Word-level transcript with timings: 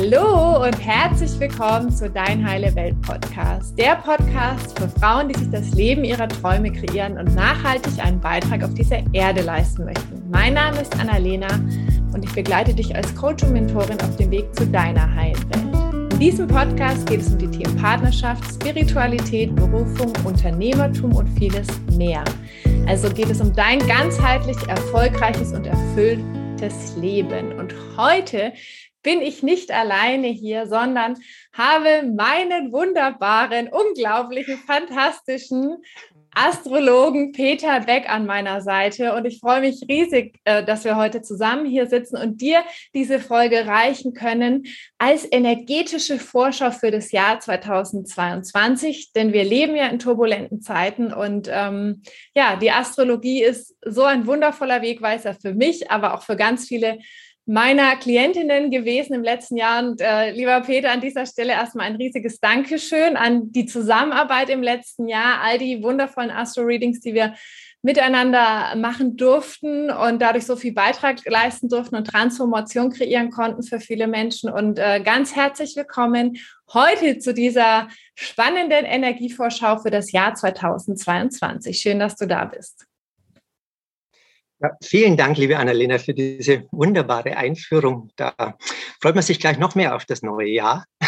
Hallo 0.00 0.64
und 0.64 0.78
herzlich 0.78 1.40
willkommen 1.40 1.90
zu 1.90 2.08
Dein 2.08 2.48
Heile 2.48 2.72
Welt 2.76 2.94
Podcast. 3.02 3.76
Der 3.76 3.96
Podcast 3.96 4.78
für 4.78 4.88
Frauen, 4.88 5.28
die 5.28 5.36
sich 5.36 5.50
das 5.50 5.74
Leben 5.74 6.04
ihrer 6.04 6.28
Träume 6.28 6.70
kreieren 6.70 7.18
und 7.18 7.34
nachhaltig 7.34 7.98
einen 7.98 8.20
Beitrag 8.20 8.62
auf 8.62 8.72
dieser 8.74 9.02
Erde 9.12 9.42
leisten 9.42 9.84
möchten. 9.84 10.22
Mein 10.30 10.54
Name 10.54 10.82
ist 10.82 10.96
Annalena 11.00 11.48
und 12.14 12.22
ich 12.22 12.32
begleite 12.32 12.72
dich 12.74 12.94
als 12.94 13.12
Coach 13.16 13.42
und 13.42 13.54
Mentorin 13.54 14.00
auf 14.00 14.14
dem 14.16 14.30
Weg 14.30 14.54
zu 14.54 14.68
deiner 14.68 15.12
heilen 15.16 15.42
Welt. 15.52 16.12
In 16.12 16.18
diesem 16.20 16.46
Podcast 16.46 17.04
geht 17.08 17.22
es 17.22 17.32
um 17.32 17.38
die 17.38 17.50
Themen 17.50 17.76
Partnerschaft, 17.76 18.44
Spiritualität, 18.54 19.52
Berufung, 19.56 20.12
Unternehmertum 20.24 21.12
und 21.16 21.28
vieles 21.36 21.66
mehr. 21.96 22.22
Also 22.86 23.10
geht 23.10 23.30
es 23.30 23.40
um 23.40 23.52
dein 23.52 23.80
ganzheitlich 23.80 24.58
erfolgreiches 24.68 25.52
und 25.52 25.66
erfülltes 25.66 26.96
Leben. 26.96 27.58
Und 27.58 27.74
heute 27.96 28.52
bin 29.02 29.22
ich 29.22 29.42
nicht 29.42 29.70
alleine 29.70 30.28
hier, 30.28 30.66
sondern 30.66 31.16
habe 31.52 32.04
meinen 32.04 32.72
wunderbaren, 32.72 33.68
unglaublichen, 33.68 34.58
fantastischen 34.58 35.76
Astrologen 36.34 37.32
Peter 37.32 37.80
Beck 37.80 38.08
an 38.08 38.24
meiner 38.24 38.60
Seite. 38.60 39.14
Und 39.14 39.24
ich 39.24 39.40
freue 39.40 39.60
mich 39.60 39.82
riesig, 39.88 40.38
äh, 40.44 40.62
dass 40.62 40.84
wir 40.84 40.96
heute 40.96 41.20
zusammen 41.20 41.66
hier 41.66 41.86
sitzen 41.86 42.16
und 42.16 42.40
dir 42.40 42.62
diese 42.94 43.18
Folge 43.18 43.66
reichen 43.66 44.14
können 44.14 44.64
als 44.98 45.26
energetische 45.30 46.18
Vorschau 46.18 46.70
für 46.70 46.90
das 46.92 47.10
Jahr 47.10 47.40
2022, 47.40 49.12
denn 49.12 49.32
wir 49.32 49.42
leben 49.42 49.74
ja 49.74 49.88
in 49.88 49.98
turbulenten 49.98 50.60
Zeiten 50.60 51.12
und 51.12 51.48
ähm, 51.50 52.02
ja, 52.34 52.56
die 52.56 52.70
Astrologie 52.70 53.42
ist 53.42 53.74
so 53.84 54.04
ein 54.04 54.26
wundervoller 54.26 54.82
Wegweiser 54.82 55.34
für 55.34 55.54
mich, 55.54 55.90
aber 55.90 56.14
auch 56.14 56.22
für 56.22 56.36
ganz 56.36 56.68
viele 56.68 56.98
meiner 57.48 57.96
Klientinnen 57.96 58.70
gewesen 58.70 59.14
im 59.14 59.22
letzten 59.22 59.56
Jahr. 59.56 59.82
Und 59.82 60.02
äh, 60.02 60.32
lieber 60.32 60.60
Peter, 60.60 60.92
an 60.92 61.00
dieser 61.00 61.24
Stelle 61.24 61.52
erstmal 61.52 61.86
ein 61.86 61.96
riesiges 61.96 62.40
Dankeschön 62.40 63.16
an 63.16 63.50
die 63.50 63.64
Zusammenarbeit 63.64 64.50
im 64.50 64.62
letzten 64.62 65.08
Jahr, 65.08 65.40
all 65.42 65.56
die 65.56 65.82
wundervollen 65.82 66.30
Astro-Readings, 66.30 67.00
die 67.00 67.14
wir 67.14 67.34
miteinander 67.80 68.76
machen 68.76 69.16
durften 69.16 69.90
und 69.90 70.20
dadurch 70.20 70.44
so 70.44 70.56
viel 70.56 70.74
Beitrag 70.74 71.24
leisten 71.24 71.70
durften 71.70 71.96
und 71.96 72.06
Transformation 72.06 72.90
kreieren 72.90 73.30
konnten 73.30 73.62
für 73.62 73.80
viele 73.80 74.08
Menschen. 74.08 74.50
Und 74.50 74.78
äh, 74.78 75.00
ganz 75.00 75.34
herzlich 75.34 75.74
willkommen 75.74 76.36
heute 76.74 77.18
zu 77.18 77.32
dieser 77.32 77.88
spannenden 78.14 78.84
Energievorschau 78.84 79.78
für 79.78 79.90
das 79.90 80.12
Jahr 80.12 80.34
2022. 80.34 81.78
Schön, 81.78 81.98
dass 81.98 82.16
du 82.16 82.26
da 82.26 82.44
bist. 82.44 82.87
Ja, 84.60 84.72
vielen 84.82 85.16
Dank, 85.16 85.38
liebe 85.38 85.56
Annalena, 85.56 85.98
für 85.98 86.14
diese 86.14 86.66
wunderbare 86.72 87.36
Einführung. 87.36 88.10
Da 88.16 88.34
freut 89.00 89.14
man 89.14 89.22
sich 89.22 89.38
gleich 89.38 89.56
noch 89.56 89.76
mehr 89.76 89.94
auf 89.94 90.04
das 90.04 90.22
neue 90.22 90.48
Jahr. 90.48 90.84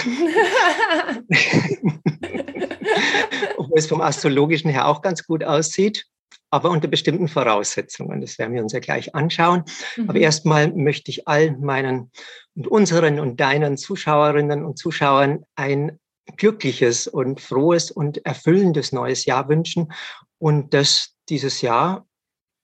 Obwohl 3.56 3.78
es 3.78 3.88
vom 3.88 4.02
Astrologischen 4.02 4.70
her 4.70 4.86
auch 4.86 5.02
ganz 5.02 5.26
gut 5.26 5.42
aussieht, 5.42 6.06
aber 6.50 6.70
unter 6.70 6.86
bestimmten 6.86 7.26
Voraussetzungen. 7.26 8.20
Das 8.20 8.38
werden 8.38 8.54
wir 8.54 8.62
uns 8.62 8.72
ja 8.72 8.78
gleich 8.78 9.16
anschauen. 9.16 9.64
Mhm. 9.96 10.10
Aber 10.10 10.20
erstmal 10.20 10.72
möchte 10.72 11.10
ich 11.10 11.26
all 11.26 11.56
meinen 11.56 12.12
und 12.54 12.68
unseren 12.68 13.18
und 13.18 13.40
deinen 13.40 13.76
Zuschauerinnen 13.76 14.64
und 14.64 14.78
Zuschauern 14.78 15.44
ein 15.56 15.98
glückliches 16.36 17.08
und 17.08 17.40
frohes 17.40 17.90
und 17.90 18.24
erfüllendes 18.24 18.92
neues 18.92 19.24
Jahr 19.24 19.48
wünschen 19.48 19.92
und 20.38 20.72
dass 20.72 21.16
dieses 21.28 21.62
Jahr 21.62 22.06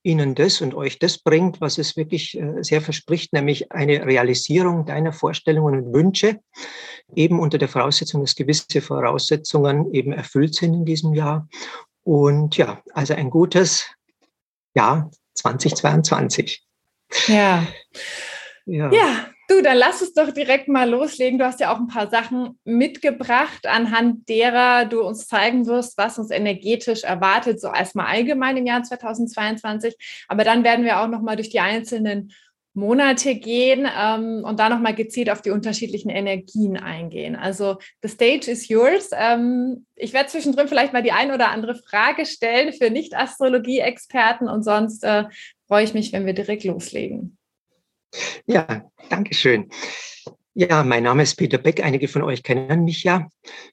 Ihnen 0.06 0.34
das 0.36 0.60
und 0.60 0.74
euch 0.74 0.98
das 0.98 1.18
bringt, 1.18 1.60
was 1.60 1.78
es 1.78 1.96
wirklich 1.96 2.38
äh, 2.38 2.62
sehr 2.62 2.80
verspricht, 2.80 3.32
nämlich 3.32 3.72
eine 3.72 4.06
Realisierung 4.06 4.86
deiner 4.86 5.12
Vorstellungen 5.12 5.86
und 5.86 5.92
Wünsche, 5.92 6.38
eben 7.14 7.40
unter 7.40 7.58
der 7.58 7.68
Voraussetzung, 7.68 8.20
dass 8.20 8.36
gewisse 8.36 8.80
Voraussetzungen 8.80 9.92
eben 9.92 10.12
erfüllt 10.12 10.54
sind 10.54 10.74
in 10.74 10.84
diesem 10.84 11.12
Jahr. 11.12 11.48
Und 12.04 12.56
ja, 12.56 12.80
also 12.94 13.14
ein 13.14 13.30
gutes 13.30 13.86
Jahr 14.74 15.10
2022. 15.34 16.64
Ja. 17.26 17.66
Ja. 18.64 18.92
ja. 18.92 19.26
Du, 19.48 19.62
dann 19.62 19.76
lass 19.76 20.02
uns 20.02 20.12
doch 20.12 20.32
direkt 20.32 20.66
mal 20.66 20.90
loslegen. 20.90 21.38
Du 21.38 21.44
hast 21.44 21.60
ja 21.60 21.72
auch 21.72 21.78
ein 21.78 21.86
paar 21.86 22.10
Sachen 22.10 22.58
mitgebracht, 22.64 23.66
anhand 23.66 24.28
derer 24.28 24.86
du 24.86 25.02
uns 25.02 25.28
zeigen 25.28 25.66
wirst, 25.66 25.96
was 25.96 26.18
uns 26.18 26.32
energetisch 26.32 27.04
erwartet, 27.04 27.60
so 27.60 27.68
erstmal 27.68 28.06
allgemein 28.06 28.56
im 28.56 28.66
Jahr 28.66 28.82
2022. 28.82 29.94
Aber 30.26 30.42
dann 30.42 30.64
werden 30.64 30.84
wir 30.84 31.00
auch 31.00 31.06
noch 31.06 31.22
mal 31.22 31.36
durch 31.36 31.50
die 31.50 31.60
einzelnen 31.60 32.32
Monate 32.76 33.36
gehen 33.36 33.88
ähm, 33.98 34.42
und 34.44 34.60
da 34.60 34.68
noch 34.68 34.80
mal 34.80 34.94
gezielt 34.94 35.30
auf 35.30 35.42
die 35.42 35.50
unterschiedlichen 35.50 36.10
Energien 36.10 36.76
eingehen. 36.76 37.34
Also 37.34 37.78
the 38.02 38.08
stage 38.08 38.50
is 38.50 38.68
yours. 38.68 39.10
Ähm, 39.12 39.86
ich 39.94 40.12
werde 40.12 40.28
zwischendrin 40.28 40.68
vielleicht 40.68 40.92
mal 40.92 41.02
die 41.02 41.12
ein 41.12 41.32
oder 41.32 41.50
andere 41.50 41.74
Frage 41.74 42.26
stellen 42.26 42.72
für 42.74 42.90
Nicht-Astrologie-Experten 42.90 44.48
und 44.48 44.62
sonst 44.62 45.04
äh, 45.04 45.24
freue 45.68 45.84
ich 45.84 45.94
mich, 45.94 46.12
wenn 46.12 46.26
wir 46.26 46.34
direkt 46.34 46.64
loslegen. 46.64 47.35
Ja, 48.46 48.90
danke 49.10 49.34
schön. 49.34 49.70
Ja, 50.54 50.84
mein 50.84 51.02
Name 51.02 51.22
ist 51.22 51.36
Peter 51.36 51.58
Beck. 51.58 51.84
Einige 51.84 52.08
von 52.08 52.22
euch 52.22 52.42
kennen 52.42 52.84
mich 52.84 53.04
ja 53.04 53.28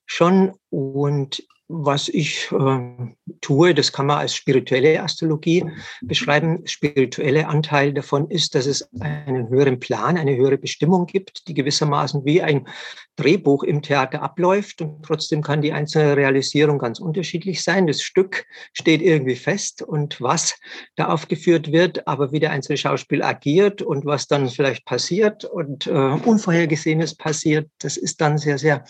schon. 0.05 0.53
Und 0.69 1.44
was 1.68 2.09
ich 2.09 2.51
äh, 2.51 3.13
tue, 3.41 3.74
das 3.74 3.91
kann 3.91 4.07
man 4.07 4.19
als 4.19 4.35
spirituelle 4.35 5.01
Astrologie 5.01 5.66
beschreiben. 6.01 6.66
Spirituelle 6.66 7.47
Anteil 7.47 7.94
davon 7.94 8.29
ist, 8.29 8.56
dass 8.56 8.66
es 8.66 8.88
einen 9.00 9.50
höheren 9.50 9.79
Plan, 9.79 10.18
eine 10.18 10.35
höhere 10.35 10.57
Bestimmung 10.57 11.06
gibt, 11.06 11.47
die 11.47 11.53
gewissermaßen 11.53 12.25
wie 12.25 12.41
ein 12.41 12.68
Drehbuch 13.16 13.63
im 13.63 13.81
Theater 13.81 14.22
abläuft. 14.22 14.81
Und 14.81 15.03
trotzdem 15.03 15.41
kann 15.41 15.62
die 15.62 15.72
einzelne 15.72 16.18
Realisierung 16.18 16.79
ganz 16.79 17.00
unterschiedlich 17.00 17.63
sein. 17.63 17.88
Das 17.88 18.01
Stück 18.01 18.45
steht 18.74 19.01
irgendwie 19.01 19.35
fest 19.35 19.81
und 19.81 20.19
was 20.19 20.56
da 20.95 21.07
aufgeführt 21.07 21.72
wird, 21.72 22.07
aber 22.07 22.31
wie 22.31 22.40
der 22.40 22.51
einzelne 22.51 22.78
Schauspiel 22.78 23.24
agiert 23.24 23.81
und 23.81 24.06
was 24.06 24.28
dann 24.28 24.50
vielleicht 24.50 24.85
passiert 24.85 25.45
und 25.45 25.88
äh, 25.88 25.91
Unvorhergesehenes 25.91 27.16
passiert, 27.16 27.69
das 27.80 27.97
ist 27.97 28.19
dann 28.19 28.38
sehr, 28.38 28.57
sehr 28.57 28.84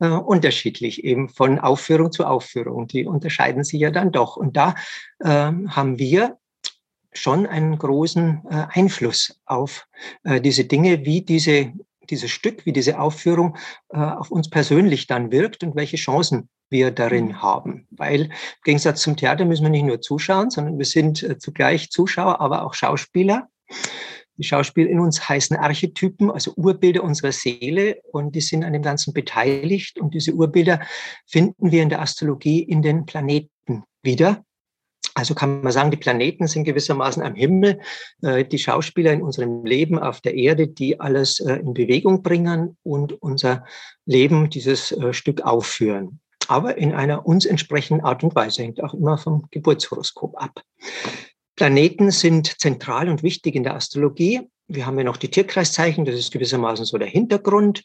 äh, 0.00 0.08
unterschiedlich 0.08 1.04
eben 1.04 1.28
von 1.28 1.58
Aufführung 1.58 2.12
zu 2.16 2.26
Aufführung. 2.26 2.88
Die 2.88 3.06
unterscheiden 3.06 3.64
sich 3.64 3.80
ja 3.80 3.90
dann 3.90 4.10
doch. 4.10 4.36
Und 4.36 4.56
da 4.56 4.74
äh, 5.20 5.28
haben 5.28 5.98
wir 5.98 6.38
schon 7.12 7.46
einen 7.46 7.78
großen 7.78 8.42
äh, 8.50 8.66
Einfluss 8.70 9.40
auf 9.46 9.86
äh, 10.24 10.40
diese 10.40 10.64
Dinge, 10.64 11.04
wie 11.04 11.22
diese, 11.22 11.72
dieses 12.10 12.30
Stück, 12.30 12.66
wie 12.66 12.72
diese 12.72 12.98
Aufführung 12.98 13.56
äh, 13.90 13.98
auf 13.98 14.30
uns 14.30 14.50
persönlich 14.50 15.06
dann 15.06 15.30
wirkt 15.30 15.62
und 15.62 15.76
welche 15.76 15.96
Chancen 15.96 16.48
wir 16.68 16.90
darin 16.90 17.26
mhm. 17.26 17.42
haben. 17.42 17.86
Weil 17.90 18.22
im 18.22 18.30
Gegensatz 18.64 19.02
zum 19.02 19.16
Theater 19.16 19.44
müssen 19.44 19.62
wir 19.62 19.70
nicht 19.70 19.84
nur 19.84 20.00
zuschauen, 20.00 20.50
sondern 20.50 20.78
wir 20.78 20.86
sind 20.86 21.22
äh, 21.22 21.38
zugleich 21.38 21.90
Zuschauer, 21.90 22.40
aber 22.40 22.64
auch 22.64 22.74
Schauspieler. 22.74 23.48
Die 24.38 24.44
Schauspieler 24.44 24.90
in 24.90 25.00
uns 25.00 25.28
heißen 25.28 25.56
Archetypen, 25.56 26.30
also 26.30 26.52
Urbilder 26.56 27.02
unserer 27.02 27.32
Seele 27.32 28.00
und 28.12 28.34
die 28.34 28.40
sind 28.40 28.64
an 28.64 28.72
dem 28.72 28.82
Ganzen 28.82 29.12
beteiligt. 29.12 29.98
Und 29.98 30.14
diese 30.14 30.32
Urbilder 30.32 30.80
finden 31.26 31.72
wir 31.72 31.82
in 31.82 31.88
der 31.88 32.00
Astrologie 32.00 32.62
in 32.62 32.82
den 32.82 33.06
Planeten 33.06 33.84
wieder. 34.02 34.44
Also 35.14 35.34
kann 35.34 35.62
man 35.62 35.72
sagen, 35.72 35.90
die 35.90 35.96
Planeten 35.96 36.46
sind 36.46 36.64
gewissermaßen 36.64 37.22
am 37.22 37.34
Himmel, 37.34 37.80
äh, 38.20 38.44
die 38.44 38.58
Schauspieler 38.58 39.14
in 39.14 39.22
unserem 39.22 39.64
Leben 39.64 39.98
auf 39.98 40.20
der 40.20 40.34
Erde, 40.34 40.68
die 40.68 41.00
alles 41.00 41.40
äh, 41.40 41.54
in 41.54 41.72
Bewegung 41.72 42.22
bringen 42.22 42.76
und 42.82 43.14
unser 43.22 43.64
Leben, 44.04 44.50
dieses 44.50 44.92
äh, 44.92 45.14
Stück 45.14 45.40
aufführen. 45.40 46.20
Aber 46.48 46.76
in 46.76 46.92
einer 46.92 47.24
uns 47.24 47.46
entsprechenden 47.46 48.04
Art 48.04 48.22
und 48.22 48.34
Weise, 48.34 48.62
hängt 48.62 48.82
auch 48.82 48.92
immer 48.92 49.16
vom 49.16 49.46
Geburtshoroskop 49.50 50.36
ab. 50.36 50.62
Planeten 51.56 52.10
sind 52.10 52.60
zentral 52.60 53.08
und 53.08 53.22
wichtig 53.22 53.54
in 53.54 53.64
der 53.64 53.74
Astrologie. 53.74 54.42
Wir 54.68 54.86
haben 54.86 54.98
ja 54.98 55.04
noch 55.04 55.16
die 55.16 55.30
Tierkreiszeichen, 55.30 56.04
das 56.04 56.14
ist 56.14 56.32
gewissermaßen 56.32 56.84
so 56.84 56.98
der 56.98 57.08
Hintergrund. 57.08 57.82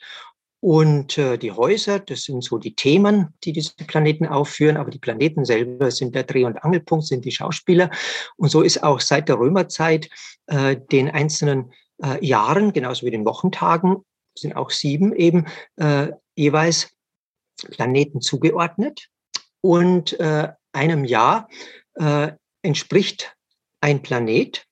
Und 0.63 1.17
äh, 1.17 1.37
die 1.37 1.51
Häuser, 1.51 1.99
das 1.99 2.23
sind 2.23 2.43
so 2.43 2.59
die 2.59 2.75
Themen, 2.75 3.33
die 3.43 3.51
diese 3.51 3.73
Planeten 3.87 4.27
aufführen, 4.27 4.77
aber 4.77 4.91
die 4.91 4.99
Planeten 4.99 5.43
selber 5.43 5.89
sind 5.89 6.13
der 6.13 6.23
Dreh- 6.23 6.45
und 6.45 6.63
Angelpunkt, 6.63 7.07
sind 7.07 7.25
die 7.25 7.31
Schauspieler. 7.31 7.89
Und 8.35 8.49
so 8.49 8.61
ist 8.61 8.83
auch 8.83 8.99
seit 8.99 9.27
der 9.27 9.39
Römerzeit 9.39 10.07
äh, 10.45 10.77
den 10.91 11.09
einzelnen 11.09 11.73
äh, 12.03 12.23
Jahren, 12.23 12.73
genauso 12.73 13.07
wie 13.07 13.11
den 13.11 13.25
Wochentagen, 13.25 13.97
sind 14.37 14.55
auch 14.55 14.69
sieben 14.69 15.15
eben 15.15 15.47
äh, 15.77 16.09
jeweils 16.35 16.91
Planeten 17.71 18.21
zugeordnet. 18.21 19.07
Und 19.61 20.19
äh, 20.19 20.49
einem 20.73 21.05
Jahr 21.05 21.47
äh, 21.95 22.33
entspricht 22.61 23.35
ein 23.81 24.01
Planet. 24.01 24.65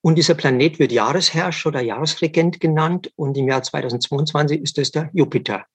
Und 0.00 0.16
dieser 0.16 0.34
Planet 0.34 0.78
wird 0.78 0.92
Jahresherrscher 0.92 1.68
oder 1.68 1.80
Jahresregent 1.80 2.60
genannt. 2.60 3.12
Und 3.16 3.36
im 3.36 3.48
Jahr 3.48 3.62
2022 3.62 4.60
ist 4.60 4.78
es 4.78 4.90
der 4.90 5.10
Jupiter. 5.12 5.66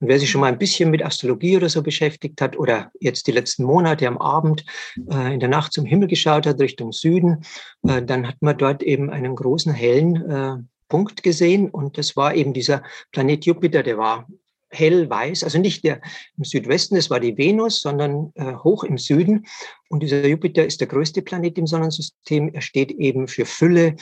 Und 0.00 0.08
wer 0.08 0.18
sich 0.18 0.30
schon 0.30 0.40
mal 0.40 0.48
ein 0.48 0.58
bisschen 0.58 0.90
mit 0.90 1.04
Astrologie 1.04 1.56
oder 1.56 1.68
so 1.68 1.82
beschäftigt 1.82 2.40
hat 2.40 2.58
oder 2.58 2.90
jetzt 3.00 3.26
die 3.26 3.32
letzten 3.32 3.64
Monate 3.64 4.06
am 4.06 4.18
Abend 4.18 4.64
äh, 5.10 5.34
in 5.34 5.40
der 5.40 5.48
Nacht 5.48 5.72
zum 5.72 5.84
Himmel 5.84 6.08
geschaut 6.08 6.46
hat, 6.46 6.60
Richtung 6.60 6.92
Süden, 6.92 7.44
äh, 7.86 8.02
dann 8.02 8.28
hat 8.28 8.36
man 8.40 8.58
dort 8.58 8.82
eben 8.82 9.10
einen 9.10 9.34
großen 9.34 9.72
hellen 9.72 10.30
äh, 10.30 10.56
Punkt 10.88 11.22
gesehen 11.22 11.70
und 11.70 11.98
das 11.98 12.14
war 12.14 12.34
eben 12.34 12.52
dieser 12.52 12.82
Planet 13.10 13.46
Jupiter, 13.46 13.82
der 13.82 13.96
war 13.98 14.28
hellweiß, 14.74 15.44
also 15.44 15.58
nicht 15.58 15.84
der 15.84 16.00
im 16.36 16.44
Südwesten, 16.44 16.96
das 16.96 17.10
war 17.10 17.20
die 17.20 17.36
Venus, 17.36 17.80
sondern 17.80 18.32
äh, 18.34 18.54
hoch 18.54 18.84
im 18.84 18.98
Süden. 18.98 19.46
Und 19.88 20.02
dieser 20.02 20.26
Jupiter 20.26 20.64
ist 20.64 20.80
der 20.80 20.88
größte 20.88 21.22
Planet 21.22 21.56
im 21.58 21.66
Sonnensystem. 21.66 22.48
Er 22.52 22.60
steht 22.60 22.90
eben 22.90 23.28
für 23.28 23.46
Fülle, 23.46 23.96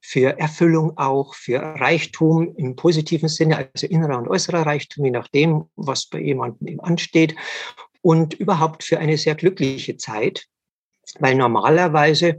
für 0.00 0.38
Erfüllung 0.38 0.98
auch, 0.98 1.34
für 1.34 1.60
Reichtum 1.60 2.54
im 2.56 2.74
positiven 2.76 3.28
Sinne, 3.28 3.68
also 3.72 3.86
innerer 3.86 4.18
und 4.18 4.28
äußerer 4.28 4.66
Reichtum, 4.66 5.04
je 5.04 5.12
nachdem, 5.12 5.64
was 5.76 6.06
bei 6.06 6.20
jemandem 6.20 6.68
eben 6.68 6.80
ansteht. 6.80 7.36
Und 8.02 8.34
überhaupt 8.34 8.84
für 8.84 8.98
eine 8.98 9.18
sehr 9.18 9.34
glückliche 9.34 9.96
Zeit, 9.96 10.46
weil 11.18 11.34
normalerweise 11.34 12.38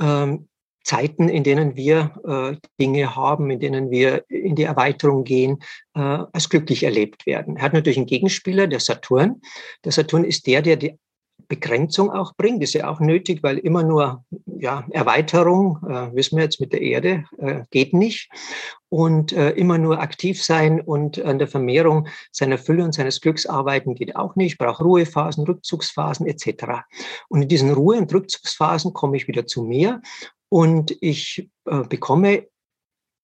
ähm, 0.00 0.48
Zeiten, 0.88 1.28
in 1.28 1.44
denen 1.44 1.76
wir 1.76 2.14
äh, 2.26 2.56
Dinge 2.80 3.14
haben, 3.14 3.50
in 3.50 3.60
denen 3.60 3.90
wir 3.90 4.24
in 4.30 4.54
die 4.54 4.62
Erweiterung 4.62 5.24
gehen, 5.24 5.58
äh, 5.94 6.00
als 6.00 6.48
glücklich 6.48 6.82
erlebt 6.82 7.26
werden. 7.26 7.56
Er 7.56 7.62
hat 7.64 7.74
natürlich 7.74 7.98
einen 7.98 8.06
Gegenspieler, 8.06 8.66
der 8.66 8.80
Saturn. 8.80 9.42
Der 9.84 9.92
Saturn 9.92 10.24
ist 10.24 10.46
der, 10.46 10.62
der 10.62 10.76
die 10.76 10.98
Begrenzung 11.46 12.10
auch 12.10 12.34
bringt. 12.36 12.62
Ist 12.62 12.72
ja 12.72 12.88
auch 12.88 13.00
nötig, 13.00 13.42
weil 13.42 13.58
immer 13.58 13.82
nur 13.82 14.24
ja, 14.46 14.86
Erweiterung, 14.90 15.78
äh, 15.86 16.14
wissen 16.14 16.36
wir 16.36 16.44
jetzt 16.44 16.60
mit 16.60 16.72
der 16.72 16.80
Erde, 16.80 17.24
äh, 17.36 17.64
geht 17.70 17.92
nicht. 17.92 18.30
Und 18.88 19.34
äh, 19.34 19.50
immer 19.50 19.76
nur 19.76 20.00
aktiv 20.00 20.42
sein 20.42 20.80
und 20.80 21.20
an 21.22 21.38
der 21.38 21.48
Vermehrung 21.48 22.08
seiner 22.32 22.56
Fülle 22.56 22.82
und 22.82 22.94
seines 22.94 23.20
Glücks 23.20 23.44
arbeiten 23.44 23.94
geht 23.94 24.16
auch 24.16 24.36
nicht. 24.36 24.52
Ich 24.52 24.58
brauche 24.58 24.82
Ruhephasen, 24.82 25.44
Rückzugsphasen 25.44 26.26
etc. 26.26 26.86
Und 27.28 27.42
in 27.42 27.48
diesen 27.48 27.74
Ruhe- 27.74 27.98
und 27.98 28.12
Rückzugsphasen 28.12 28.94
komme 28.94 29.18
ich 29.18 29.28
wieder 29.28 29.46
zu 29.46 29.62
mir 29.62 30.00
und 30.48 30.96
ich 31.00 31.50
äh, 31.66 31.82
bekomme 31.82 32.48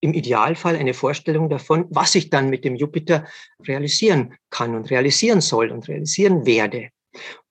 im 0.01 0.13
Idealfall 0.13 0.75
eine 0.75 0.93
Vorstellung 0.93 1.49
davon, 1.49 1.87
was 1.89 2.15
ich 2.15 2.29
dann 2.29 2.49
mit 2.49 2.63
dem 2.63 2.75
Jupiter 2.75 3.25
realisieren 3.67 4.35
kann 4.49 4.75
und 4.75 4.89
realisieren 4.91 5.41
soll 5.41 5.71
und 5.71 5.87
realisieren 5.87 6.45
werde. 6.45 6.89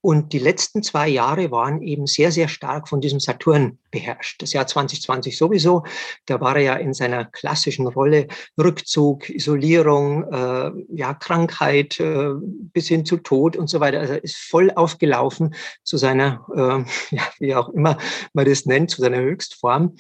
Und 0.00 0.34
die 0.34 0.38
letzten 0.38 0.82
zwei 0.82 1.08
Jahre 1.08 1.50
waren 1.50 1.81
eben 1.81 2.06
sehr, 2.06 2.31
sehr 2.31 2.49
stark 2.49 2.88
von 2.90 3.00
diesem 3.00 3.20
Saturn 3.20 3.78
beherrscht. 3.90 4.43
Das 4.43 4.52
Jahr 4.52 4.66
2020 4.66 5.38
sowieso, 5.38 5.84
da 6.26 6.43
war 6.43 6.56
er 6.56 6.62
ja 6.62 6.75
in 6.75 6.93
seiner 6.93 7.25
klassischen 7.25 7.87
Rolle 7.87 8.28
Rückzug, 8.58 9.31
Isolierung, 9.31 10.25
äh, 10.31 10.72
ja, 10.94 11.14
Krankheit 11.14 11.99
äh, 12.00 12.34
bis 12.38 12.88
hin 12.88 13.06
zu 13.06 13.16
Tod 13.16 13.56
und 13.56 13.69
so 13.69 13.81
weiter. 13.81 14.00
Also 14.00 14.14
ist 14.14 14.37
voll 14.37 14.70
aufgelaufen 14.72 15.55
zu 15.84 15.96
seiner, 15.96 16.44
äh, 16.55 16.84
ja, 17.16 17.22
wie 17.38 17.55
auch 17.55 17.70
immer 17.70 17.96
man 18.34 18.44
das 18.44 18.66
nennt, 18.66 18.90
zu 18.90 19.00
seiner 19.00 19.20
Höchstform. 19.20 19.96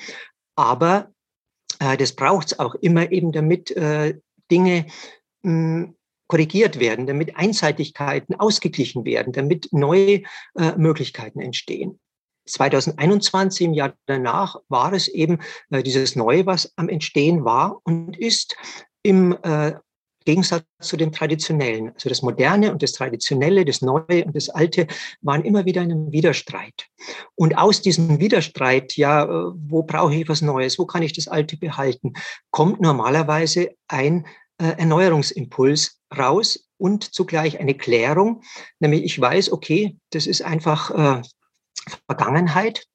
Aber 0.54 1.12
äh, 1.78 1.96
das 1.96 2.12
braucht 2.12 2.48
es 2.48 2.58
auch 2.58 2.74
immer 2.74 3.10
eben, 3.10 3.32
damit 3.32 3.70
äh, 3.70 4.18
Dinge 4.50 4.86
mh, 5.42 5.84
hm, 5.84 5.96
korrigiert 6.26 6.80
werden, 6.80 7.06
damit 7.06 7.36
Einseitigkeiten 7.36 8.34
ausgeglichen 8.34 9.04
werden, 9.04 9.32
damit 9.32 9.68
neue 9.72 10.22
äh, 10.56 10.76
Möglichkeiten 10.76 11.40
entstehen. 11.40 12.00
2021, 12.46 13.66
im 13.66 13.74
Jahr 13.74 13.94
danach, 14.06 14.56
war 14.68 14.92
es 14.92 15.08
eben 15.08 15.38
äh, 15.70 15.82
dieses 15.82 16.16
Neue, 16.16 16.46
was 16.46 16.72
am 16.76 16.88
Entstehen 16.88 17.44
war 17.44 17.80
und 17.84 18.16
ist 18.18 18.56
im 19.02 19.36
äh, 19.42 19.72
Gegensatz 20.24 20.64
zu 20.80 20.96
dem 20.96 21.12
Traditionellen. 21.12 21.92
Also 21.94 22.08
das 22.08 22.22
Moderne 22.22 22.72
und 22.72 22.82
das 22.82 22.92
Traditionelle, 22.92 23.64
das 23.64 23.82
Neue 23.82 24.24
und 24.24 24.34
das 24.34 24.48
Alte 24.48 24.86
waren 25.20 25.44
immer 25.44 25.64
wieder 25.66 25.82
in 25.82 25.92
einem 25.92 26.12
Widerstreit. 26.12 26.86
Und 27.34 27.56
aus 27.58 27.82
diesem 27.82 28.18
Widerstreit, 28.20 28.96
ja, 28.96 29.24
äh, 29.24 29.52
wo 29.54 29.82
brauche 29.82 30.14
ich 30.14 30.28
was 30.28 30.42
Neues, 30.42 30.78
wo 30.78 30.86
kann 30.86 31.02
ich 31.02 31.12
das 31.12 31.28
Alte 31.28 31.56
behalten, 31.56 32.14
kommt 32.50 32.80
normalerweise 32.80 33.70
ein 33.88 34.26
Erneuerungsimpuls 34.58 36.00
raus 36.16 36.68
und 36.78 37.14
zugleich 37.14 37.58
eine 37.58 37.74
Klärung, 37.74 38.42
nämlich 38.78 39.04
ich 39.04 39.20
weiß, 39.20 39.52
okay, 39.52 39.96
das 40.10 40.26
ist 40.26 40.42
einfach 40.42 40.90
äh, 40.90 41.22
Vergangenheit 42.06 42.86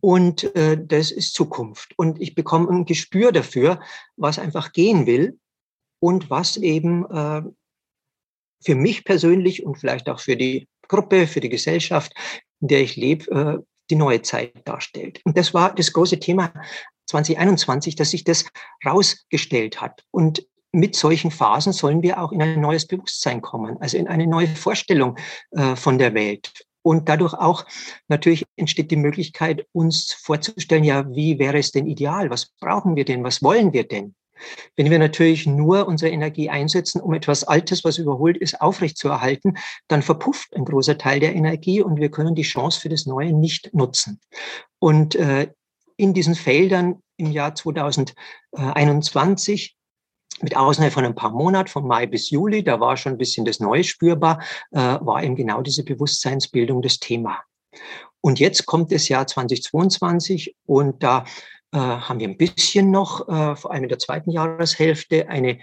und 0.00 0.54
äh, 0.56 0.78
das 0.82 1.10
ist 1.10 1.34
Zukunft. 1.34 1.92
Und 1.96 2.20
ich 2.20 2.34
bekomme 2.34 2.68
ein 2.70 2.84
Gespür 2.84 3.32
dafür, 3.32 3.80
was 4.16 4.38
einfach 4.38 4.72
gehen 4.72 5.06
will 5.06 5.38
und 6.00 6.30
was 6.30 6.56
eben 6.56 7.04
äh, 7.10 7.42
für 8.62 8.74
mich 8.74 9.04
persönlich 9.04 9.64
und 9.64 9.76
vielleicht 9.76 10.08
auch 10.08 10.20
für 10.20 10.36
die 10.36 10.68
Gruppe, 10.88 11.26
für 11.26 11.40
die 11.40 11.48
Gesellschaft, 11.48 12.12
in 12.60 12.68
der 12.68 12.82
ich 12.82 12.96
lebe, 12.96 13.30
äh, 13.30 13.64
die 13.90 13.96
neue 13.96 14.22
Zeit 14.22 14.52
darstellt. 14.64 15.20
Und 15.24 15.36
das 15.36 15.52
war 15.52 15.74
das 15.74 15.92
große 15.92 16.20
Thema 16.20 16.52
2021, 17.06 17.96
dass 17.96 18.10
sich 18.10 18.24
das 18.24 18.46
rausgestellt 18.84 19.80
hat. 19.80 20.04
Und 20.10 20.46
mit 20.72 20.96
solchen 20.96 21.30
Phasen 21.30 21.72
sollen 21.72 22.02
wir 22.02 22.20
auch 22.20 22.32
in 22.32 22.42
ein 22.42 22.60
neues 22.60 22.86
Bewusstsein 22.86 23.40
kommen, 23.40 23.76
also 23.80 23.96
in 23.96 24.08
eine 24.08 24.26
neue 24.26 24.48
Vorstellung 24.48 25.16
äh, 25.52 25.76
von 25.76 25.98
der 25.98 26.14
Welt. 26.14 26.52
Und 26.82 27.08
dadurch 27.08 27.34
auch 27.34 27.64
natürlich 28.08 28.46
entsteht 28.56 28.90
die 28.90 28.96
Möglichkeit, 28.96 29.66
uns 29.72 30.12
vorzustellen, 30.12 30.84
ja, 30.84 31.08
wie 31.14 31.38
wäre 31.38 31.58
es 31.58 31.72
denn 31.72 31.86
ideal? 31.86 32.30
Was 32.30 32.46
brauchen 32.58 32.96
wir 32.96 33.04
denn? 33.04 33.22
Was 33.22 33.42
wollen 33.42 33.72
wir 33.72 33.86
denn? 33.86 34.14
Wenn 34.76 34.90
wir 34.90 34.98
natürlich 34.98 35.46
nur 35.46 35.86
unsere 35.86 36.10
Energie 36.10 36.48
einsetzen, 36.48 37.02
um 37.02 37.12
etwas 37.12 37.44
Altes, 37.44 37.84
was 37.84 37.98
überholt 37.98 38.38
ist, 38.38 38.58
aufrechtzuerhalten, 38.60 39.58
dann 39.88 40.02
verpufft 40.02 40.56
ein 40.56 40.64
großer 40.64 40.96
Teil 40.96 41.20
der 41.20 41.34
Energie 41.34 41.82
und 41.82 41.98
wir 41.98 42.10
können 42.10 42.34
die 42.34 42.42
Chance 42.42 42.80
für 42.80 42.88
das 42.88 43.04
Neue 43.04 43.34
nicht 43.34 43.74
nutzen. 43.74 44.18
Und 44.78 45.16
äh, 45.16 45.48
in 45.98 46.14
diesen 46.14 46.34
Feldern 46.34 47.02
im 47.18 47.30
Jahr 47.30 47.54
2021 47.54 49.76
mit 50.42 50.56
Ausnahme 50.56 50.90
von 50.90 51.04
ein 51.04 51.14
paar 51.14 51.30
Monaten, 51.30 51.68
von 51.68 51.86
Mai 51.86 52.06
bis 52.06 52.30
Juli, 52.30 52.62
da 52.62 52.80
war 52.80 52.96
schon 52.96 53.12
ein 53.12 53.18
bisschen 53.18 53.44
das 53.44 53.60
Neue 53.60 53.84
spürbar, 53.84 54.42
äh, 54.72 54.78
war 54.78 55.22
eben 55.22 55.36
genau 55.36 55.62
diese 55.62 55.84
Bewusstseinsbildung 55.84 56.82
das 56.82 56.98
Thema. 56.98 57.38
Und 58.20 58.40
jetzt 58.40 58.66
kommt 58.66 58.92
das 58.92 59.08
Jahr 59.08 59.26
2022 59.26 60.56
und 60.66 61.02
da 61.02 61.24
äh, 61.72 61.78
haben 61.78 62.20
wir 62.20 62.28
ein 62.28 62.36
bisschen 62.36 62.90
noch, 62.90 63.28
äh, 63.28 63.56
vor 63.56 63.72
allem 63.72 63.84
in 63.84 63.88
der 63.88 63.98
zweiten 63.98 64.30
Jahreshälfte, 64.30 65.28
eine 65.28 65.58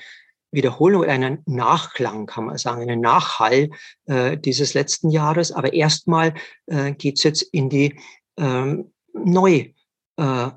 Wiederholung, 0.51 1.03
einen 1.03 1.44
Nachklang, 1.45 2.25
kann 2.25 2.45
man 2.45 2.57
sagen, 2.57 2.81
einen 2.81 3.01
Nachhall 3.01 3.69
äh, 4.06 4.38
dieses 4.38 4.73
letzten 4.73 5.09
Jahres. 5.09 5.51
Aber 5.51 5.73
erstmal 5.73 6.33
äh, 6.68 6.94
geht 6.94 7.18
es 7.18 7.23
jetzt 7.23 7.41
in 7.41 7.69
die 7.69 8.00
ähm, 8.38 8.94
Neu. 9.13 9.71
Äh, 10.18 10.50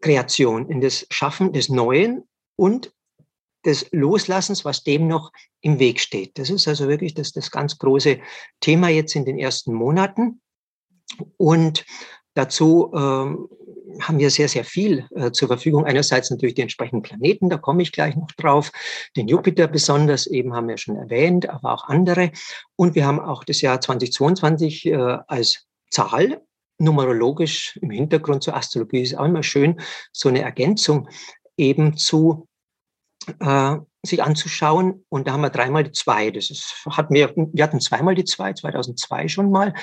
in 0.00 0.80
das 0.80 1.06
Schaffen 1.10 1.52
des 1.52 1.68
Neuen 1.68 2.27
und 2.58 2.92
des 3.64 3.86
Loslassens, 3.92 4.64
was 4.64 4.82
dem 4.82 5.08
noch 5.08 5.32
im 5.60 5.78
Weg 5.78 6.00
steht. 6.00 6.38
Das 6.38 6.50
ist 6.50 6.68
also 6.68 6.88
wirklich 6.88 7.14
das, 7.14 7.32
das 7.32 7.50
ganz 7.50 7.78
große 7.78 8.18
Thema 8.60 8.88
jetzt 8.88 9.14
in 9.14 9.24
den 9.24 9.38
ersten 9.38 9.72
Monaten. 9.74 10.40
Und 11.36 11.84
dazu 12.34 12.92
ähm, 12.94 13.48
haben 14.00 14.18
wir 14.18 14.30
sehr, 14.30 14.48
sehr 14.48 14.64
viel 14.64 15.06
äh, 15.14 15.32
zur 15.32 15.48
Verfügung. 15.48 15.84
Einerseits 15.84 16.30
natürlich 16.30 16.54
die 16.54 16.62
entsprechenden 16.62 17.02
Planeten, 17.02 17.48
da 17.48 17.58
komme 17.58 17.82
ich 17.82 17.92
gleich 17.92 18.16
noch 18.16 18.30
drauf. 18.32 18.70
Den 19.16 19.28
Jupiter 19.28 19.66
besonders, 19.66 20.26
eben 20.26 20.54
haben 20.54 20.68
wir 20.68 20.76
schon 20.76 20.96
erwähnt, 20.96 21.48
aber 21.48 21.72
auch 21.72 21.88
andere. 21.88 22.30
Und 22.76 22.94
wir 22.94 23.06
haben 23.06 23.20
auch 23.20 23.44
das 23.44 23.60
Jahr 23.60 23.80
2022 23.80 24.86
äh, 24.86 25.18
als 25.26 25.66
Zahl 25.90 26.42
numerologisch 26.78 27.76
im 27.82 27.90
Hintergrund 27.90 28.42
zur 28.42 28.56
Astrologie 28.56 29.02
ist 29.02 29.16
auch 29.16 29.24
immer 29.24 29.42
schön, 29.42 29.80
so 30.12 30.28
eine 30.28 30.42
Ergänzung 30.42 31.08
eben 31.58 31.96
zu 31.96 32.48
äh, 33.40 33.76
sich 34.04 34.22
anzuschauen. 34.22 35.04
Und 35.08 35.26
da 35.26 35.32
haben 35.32 35.42
wir 35.42 35.50
dreimal 35.50 35.84
die 35.84 35.92
zwei. 35.92 36.30
Das 36.30 36.50
ist, 36.50 36.86
hat 36.90 37.10
mir, 37.10 37.32
wir 37.34 37.64
hatten 37.64 37.80
zweimal 37.80 38.14
die 38.14 38.24
zwei, 38.24 38.52
2002 38.52 39.28
schon 39.28 39.50
mal. 39.50 39.74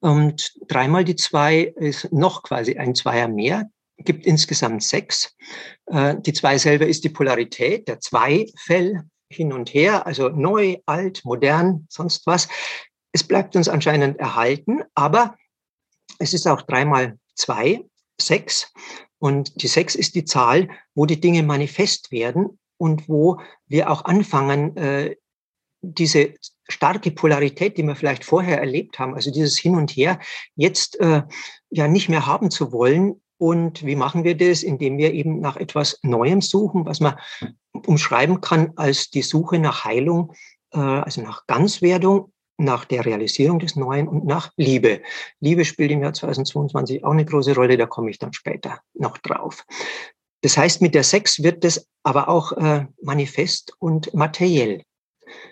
Und 0.00 0.52
dreimal 0.66 1.04
die 1.04 1.16
zwei 1.16 1.74
ist 1.76 2.10
noch 2.12 2.42
quasi 2.42 2.78
ein 2.78 2.94
Zweier 2.94 3.28
mehr, 3.28 3.68
gibt 3.98 4.24
insgesamt 4.24 4.82
sechs. 4.82 5.36
Äh, 5.86 6.16
die 6.20 6.32
zwei 6.32 6.56
selber 6.58 6.86
ist 6.86 7.04
die 7.04 7.10
Polarität, 7.10 7.86
der 7.86 8.00
Zweifell 8.00 9.02
hin 9.28 9.52
und 9.52 9.72
her, 9.74 10.06
also 10.06 10.28
neu, 10.28 10.78
alt, 10.86 11.22
modern, 11.24 11.86
sonst 11.90 12.26
was. 12.26 12.48
Es 13.12 13.24
bleibt 13.24 13.54
uns 13.56 13.68
anscheinend 13.68 14.18
erhalten, 14.18 14.82
aber 14.94 15.36
es 16.18 16.32
ist 16.32 16.46
auch 16.46 16.62
dreimal 16.62 17.18
zwei, 17.34 17.84
sechs. 18.20 18.72
Und 19.20 19.62
die 19.62 19.68
sechs 19.68 19.94
ist 19.94 20.14
die 20.14 20.24
Zahl, 20.24 20.68
wo 20.94 21.06
die 21.06 21.20
Dinge 21.20 21.42
manifest 21.42 22.10
werden 22.10 22.58
und 22.78 23.08
wo 23.08 23.40
wir 23.66 23.90
auch 23.90 24.04
anfangen, 24.06 24.76
äh, 24.76 25.16
diese 25.82 26.34
starke 26.68 27.10
Polarität, 27.10 27.76
die 27.76 27.82
wir 27.82 27.96
vielleicht 27.96 28.24
vorher 28.24 28.58
erlebt 28.58 28.98
haben, 28.98 29.14
also 29.14 29.30
dieses 29.30 29.58
Hin 29.58 29.76
und 29.76 29.90
Her, 29.90 30.18
jetzt 30.56 30.98
äh, 31.00 31.22
ja 31.70 31.88
nicht 31.88 32.08
mehr 32.08 32.26
haben 32.26 32.50
zu 32.50 32.72
wollen. 32.72 33.20
Und 33.38 33.84
wie 33.84 33.96
machen 33.96 34.24
wir 34.24 34.36
das? 34.36 34.62
Indem 34.62 34.98
wir 34.98 35.12
eben 35.12 35.40
nach 35.40 35.56
etwas 35.56 35.98
Neuem 36.02 36.40
suchen, 36.40 36.84
was 36.84 37.00
man 37.00 37.14
umschreiben 37.72 38.40
kann 38.40 38.72
als 38.76 39.10
die 39.10 39.22
Suche 39.22 39.58
nach 39.58 39.84
Heilung, 39.84 40.32
äh, 40.72 40.78
also 40.78 41.22
nach 41.22 41.46
Ganzwerdung, 41.46 42.32
nach 42.60 42.84
der 42.84 43.04
Realisierung 43.04 43.58
des 43.58 43.76
Neuen 43.76 44.08
und 44.08 44.24
nach 44.24 44.52
Liebe. 44.56 45.00
Liebe 45.40 45.64
spielt 45.64 45.90
im 45.90 46.02
Jahr 46.02 46.12
2022 46.12 47.04
auch 47.04 47.12
eine 47.12 47.24
große 47.24 47.54
Rolle, 47.54 47.76
da 47.76 47.86
komme 47.86 48.10
ich 48.10 48.18
dann 48.18 48.32
später 48.32 48.80
noch 48.94 49.18
drauf. 49.18 49.64
Das 50.42 50.56
heißt, 50.56 50.80
mit 50.80 50.94
der 50.94 51.02
Sex 51.02 51.42
wird 51.42 51.64
es 51.64 51.86
aber 52.02 52.28
auch 52.28 52.52
äh, 52.52 52.86
manifest 53.02 53.74
und 53.78 54.14
materiell. 54.14 54.82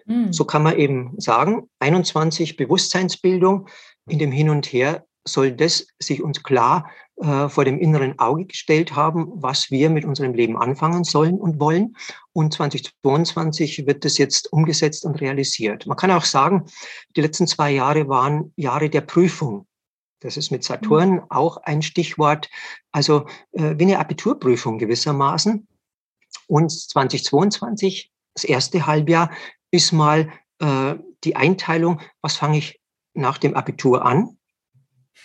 Mhm. 0.07 0.33
So 0.33 0.45
kann 0.45 0.63
man 0.63 0.79
eben 0.79 1.15
sagen, 1.19 1.69
21 1.81 2.57
Bewusstseinsbildung 2.57 3.69
in 4.09 4.19
dem 4.19 4.33
Hin 4.33 4.51
und 4.51 4.67
Her 4.67 5.05
soll 5.33 5.53
das 5.53 5.87
sich 5.99 6.23
uns 6.23 6.43
klar 6.43 6.91
äh, 7.21 7.49
vor 7.49 7.65
dem 7.65 7.79
inneren 7.79 8.19
Auge 8.19 8.47
gestellt 8.47 8.95
haben, 8.95 9.27
was 9.35 9.71
wir 9.71 9.91
mit 9.91 10.05
unserem 10.05 10.35
Leben 10.35 10.57
anfangen 10.57 11.05
sollen 11.05 11.39
und 11.39 11.59
wollen. 11.59 11.97
Und 12.33 12.55
2022 12.55 13.87
wird 13.87 14.05
das 14.05 14.19
jetzt 14.19 14.53
umgesetzt 14.53 15.05
und 15.05 15.21
realisiert. 15.21 15.87
Man 15.87 15.97
kann 15.97 16.13
auch 16.13 16.25
sagen, 16.25 16.67
die 17.17 17.21
letzten 17.21 17.49
zwei 17.49 17.73
Jahre 17.73 18.09
waren 18.09 18.53
Jahre 18.57 18.89
der 18.89 19.01
Prüfung. 19.01 19.67
Das 20.21 20.37
ist 20.37 20.51
mit 20.51 20.65
Saturn 20.65 21.11
mhm. 21.11 21.23
auch 21.29 21.57
ein 21.59 21.83
Stichwort. 21.83 22.49
Also 22.93 23.27
äh, 23.53 23.75
wie 23.77 23.85
eine 23.85 23.99
Abiturprüfung 23.99 24.79
gewissermaßen. 24.79 25.67
Und 26.47 26.71
2022, 26.71 28.13
das 28.35 28.45
erste 28.45 28.87
Halbjahr, 28.87 29.31
ist 29.71 29.93
mal 29.93 30.31
äh, 30.61 30.95
die 31.25 31.37
Einteilung, 31.37 32.01
was 32.21 32.37
fange 32.37 32.59
ich 32.59 32.81
nach 33.15 33.39
dem 33.39 33.55
Abitur 33.55 34.05
an? 34.05 34.38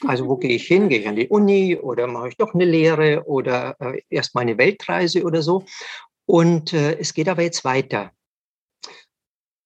Also 0.01 0.27
wo 0.27 0.37
gehe 0.37 0.55
ich 0.55 0.65
hin? 0.65 0.89
Gehe 0.89 0.99
ich 0.99 1.07
an 1.07 1.15
die 1.15 1.27
Uni 1.27 1.77
oder 1.77 2.07
mache 2.07 2.29
ich 2.29 2.37
doch 2.37 2.53
eine 2.53 2.65
Lehre 2.65 3.23
oder 3.25 3.75
äh, 3.79 4.01
erst 4.09 4.35
mal 4.35 4.41
eine 4.41 4.57
Weltreise 4.57 5.23
oder 5.23 5.41
so? 5.41 5.65
Und 6.25 6.73
äh, 6.73 6.97
es 6.99 7.13
geht 7.13 7.29
aber 7.29 7.41
jetzt 7.41 7.63
weiter. 7.65 8.11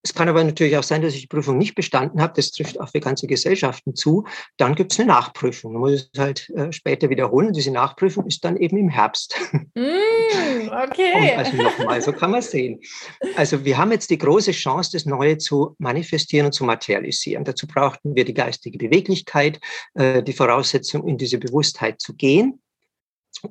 Es 0.04 0.14
kann 0.14 0.30
aber 0.30 0.44
natürlich 0.44 0.78
auch 0.78 0.84
sein, 0.84 1.02
dass 1.02 1.16
ich 1.16 1.22
die 1.22 1.28
Prüfung 1.28 1.58
nicht 1.58 1.76
bestanden 1.76 2.22
habe. 2.22 2.34
Das 2.36 2.52
trifft 2.52 2.80
auch 2.80 2.90
für 2.90 3.00
ganze 3.00 3.28
Gesellschaften 3.28 3.96
zu. 3.96 4.26
Dann 4.58 4.76
gibt 4.76 4.94
es 4.94 5.00
eine 5.00 5.08
Nachprüfung. 5.10 5.74
Man 5.74 5.82
muss 5.82 6.10
es 6.14 6.20
halt 6.20 6.50
äh, 6.52 6.72
später 6.72 7.10
wiederholen. 7.10 7.48
Und 7.48 7.56
diese 7.56 7.72
Nachprüfung 7.72 8.26
ist 8.26 8.46
dann 8.46 8.58
eben 8.58 8.78
im 8.78 8.90
Herbst. 8.90 9.36
Mm, 9.76 10.70
okay. 10.70 11.32
Und 11.32 11.38
also 11.38 11.58
nochmal, 11.58 12.02
so 12.02 12.14
kann 12.14 12.32
man 12.32 12.42
sehen. 12.42 12.80
Also 13.36 13.66
wir 13.66 13.78
haben 13.78 13.92
jetzt 13.92 14.10
die 14.10 14.18
große 14.18 14.52
Chance, 14.52 14.92
das 14.94 15.06
Neue 15.06 15.38
zu 15.38 15.76
manifestieren 15.78 16.48
und 16.48 16.52
zu 16.54 16.64
materialisieren. 16.64 17.44
Dazu 17.44 17.68
brauchten 17.68 18.16
wir 18.16 18.26
die 18.26 18.34
geistige 18.34 18.78
Beweglichkeit, 18.78 19.60
äh, 19.96 20.24
die 20.24 20.34
Voraussetzung, 20.34 21.08
in 21.08 21.18
diese 21.18 21.38
Bewusstheit 21.38 22.00
zu 22.00 22.16
gehen. 22.16 22.62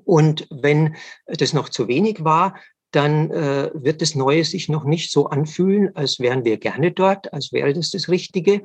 Und 0.04 0.46
wenn 0.50 0.96
das 1.26 1.52
noch 1.52 1.68
zu 1.68 1.88
wenig 1.88 2.24
war, 2.24 2.54
dann 2.90 3.30
äh, 3.30 3.70
wird 3.74 4.00
das 4.00 4.14
Neue 4.14 4.44
sich 4.44 4.68
noch 4.68 4.84
nicht 4.84 5.10
so 5.10 5.26
anfühlen, 5.26 5.94
als 5.94 6.20
wären 6.20 6.44
wir 6.44 6.56
gerne 6.56 6.92
dort, 6.92 7.32
als 7.32 7.52
wäre 7.52 7.72
das 7.72 7.90
das 7.90 8.08
Richtige. 8.08 8.62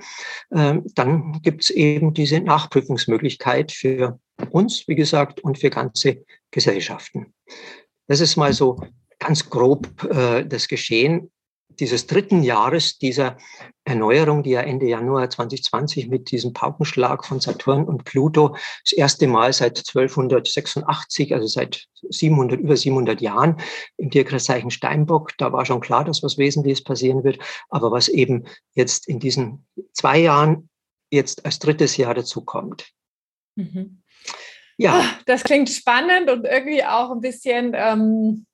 Ähm, 0.53 0.85
dann 0.95 1.41
gibt 1.41 1.63
es 1.63 1.69
eben 1.69 2.13
diese 2.13 2.39
Nachprüfungsmöglichkeit 2.39 3.71
für 3.71 4.19
uns, 4.51 4.87
wie 4.87 4.95
gesagt, 4.95 5.41
und 5.41 5.57
für 5.57 5.69
ganze 5.69 6.23
Gesellschaften. 6.51 7.33
Das 8.07 8.19
ist 8.19 8.35
mal 8.35 8.53
so 8.53 8.79
ganz 9.19 9.49
grob 9.49 9.87
äh, 10.09 10.45
das 10.45 10.67
Geschehen 10.67 11.31
dieses 11.79 12.07
dritten 12.07 12.43
Jahres 12.43 12.97
dieser 12.97 13.37
Erneuerung, 13.83 14.43
die 14.43 14.51
ja 14.51 14.61
Ende 14.61 14.87
Januar 14.87 15.29
2020 15.29 16.07
mit 16.07 16.31
diesem 16.31 16.53
Paukenschlag 16.53 17.25
von 17.25 17.39
Saturn 17.39 17.85
und 17.85 18.03
Pluto 18.03 18.55
das 18.83 18.93
erste 18.93 19.27
Mal 19.27 19.51
seit 19.53 19.77
1286, 19.79 21.33
also 21.33 21.47
seit 21.47 21.87
700, 22.09 22.59
über 22.59 22.77
700 22.77 23.21
Jahren 23.21 23.57
im 23.97 24.11
Tierkreiszeichen 24.11 24.71
Steinbock, 24.71 25.37
da 25.37 25.51
war 25.51 25.65
schon 25.65 25.81
klar, 25.81 26.05
dass 26.05 26.23
was 26.23 26.37
Wesentliches 26.37 26.83
passieren 26.83 27.23
wird. 27.23 27.39
Aber 27.69 27.91
was 27.91 28.07
eben 28.07 28.45
jetzt 28.73 29.07
in 29.07 29.19
diesen 29.19 29.65
zwei 29.93 30.19
Jahren 30.19 30.69
jetzt 31.09 31.45
als 31.45 31.59
drittes 31.59 31.97
Jahr 31.97 32.13
dazu 32.13 32.41
kommt. 32.43 32.91
Mhm. 33.55 34.01
Ja. 34.77 35.03
Das 35.25 35.43
klingt 35.43 35.69
spannend 35.69 36.29
und 36.29 36.45
irgendwie 36.45 36.83
auch 36.83 37.11
ein 37.11 37.21
bisschen 37.21 37.73
ähm 37.75 38.45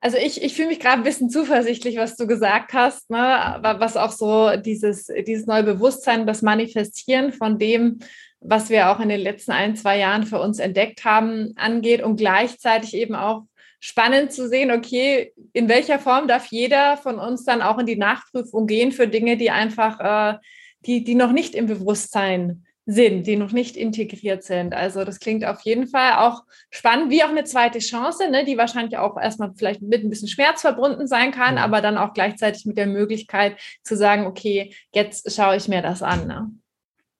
also 0.00 0.16
ich, 0.16 0.42
ich 0.42 0.54
fühle 0.54 0.68
mich 0.68 0.80
gerade 0.80 0.98
ein 0.98 1.02
bisschen 1.02 1.28
zuversichtlich, 1.28 1.96
was 1.96 2.16
du 2.16 2.26
gesagt 2.26 2.72
hast, 2.72 3.10
ne? 3.10 3.58
was 3.78 3.96
auch 3.96 4.12
so 4.12 4.56
dieses, 4.56 5.10
dieses 5.26 5.46
neue 5.46 5.64
Bewusstsein, 5.64 6.26
das 6.26 6.42
Manifestieren 6.42 7.32
von 7.32 7.58
dem, 7.58 7.98
was 8.40 8.70
wir 8.70 8.90
auch 8.90 9.00
in 9.00 9.08
den 9.08 9.20
letzten 9.20 9.50
ein, 9.50 9.74
zwei 9.74 9.98
Jahren 9.98 10.24
für 10.24 10.40
uns 10.40 10.60
entdeckt 10.60 11.04
haben, 11.04 11.52
angeht 11.56 12.02
und 12.02 12.16
gleichzeitig 12.16 12.94
eben 12.94 13.16
auch 13.16 13.42
spannend 13.80 14.32
zu 14.32 14.48
sehen, 14.48 14.70
okay, 14.70 15.32
in 15.52 15.68
welcher 15.68 15.98
Form 15.98 16.28
darf 16.28 16.46
jeder 16.46 16.96
von 16.96 17.18
uns 17.18 17.44
dann 17.44 17.62
auch 17.62 17.78
in 17.78 17.86
die 17.86 17.96
Nachprüfung 17.96 18.66
gehen 18.66 18.92
für 18.92 19.08
Dinge, 19.08 19.36
die 19.36 19.50
einfach, 19.50 20.00
äh, 20.34 20.38
die, 20.86 21.02
die 21.02 21.14
noch 21.16 21.32
nicht 21.32 21.54
im 21.56 21.66
Bewusstsein 21.66 22.64
sind, 22.90 23.26
die 23.26 23.36
noch 23.36 23.52
nicht 23.52 23.76
integriert 23.76 24.42
sind. 24.42 24.72
Also 24.72 25.04
das 25.04 25.20
klingt 25.20 25.44
auf 25.44 25.60
jeden 25.60 25.88
Fall 25.88 26.14
auch 26.14 26.44
spannend, 26.70 27.10
wie 27.10 27.22
auch 27.22 27.28
eine 27.28 27.44
zweite 27.44 27.80
Chance, 27.80 28.30
ne, 28.30 28.46
die 28.46 28.56
wahrscheinlich 28.56 28.96
auch 28.96 29.20
erstmal 29.20 29.52
vielleicht 29.54 29.82
mit 29.82 30.02
ein 30.02 30.08
bisschen 30.08 30.26
Schmerz 30.26 30.62
verbunden 30.62 31.06
sein 31.06 31.30
kann, 31.30 31.56
ja. 31.56 31.64
aber 31.64 31.82
dann 31.82 31.98
auch 31.98 32.14
gleichzeitig 32.14 32.64
mit 32.64 32.78
der 32.78 32.86
Möglichkeit 32.86 33.58
zu 33.82 33.94
sagen, 33.94 34.26
okay, 34.26 34.74
jetzt 34.94 35.30
schaue 35.30 35.56
ich 35.56 35.68
mir 35.68 35.82
das 35.82 36.02
an. 36.02 36.26
Ne? 36.26 36.50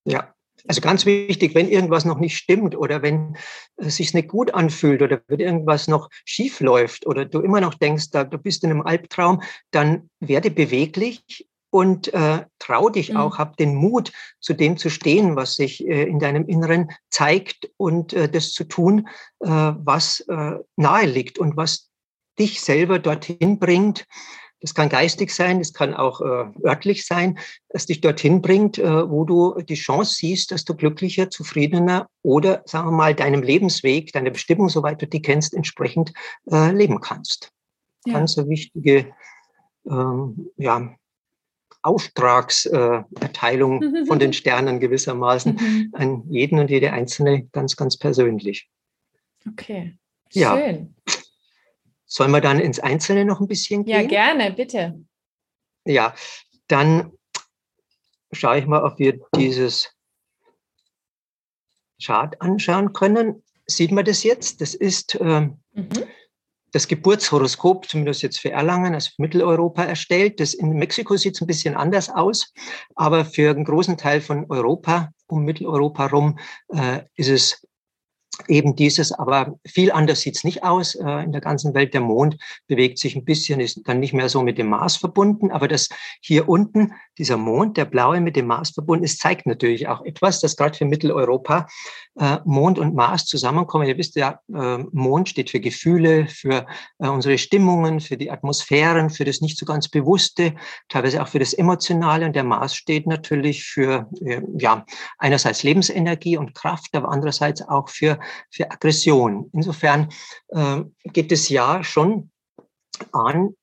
Ja, 0.05 0.35
also 0.67 0.81
ganz 0.81 1.05
wichtig, 1.05 1.55
wenn 1.55 1.69
irgendwas 1.69 2.07
noch 2.07 2.19
nicht 2.19 2.39
stimmt 2.39 2.75
oder 2.75 3.03
wenn 3.03 3.37
es 3.77 3.97
sich 3.97 4.15
nicht 4.15 4.29
gut 4.29 4.55
anfühlt 4.55 5.03
oder 5.03 5.21
wenn 5.27 5.41
irgendwas 5.41 5.87
noch 5.87 6.09
schief 6.25 6.61
läuft 6.61 7.07
oder 7.07 7.27
du 7.27 7.41
immer 7.41 7.61
noch 7.61 7.75
denkst, 7.75 8.11
da, 8.11 8.25
du 8.25 8.39
bist 8.39 8.65
in 8.65 8.71
einem 8.71 8.81
Albtraum, 8.81 9.43
dann 9.71 10.09
werde 10.19 10.51
beweglich 10.51 11.47
und 11.71 12.13
äh, 12.15 12.45
trau 12.59 12.89
dich 12.89 13.11
mhm. 13.11 13.17
auch, 13.19 13.39
hab 13.39 13.57
den 13.57 13.75
Mut, 13.75 14.13
zu 14.41 14.55
dem 14.55 14.77
zu 14.77 14.91
stehen, 14.91 15.37
was 15.37 15.57
sich 15.57 15.87
äh, 15.87 16.05
in 16.05 16.19
deinem 16.19 16.47
Inneren 16.47 16.91
zeigt 17.11 17.71
und 17.77 18.13
äh, 18.13 18.29
das 18.29 18.53
zu 18.53 18.65
tun, 18.65 19.09
äh, 19.41 19.49
was 19.49 20.21
äh, 20.29 20.53
nahe 20.77 21.07
liegt 21.07 21.39
und 21.39 21.57
was 21.57 21.91
dich 22.39 22.61
selber 22.61 22.99
dorthin 22.99 23.59
bringt. 23.59 24.07
Das 24.61 24.75
kann 24.75 24.89
geistig 24.89 25.31
sein, 25.33 25.61
das 25.61 25.73
kann 25.73 25.95
auch 25.95 26.21
äh, 26.21 26.47
örtlich 26.65 27.07
sein, 27.07 27.39
dass 27.69 27.87
dich 27.87 28.01
dorthin 28.01 28.43
bringt, 28.43 28.79
äh, 28.79 29.09
wo 29.09 29.25
du 29.25 29.61
die 29.63 29.75
Chance 29.75 30.15
siehst, 30.15 30.51
dass 30.51 30.65
du 30.65 30.75
glücklicher, 30.75 31.31
zufriedener 31.31 32.09
oder, 32.23 32.63
sagen 32.65 32.89
wir 32.89 32.97
mal, 32.97 33.15
deinem 33.15 33.43
Lebensweg, 33.43 34.13
deiner 34.13 34.31
Bestimmung, 34.31 34.69
soweit 34.69 35.01
du 35.01 35.07
die 35.07 35.23
kennst, 35.23 35.55
entsprechend 35.55 36.13
äh, 36.51 36.73
leben 36.73 37.01
kannst. 37.01 37.51
Ja. 38.05 38.15
Ganz 38.15 38.37
eine 38.37 38.49
wichtige 38.49 39.13
ähm, 39.89 40.51
ja, 40.57 40.95
Auftragserteilung 41.83 43.83
äh, 43.83 44.05
von 44.07 44.19
den 44.19 44.33
Sternen 44.33 44.81
gewissermaßen 44.81 45.55
mhm. 45.55 45.91
an 45.93 46.25
jeden 46.31 46.59
und 46.59 46.71
jede 46.71 46.93
Einzelne 46.93 47.45
ganz, 47.53 47.77
ganz 47.77 47.97
persönlich. 47.97 48.69
Okay. 49.47 49.97
Ja. 50.33 50.57
Schön. 50.57 50.95
Sollen 52.07 52.31
wir 52.31 52.41
dann 52.41 52.59
ins 52.59 52.81
Einzelne 52.81 53.25
noch 53.25 53.41
ein 53.41 53.49
bisschen 53.49 53.85
gehen? 53.85 53.95
Ja, 53.95 54.07
gerne, 54.07 54.53
bitte. 54.53 55.05
Ja, 55.85 56.15
dann 56.67 57.13
schaue 58.33 58.59
ich 58.59 58.67
mal, 58.67 58.83
ob 58.83 58.99
wir 58.99 59.21
dieses 59.37 59.95
Chart 62.03 62.41
anschauen 62.41 62.93
können. 62.93 63.43
Sieht 63.67 63.93
man 63.93 64.05
das 64.05 64.23
jetzt? 64.23 64.61
Das 64.61 64.75
ist 64.75 65.15
äh, 65.17 65.51
mhm 65.73 65.89
das 66.73 66.89
Geburtshoroskop, 66.89 67.89
zumindest 67.89 68.23
jetzt 68.23 68.41
für 68.41 68.51
Erlangen, 68.51 68.95
also 68.95 69.11
für 69.15 69.23
Mitteleuropa 69.23 69.85
erstellt. 69.85 70.41
Das 70.41 70.55
in 70.55 70.71
Mexiko 70.71 71.17
sieht 71.17 71.35
es 71.35 71.41
ein 71.41 71.47
bisschen 71.47 71.77
anders 71.77 72.11
aus, 72.11 72.53
aber 72.95 73.25
für 73.25 73.51
einen 73.51 73.65
großen 73.65 73.97
Teil 73.97 74.21
von 74.21 74.47
Europa, 74.49 75.11
um 75.27 75.45
Mitteleuropa 75.45 76.07
rum, 76.07 76.39
äh, 76.75 77.03
ist 77.17 77.29
es 77.29 77.68
eben 78.47 78.77
dieses, 78.77 79.13
aber 79.13 79.59
viel 79.67 79.91
anders 79.91 80.21
sieht's 80.21 80.45
nicht 80.45 80.63
aus. 80.63 80.95
Äh, 80.95 81.25
in 81.25 81.33
der 81.33 81.41
ganzen 81.41 81.75
Welt 81.75 81.95
der 81.95 82.01
Mond 82.01 82.37
bewegt 82.67 82.99
sich 82.99 83.17
ein 83.17 83.25
bisschen, 83.25 83.61
ist 83.61 83.81
dann 83.85 84.01
nicht 84.01 84.13
mehr 84.13 84.29
so 84.29 84.43
mit 84.43 84.59
dem 84.59 84.69
Mars 84.69 84.97
verbunden, 84.97 85.51
aber 85.51 85.69
das 85.69 85.89
hier 86.21 86.49
unten, 86.49 86.93
dieser 87.19 87.37
Mond, 87.37 87.77
der 87.77 87.85
blaue 87.85 88.21
mit 88.21 88.37
dem 88.37 88.47
Mars 88.47 88.71
verbunden 88.71 89.05
ist, 89.05 89.21
zeigt 89.21 89.47
natürlich 89.47 89.89
auch 89.89 90.05
etwas, 90.05 90.41
dass 90.41 90.57
gerade 90.57 90.77
für 90.77 90.85
Mitteleuropa 90.85 91.67
äh, 92.17 92.39
Mond 92.45 92.79
und 92.79 92.95
Mars 92.95 93.27
zusammenkommen. 93.27 93.89
Ihr 93.89 93.99
wisst 93.99 94.15
ja, 94.15 94.41
äh, 94.55 94.79
Mond 94.93 95.29
steht 95.29 95.51
für 95.51 95.61
Gefühle, 95.61 96.27
für 96.29 96.67
unsere 96.99 97.39
Stimmungen, 97.39 98.01
für 98.01 98.17
die 98.17 98.31
Atmosphären, 98.31 99.11
für 99.11 99.25
das 99.25 99.41
nicht 99.41 99.59
so 99.59 99.67
ganz 99.67 99.89
Bewusste, 99.89 100.55
teilweise 100.89 101.23
auch 101.23 101.29
für 101.29 101.39
das 101.39 101.53
Emotionale 101.53 102.27
und 102.27 102.37
der 102.37 102.45
Mars 102.45 102.75
steht 102.75 103.07
natürlich 103.07 103.65
für, 103.65 104.09
ja, 104.57 104.85
einerseits 105.19 105.63
Lebensenergie 105.63 106.37
und 106.37 106.55
Kraft, 106.55 106.95
aber 106.95 107.11
andererseits 107.11 107.63
auch 107.63 107.89
für 107.89 108.19
für 108.51 108.71
Aggression. 108.71 109.51
Insofern 109.53 110.09
äh, 110.49 110.83
geht 111.05 111.33
es 111.33 111.49
ja 111.49 111.83
schon 111.85 112.31
an, 113.13 113.55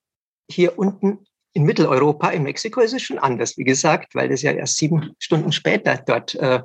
hier 0.50 0.78
unten 0.78 1.26
in 1.56 1.64
Mitteleuropa, 1.64 2.30
in 2.30 2.44
Mexiko 2.44 2.82
ist 2.82 2.94
es 2.94 3.02
schon 3.02 3.18
anders, 3.18 3.58
wie 3.58 3.64
gesagt, 3.64 4.14
weil 4.14 4.28
das 4.28 4.42
ja 4.42 4.52
erst 4.52 4.76
sieben 4.76 5.16
Stunden 5.20 5.54
später 5.54 5.98
dort 6.06 6.36
äh, 6.36 6.62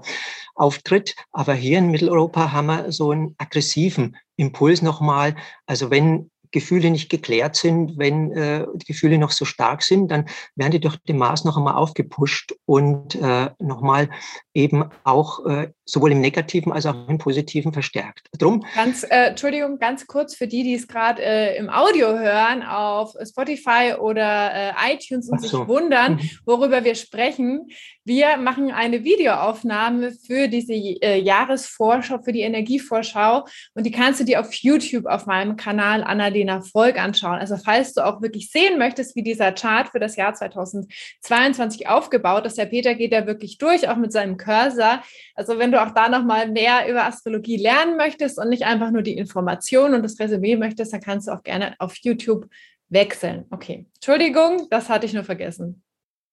auftritt. 0.56 1.14
Aber 1.30 1.54
hier 1.54 1.78
in 1.78 1.92
Mitteleuropa 1.92 2.50
haben 2.50 2.66
wir 2.66 2.90
so 2.90 3.12
einen 3.12 3.36
aggressiven 3.38 4.16
Impuls 4.36 4.82
nochmal. 4.82 5.36
Also 5.66 5.92
wenn 5.92 6.30
Gefühle 6.50 6.90
nicht 6.90 7.08
geklärt 7.08 7.54
sind, 7.54 7.98
wenn 7.98 8.32
äh, 8.32 8.66
Gefühle 8.84 9.18
noch 9.18 9.30
so 9.30 9.44
stark 9.44 9.84
sind, 9.84 10.10
dann 10.10 10.26
werden 10.56 10.72
die 10.72 10.80
durch 10.80 10.96
den 10.96 11.18
Mars 11.18 11.44
noch 11.44 11.56
einmal 11.56 11.74
aufgepusht 11.74 12.54
und 12.66 13.14
äh, 13.14 13.50
nochmal 13.60 14.10
eben 14.54 14.90
auch 15.04 15.46
äh, 15.46 15.72
sowohl 15.90 16.12
im 16.12 16.20
Negativen 16.20 16.72
als 16.72 16.86
auch 16.86 17.08
im 17.08 17.18
Positiven 17.18 17.72
verstärkt. 17.72 18.28
Drum. 18.38 18.64
Ganz, 18.74 19.04
äh, 19.04 19.28
Entschuldigung, 19.28 19.78
ganz 19.78 20.06
kurz 20.06 20.34
für 20.34 20.46
die, 20.46 20.62
die 20.62 20.74
es 20.74 20.86
gerade 20.86 21.22
äh, 21.22 21.56
im 21.56 21.68
Audio 21.68 22.18
hören, 22.18 22.62
auf 22.62 23.14
Spotify 23.28 23.94
oder 23.98 24.52
äh, 24.54 24.94
iTunes 24.94 25.28
und 25.28 25.40
so. 25.42 25.48
sich 25.48 25.68
wundern, 25.68 26.14
mhm. 26.14 26.30
worüber 26.44 26.84
wir 26.84 26.94
sprechen. 26.94 27.68
Wir 28.04 28.38
machen 28.38 28.70
eine 28.70 29.04
Videoaufnahme 29.04 30.12
für 30.12 30.48
diese 30.48 30.72
äh, 30.72 31.20
Jahresvorschau, 31.20 32.20
für 32.22 32.32
die 32.32 32.40
Energievorschau 32.40 33.44
und 33.74 33.84
die 33.84 33.90
kannst 33.90 34.20
du 34.20 34.24
dir 34.24 34.40
auf 34.40 34.52
YouTube 34.54 35.06
auf 35.06 35.26
meinem 35.26 35.56
Kanal 35.56 36.02
Annalena 36.02 36.62
Volk 36.62 36.98
anschauen. 36.98 37.38
Also 37.38 37.56
falls 37.56 37.92
du 37.92 38.04
auch 38.04 38.22
wirklich 38.22 38.50
sehen 38.50 38.78
möchtest, 38.78 39.16
wie 39.16 39.22
dieser 39.22 39.52
Chart 39.52 39.88
für 39.88 40.00
das 40.00 40.16
Jahr 40.16 40.34
2022 40.34 41.88
aufgebaut 41.88 42.46
ist, 42.46 42.58
der 42.58 42.66
Peter 42.66 42.94
geht 42.94 43.12
da 43.12 43.26
wirklich 43.26 43.58
durch, 43.58 43.88
auch 43.88 43.96
mit 43.96 44.12
seinem 44.12 44.36
Cursor. 44.36 45.02
Also 45.34 45.58
wenn 45.58 45.72
du 45.72 45.79
auch 45.84 45.92
da 45.92 46.08
nochmal 46.08 46.50
mehr 46.50 46.88
über 46.88 47.04
Astrologie 47.04 47.56
lernen 47.56 47.96
möchtest 47.96 48.38
und 48.38 48.48
nicht 48.48 48.64
einfach 48.64 48.90
nur 48.90 49.02
die 49.02 49.16
Informationen 49.16 49.94
und 49.94 50.02
das 50.02 50.18
Resümee 50.18 50.56
möchtest, 50.56 50.92
dann 50.92 51.00
kannst 51.00 51.28
du 51.28 51.32
auch 51.32 51.42
gerne 51.42 51.74
auf 51.78 51.96
YouTube 51.96 52.48
wechseln. 52.88 53.46
Okay, 53.50 53.86
Entschuldigung, 53.94 54.66
das 54.70 54.88
hatte 54.88 55.06
ich 55.06 55.12
nur 55.12 55.24
vergessen. 55.24 55.82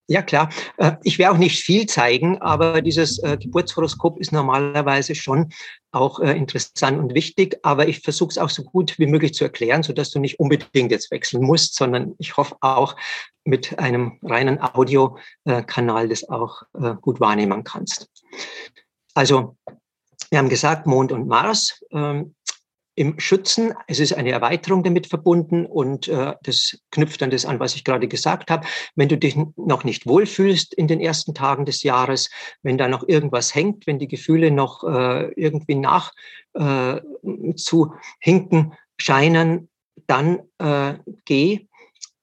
Ja, 0.10 0.22
klar. 0.22 0.50
Äh, 0.78 0.94
ich 1.04 1.20
werde 1.20 1.34
auch 1.34 1.38
nicht 1.38 1.62
viel 1.62 1.86
zeigen, 1.86 2.38
aber 2.42 2.82
dieses 2.82 3.20
äh, 3.20 3.38
Geburtshoroskop 3.38 4.20
ist 4.22 4.32
normalerweise 4.32 5.16
schon 5.16 5.52
auch 5.92 6.22
äh, 6.22 6.32
interessant 6.32 6.98
und 6.98 7.14
wichtig. 7.14 7.60
Aber 7.64 7.90
ich 7.90 8.00
versuche 8.00 8.30
es 8.30 8.38
auch 8.38 8.50
so 8.50 8.64
gut 8.64 8.98
wie 9.00 9.08
möglich 9.08 9.34
zu 9.34 9.44
erklären, 9.44 9.84
sodass 9.84 10.12
du 10.12 10.20
nicht 10.20 10.40
unbedingt 10.40 10.92
jetzt 10.92 11.12
wechseln 11.12 11.44
musst, 11.44 11.76
sondern 11.76 12.16
ich 12.20 12.38
hoffe 12.38 12.56
auch 12.62 12.96
mit 13.44 13.80
einem 13.80 14.18
reinen 14.22 14.62
Audiokanal 14.62 16.08
das 16.10 16.28
auch 16.28 16.64
gut 17.02 17.22
wahrnehmen 17.22 17.64
kannst. 17.64 18.10
Also, 19.18 19.58
wir 20.30 20.38
haben 20.38 20.48
gesagt, 20.48 20.86
Mond 20.86 21.12
und 21.12 21.28
Mars. 21.28 21.84
Ähm, 21.92 22.36
im 22.94 23.20
Schützen. 23.20 23.76
Es 23.86 24.00
ist 24.00 24.14
eine 24.14 24.32
Erweiterung 24.32 24.84
damit 24.84 25.06
verbunden 25.06 25.68
und 25.68 26.08
äh, 26.08 26.34
das 26.42 26.80
knüpft 26.90 27.22
an 27.22 27.30
das 27.30 27.46
an, 27.46 27.60
was 27.60 27.76
ich 27.76 27.84
gerade 27.84 28.08
gesagt 28.08 28.50
habe. 28.50 28.66
Wenn 28.96 29.08
du 29.08 29.18
dich 29.18 29.38
noch 29.56 29.84
nicht 29.84 30.08
wohlfühlst 30.08 30.74
in 30.74 30.88
den 30.88 31.00
ersten 31.00 31.36
Tagen 31.36 31.66
des 31.66 31.84
Jahres, 31.84 32.32
wenn 32.64 32.80
da 32.80 32.88
noch 32.88 33.08
irgendwas 33.08 33.54
hängt, 33.54 33.86
wenn 33.86 34.00
die 34.00 34.08
Gefühle 34.08 34.50
noch 34.50 34.84
äh, 34.84 35.32
irgendwie 35.34 35.76
nach 35.76 36.12
äh, 36.54 37.00
zu 37.56 37.94
hinken 38.20 38.74
scheinen, 38.98 39.70
dann 40.08 40.40
äh, 40.58 40.96
geh 41.26 41.68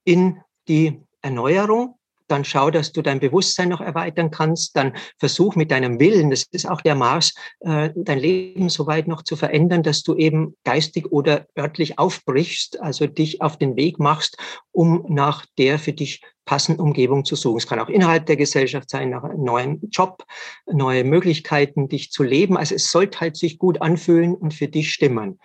in 0.03 0.41
die 0.67 1.01
Erneuerung 1.23 1.99
dann 2.35 2.45
schau, 2.45 2.71
dass 2.71 2.93
du 2.93 3.01
dein 3.01 3.21
Bewusstsein 3.21 3.69
noch 3.69 3.81
erweitern 3.81 4.31
kannst, 4.31 4.77
dann 4.77 4.95
versuch 5.19 5.55
mit 5.55 5.71
deinem 5.71 6.01
Willen, 6.01 6.31
das 6.31 6.45
ist 6.51 6.69
auch 6.69 6.81
der 6.81 6.97
Mars, 6.97 7.33
äh, 7.61 7.91
dein 7.95 8.19
Leben 8.19 8.69
so 8.69 8.87
weit 8.87 9.07
noch 9.07 9.23
zu 9.23 9.37
verändern, 9.37 9.83
dass 9.85 10.03
du 10.03 10.17
eben 10.17 10.57
geistig 10.65 11.13
oder 11.13 11.47
örtlich 11.57 11.99
aufbrichst, 11.99 12.81
also 12.81 13.07
dich 13.07 13.41
auf 13.41 13.57
den 13.57 13.77
Weg 13.77 14.01
machst, 14.01 14.37
um 14.73 15.07
nach 15.09 15.47
der 15.59 15.79
für 15.79 15.93
dich 15.93 16.23
passenden 16.45 16.81
Umgebung 16.83 17.25
zu 17.25 17.37
suchen. 17.37 17.59
Es 17.59 17.67
kann 17.67 17.79
auch 17.79 17.89
innerhalb 17.89 18.27
der 18.27 18.37
Gesellschaft 18.37 18.91
sein, 18.91 19.11
nach 19.11 19.23
einem 19.23 19.45
neuen 19.45 19.81
Job, 19.91 20.25
neue 20.67 21.05
Möglichkeiten, 21.05 21.89
dich 21.89 22.11
zu 22.11 22.23
leben. 22.23 22.57
Also 22.57 22.75
es 22.75 22.91
sollte 22.91 23.21
halt 23.21 23.37
sich 23.37 23.59
gut 23.59 23.81
anfühlen 23.81 24.35
und 24.35 24.53
für 24.53 24.69
dich 24.69 24.93
stimmen. 24.93 25.39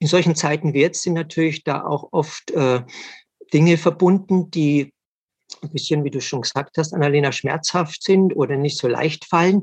In 0.00 0.08
solchen 0.08 0.34
Zeiten 0.34 0.74
wie 0.74 0.80
jetzt 0.80 1.02
sind 1.02 1.14
natürlich 1.14 1.64
da 1.64 1.84
auch 1.84 2.08
oft 2.10 2.50
äh, 2.50 2.82
Dinge 3.52 3.78
verbunden, 3.78 4.50
die 4.50 4.92
ein 5.64 5.70
bisschen, 5.70 6.04
wie 6.04 6.10
du 6.10 6.20
schon 6.20 6.42
gesagt 6.42 6.78
hast, 6.78 6.94
Annalena, 6.94 7.32
schmerzhaft 7.32 8.02
sind 8.02 8.36
oder 8.36 8.56
nicht 8.56 8.78
so 8.78 8.88
leicht 8.88 9.24
fallen. 9.24 9.62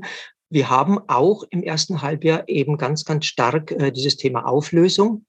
Wir 0.50 0.68
haben 0.68 0.98
auch 1.08 1.44
im 1.50 1.62
ersten 1.62 2.02
Halbjahr 2.02 2.46
eben 2.46 2.76
ganz, 2.76 3.04
ganz 3.04 3.24
stark 3.24 3.70
äh, 3.70 3.90
dieses 3.90 4.16
Thema 4.18 4.46
Auflösung, 4.46 5.24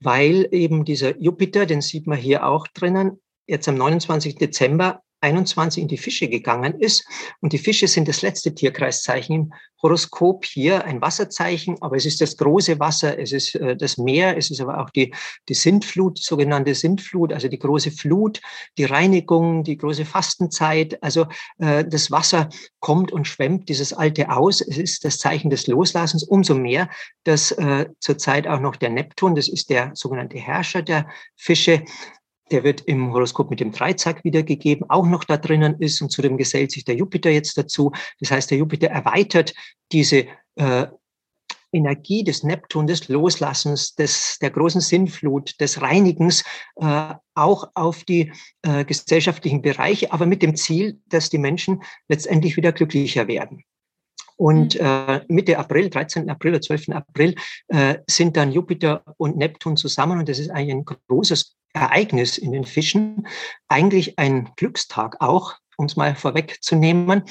weil 0.00 0.48
eben 0.52 0.84
dieser 0.84 1.18
Jupiter, 1.18 1.66
den 1.66 1.82
sieht 1.82 2.06
man 2.06 2.16
hier 2.16 2.46
auch 2.46 2.66
drinnen, 2.68 3.20
jetzt 3.46 3.68
am 3.68 3.76
29. 3.76 4.36
Dezember 4.36 5.02
21 5.24 5.82
in 5.82 5.88
die 5.88 5.96
Fische 5.96 6.28
gegangen 6.28 6.78
ist. 6.78 7.06
Und 7.40 7.52
die 7.52 7.58
Fische 7.58 7.88
sind 7.88 8.06
das 8.06 8.22
letzte 8.22 8.54
Tierkreiszeichen 8.54 9.34
im 9.34 9.52
Horoskop 9.82 10.46
hier, 10.46 10.84
ein 10.84 11.02
Wasserzeichen, 11.02 11.76
aber 11.82 11.96
es 11.96 12.06
ist 12.06 12.20
das 12.22 12.38
große 12.38 12.80
Wasser, 12.80 13.18
es 13.18 13.32
ist 13.32 13.54
äh, 13.56 13.76
das 13.76 13.98
Meer, 13.98 14.36
es 14.36 14.50
ist 14.50 14.60
aber 14.62 14.80
auch 14.80 14.88
die, 14.88 15.14
die 15.48 15.54
Sintflut, 15.54 16.18
die 16.18 16.22
sogenannte 16.22 16.74
Sintflut, 16.74 17.34
also 17.34 17.48
die 17.48 17.58
große 17.58 17.90
Flut, 17.90 18.40
die 18.78 18.84
Reinigung, 18.84 19.62
die 19.62 19.76
große 19.76 20.06
Fastenzeit. 20.06 21.02
Also 21.02 21.26
äh, 21.58 21.84
das 21.84 22.10
Wasser 22.10 22.48
kommt 22.80 23.12
und 23.12 23.28
schwemmt 23.28 23.68
dieses 23.68 23.92
Alte 23.92 24.30
aus. 24.30 24.62
Es 24.62 24.78
ist 24.78 25.04
das 25.04 25.18
Zeichen 25.18 25.50
des 25.50 25.66
Loslassens, 25.66 26.22
umso 26.24 26.54
mehr, 26.54 26.88
dass 27.24 27.52
äh, 27.52 27.86
zurzeit 28.00 28.46
auch 28.46 28.60
noch 28.60 28.76
der 28.76 28.88
Neptun, 28.90 29.34
das 29.34 29.48
ist 29.48 29.68
der 29.68 29.90
sogenannte 29.94 30.38
Herrscher 30.38 30.80
der 30.80 31.06
Fische, 31.36 31.84
der 32.50 32.64
wird 32.64 32.82
im 32.82 33.12
Horoskop 33.12 33.50
mit 33.50 33.60
dem 33.60 33.72
Dreizack 33.72 34.24
wiedergegeben, 34.24 34.88
auch 34.90 35.06
noch 35.06 35.24
da 35.24 35.36
drinnen 35.36 35.76
ist 35.80 36.00
und 36.02 36.10
zudem 36.10 36.36
gesellt 36.36 36.72
sich 36.72 36.84
der 36.84 36.96
Jupiter 36.96 37.30
jetzt 37.30 37.56
dazu. 37.56 37.92
Das 38.20 38.30
heißt, 38.30 38.50
der 38.50 38.58
Jupiter 38.58 38.88
erweitert 38.88 39.54
diese 39.92 40.26
äh, 40.56 40.86
Energie 41.72 42.22
des 42.22 42.44
Neptun, 42.44 42.86
des 42.86 43.08
Loslassens, 43.08 43.94
des, 43.94 44.38
der 44.40 44.50
großen 44.50 44.80
Sinnflut, 44.80 45.60
des 45.60 45.82
Reinigens 45.82 46.44
äh, 46.76 47.14
auch 47.34 47.70
auf 47.74 48.04
die 48.04 48.32
äh, 48.62 48.84
gesellschaftlichen 48.84 49.60
Bereiche, 49.60 50.12
aber 50.12 50.26
mit 50.26 50.42
dem 50.42 50.54
Ziel, 50.54 51.00
dass 51.06 51.30
die 51.30 51.38
Menschen 51.38 51.82
letztendlich 52.08 52.56
wieder 52.56 52.72
glücklicher 52.72 53.26
werden. 53.26 53.64
Und 54.36 54.74
mhm. 54.74 54.86
äh, 54.86 55.20
Mitte 55.28 55.58
April, 55.58 55.90
13. 55.90 56.30
April 56.30 56.52
oder 56.52 56.60
12. 56.60 56.90
April, 56.90 57.34
äh, 57.68 57.96
sind 58.08 58.36
dann 58.36 58.52
Jupiter 58.52 59.02
und 59.16 59.36
Neptun 59.36 59.76
zusammen 59.76 60.18
und 60.18 60.28
das 60.28 60.38
ist 60.38 60.50
eigentlich 60.50 60.76
ein 60.76 60.84
großes 61.08 61.56
Ereignis 61.74 62.38
in 62.38 62.52
den 62.52 62.64
Fischen, 62.64 63.26
eigentlich 63.68 64.18
ein 64.18 64.50
Glückstag 64.56 65.16
auch, 65.20 65.54
um 65.76 65.86
es 65.86 65.96
mal 65.96 66.14
vorwegzunehmen, 66.14 67.24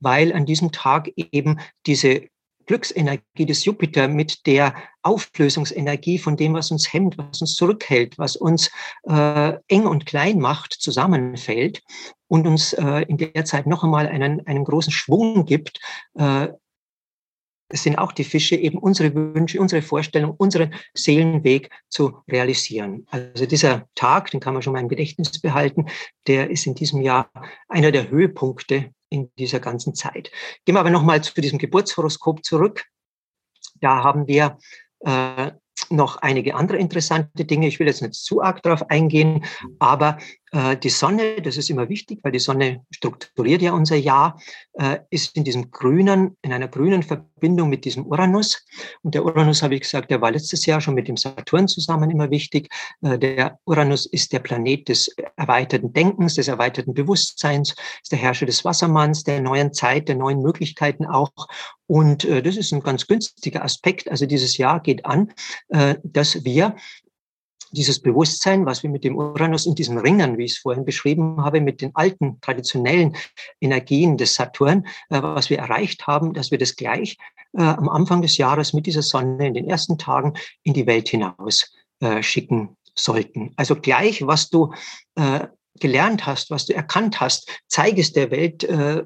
weil 0.00 0.32
an 0.32 0.46
diesem 0.46 0.72
Tag 0.72 1.10
eben 1.14 1.60
diese 1.86 2.22
Glücksenergie 2.66 3.46
des 3.46 3.64
Jupiter 3.64 4.06
mit 4.06 4.46
der 4.46 4.74
Auflösungsenergie 5.02 6.18
von 6.18 6.36
dem, 6.36 6.54
was 6.54 6.70
uns 6.70 6.92
hemmt, 6.92 7.18
was 7.18 7.40
uns 7.40 7.56
zurückhält, 7.56 8.16
was 8.16 8.36
uns 8.36 8.70
äh, 9.08 9.54
eng 9.66 9.86
und 9.86 10.06
klein 10.06 10.38
macht, 10.38 10.74
zusammenfällt 10.74 11.82
und 12.28 12.46
uns 12.46 12.72
äh, 12.74 13.02
in 13.08 13.16
der 13.16 13.44
Zeit 13.44 13.66
noch 13.66 13.82
einmal 13.82 14.06
einen, 14.06 14.46
einen 14.46 14.64
großen 14.64 14.92
Schwung 14.92 15.46
gibt, 15.46 15.80
äh, 16.14 16.48
sind 17.72 17.98
auch 17.98 18.12
die 18.12 18.24
Fische, 18.24 18.56
eben 18.56 18.78
unsere 18.78 19.14
Wünsche, 19.14 19.60
unsere 19.60 19.82
Vorstellung, 19.82 20.34
unseren 20.36 20.74
Seelenweg 20.94 21.70
zu 21.88 22.18
realisieren. 22.28 23.06
Also 23.10 23.46
dieser 23.46 23.86
Tag, 23.94 24.30
den 24.30 24.40
kann 24.40 24.54
man 24.54 24.62
schon 24.62 24.72
mal 24.72 24.80
im 24.80 24.88
Gedächtnis 24.88 25.40
behalten, 25.40 25.86
der 26.26 26.50
ist 26.50 26.66
in 26.66 26.74
diesem 26.74 27.00
Jahr 27.02 27.30
einer 27.68 27.92
der 27.92 28.10
Höhepunkte 28.10 28.90
in 29.08 29.30
dieser 29.38 29.60
ganzen 29.60 29.94
Zeit. 29.94 30.30
Gehen 30.64 30.74
wir 30.74 30.80
aber 30.80 30.90
nochmal 30.90 31.22
zu 31.22 31.40
diesem 31.40 31.58
Geburtshoroskop 31.58 32.44
zurück. 32.44 32.84
Da 33.80 34.02
haben 34.02 34.26
wir 34.26 34.58
äh, 35.00 35.52
noch 35.88 36.18
einige 36.18 36.54
andere 36.54 36.78
interessante 36.78 37.44
Dinge. 37.44 37.66
Ich 37.66 37.78
will 37.80 37.86
jetzt 37.86 38.02
nicht 38.02 38.14
zu 38.14 38.42
arg 38.42 38.62
darauf 38.62 38.88
eingehen, 38.90 39.44
aber 39.78 40.18
die 40.52 40.90
Sonne, 40.90 41.40
das 41.42 41.56
ist 41.56 41.70
immer 41.70 41.88
wichtig, 41.88 42.20
weil 42.22 42.32
die 42.32 42.40
Sonne 42.40 42.84
strukturiert 42.90 43.62
ja 43.62 43.72
unser 43.72 43.96
Jahr, 43.96 44.40
äh, 44.72 44.98
ist 45.10 45.36
in 45.36 45.44
diesem 45.44 45.70
grünen, 45.70 46.36
in 46.42 46.52
einer 46.52 46.66
grünen 46.66 47.02
Verbindung 47.02 47.68
mit 47.68 47.84
diesem 47.84 48.06
Uranus. 48.06 48.66
Und 49.02 49.14
der 49.14 49.24
Uranus, 49.24 49.62
habe 49.62 49.74
ich 49.76 49.82
gesagt, 49.82 50.10
der 50.10 50.20
war 50.20 50.32
letztes 50.32 50.66
Jahr 50.66 50.80
schon 50.80 50.94
mit 50.94 51.06
dem 51.06 51.16
Saturn 51.16 51.68
zusammen 51.68 52.10
immer 52.10 52.30
wichtig. 52.30 52.68
Äh, 53.02 53.18
der 53.18 53.60
Uranus 53.64 54.06
ist 54.06 54.32
der 54.32 54.40
Planet 54.40 54.88
des 54.88 55.14
erweiterten 55.36 55.92
Denkens, 55.92 56.34
des 56.34 56.48
erweiterten 56.48 56.94
Bewusstseins, 56.94 57.74
ist 58.02 58.10
der 58.10 58.18
Herrscher 58.18 58.46
des 58.46 58.64
Wassermanns, 58.64 59.22
der 59.22 59.40
neuen 59.40 59.72
Zeit, 59.72 60.08
der 60.08 60.16
neuen 60.16 60.42
Möglichkeiten 60.42 61.06
auch. 61.06 61.30
Und 61.86 62.24
das 62.24 62.56
ist 62.56 62.72
ein 62.72 62.84
ganz 62.84 63.08
günstiger 63.08 63.64
Aspekt. 63.64 64.08
Also 64.08 64.24
dieses 64.24 64.56
Jahr 64.58 64.78
geht 64.80 65.04
an, 65.06 65.32
dass 66.04 66.44
wir 66.44 66.76
dieses 67.72 68.00
Bewusstsein, 68.00 68.66
was 68.66 68.82
wir 68.82 68.90
mit 68.90 69.04
dem 69.04 69.16
Uranus 69.16 69.66
in 69.66 69.74
diesen 69.74 69.98
Ringen, 69.98 70.38
wie 70.38 70.44
ich 70.44 70.52
es 70.52 70.58
vorhin 70.58 70.84
beschrieben 70.84 71.42
habe, 71.42 71.60
mit 71.60 71.80
den 71.80 71.94
alten 71.94 72.40
traditionellen 72.40 73.16
Energien 73.60 74.16
des 74.16 74.34
Saturn, 74.34 74.86
äh, 75.10 75.22
was 75.22 75.50
wir 75.50 75.58
erreicht 75.58 76.06
haben, 76.06 76.34
dass 76.34 76.50
wir 76.50 76.58
das 76.58 76.76
gleich 76.76 77.16
äh, 77.52 77.62
am 77.62 77.88
Anfang 77.88 78.22
des 78.22 78.36
Jahres 78.36 78.72
mit 78.72 78.86
dieser 78.86 79.02
Sonne 79.02 79.46
in 79.46 79.54
den 79.54 79.68
ersten 79.68 79.98
Tagen 79.98 80.34
in 80.62 80.74
die 80.74 80.86
Welt 80.86 81.08
hinaus 81.08 81.72
äh, 82.00 82.22
schicken 82.22 82.76
sollten. 82.94 83.52
Also 83.56 83.76
gleich, 83.76 84.26
was 84.26 84.50
du 84.50 84.72
äh, 85.14 85.46
gelernt 85.78 86.26
hast, 86.26 86.50
was 86.50 86.66
du 86.66 86.74
erkannt 86.74 87.20
hast, 87.20 87.50
zeige 87.66 88.00
es 88.00 88.12
der 88.12 88.30
Welt, 88.30 88.64
äh, 88.64 89.04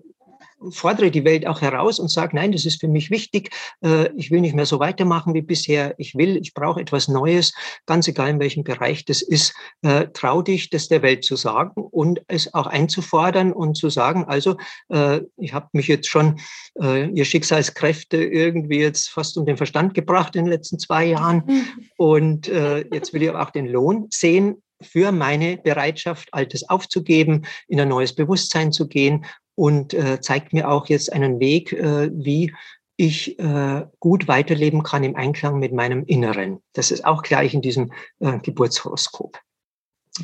fordere 0.70 1.10
die 1.10 1.24
Welt 1.24 1.46
auch 1.46 1.60
heraus 1.60 1.98
und 1.98 2.10
sage, 2.10 2.36
nein, 2.36 2.52
das 2.52 2.64
ist 2.64 2.80
für 2.80 2.88
mich 2.88 3.10
wichtig. 3.10 3.50
Äh, 3.82 4.10
ich 4.16 4.30
will 4.30 4.40
nicht 4.40 4.54
mehr 4.54 4.66
so 4.66 4.80
weitermachen 4.80 5.34
wie 5.34 5.42
bisher. 5.42 5.94
Ich 5.98 6.14
will, 6.14 6.36
ich 6.36 6.54
brauche 6.54 6.80
etwas 6.80 7.08
Neues, 7.08 7.52
ganz 7.86 8.08
egal 8.08 8.30
in 8.30 8.40
welchem 8.40 8.64
Bereich 8.64 9.04
das 9.04 9.22
ist. 9.22 9.54
Äh, 9.82 10.08
trau 10.12 10.42
dich, 10.42 10.70
das 10.70 10.88
der 10.88 11.02
Welt 11.02 11.24
zu 11.24 11.36
sagen 11.36 11.82
und 11.82 12.22
es 12.28 12.52
auch 12.54 12.66
einzufordern 12.66 13.52
und 13.52 13.76
zu 13.76 13.90
sagen, 13.90 14.24
also 14.24 14.56
äh, 14.88 15.20
ich 15.36 15.52
habe 15.52 15.68
mich 15.72 15.88
jetzt 15.88 16.08
schon, 16.08 16.40
ihr 16.76 17.24
Schicksalskräfte 17.24 18.16
irgendwie 18.16 18.80
jetzt 18.80 19.08
fast 19.08 19.38
um 19.38 19.46
den 19.46 19.56
Verstand 19.56 19.94
gebracht 19.94 20.34
in 20.34 20.44
den 20.44 20.52
letzten 20.52 20.80
zwei 20.80 21.04
Jahren. 21.06 21.44
Und 21.96 22.48
jetzt 22.48 23.12
will 23.12 23.22
ich 23.22 23.30
auch 23.30 23.50
den 23.50 23.68
Lohn 23.68 24.08
sehen 24.10 24.56
für 24.84 25.12
meine 25.12 25.56
Bereitschaft, 25.56 26.28
Altes 26.32 26.68
aufzugeben, 26.68 27.46
in 27.68 27.80
ein 27.80 27.88
neues 27.88 28.14
Bewusstsein 28.14 28.72
zu 28.72 28.88
gehen 28.88 29.24
und 29.54 29.94
äh, 29.94 30.20
zeigt 30.20 30.52
mir 30.52 30.68
auch 30.68 30.86
jetzt 30.86 31.12
einen 31.12 31.40
Weg, 31.40 31.72
äh, 31.72 32.10
wie 32.12 32.52
ich 32.96 33.38
äh, 33.38 33.86
gut 33.98 34.28
weiterleben 34.28 34.82
kann 34.82 35.04
im 35.04 35.16
Einklang 35.16 35.58
mit 35.58 35.72
meinem 35.72 36.04
Inneren. 36.04 36.62
Das 36.72 36.90
ist 36.90 37.04
auch 37.04 37.22
gleich 37.22 37.54
in 37.54 37.62
diesem 37.62 37.92
äh, 38.20 38.38
Geburtshoroskop. 38.38 39.38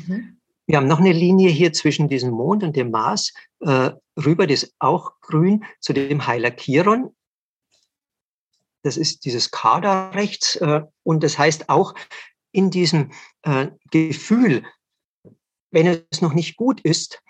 Mhm. 0.07 0.37
Wir 0.67 0.77
haben 0.77 0.87
noch 0.87 0.99
eine 0.99 1.11
Linie 1.11 1.49
hier 1.49 1.73
zwischen 1.73 2.07
diesem 2.07 2.31
Mond 2.31 2.63
und 2.63 2.75
dem 2.75 2.91
Mars 2.91 3.33
äh, 3.59 3.91
rüber, 4.17 4.47
das 4.47 4.63
ist 4.63 4.75
auch 4.79 5.19
grün, 5.19 5.65
zu 5.81 5.91
dem 5.91 6.25
Heiler 6.25 6.51
Chiron. 6.51 7.13
Das 8.83 8.95
ist 8.95 9.25
dieses 9.25 9.51
Kader 9.51 10.11
rechts. 10.13 10.55
Äh, 10.55 10.83
und 11.03 11.23
das 11.23 11.37
heißt 11.37 11.67
auch 11.69 11.93
in 12.53 12.69
diesem 12.69 13.11
äh, 13.41 13.67
Gefühl, 13.91 14.63
wenn 15.71 16.05
es 16.09 16.21
noch 16.21 16.33
nicht 16.33 16.55
gut 16.55 16.79
ist, 16.81 17.21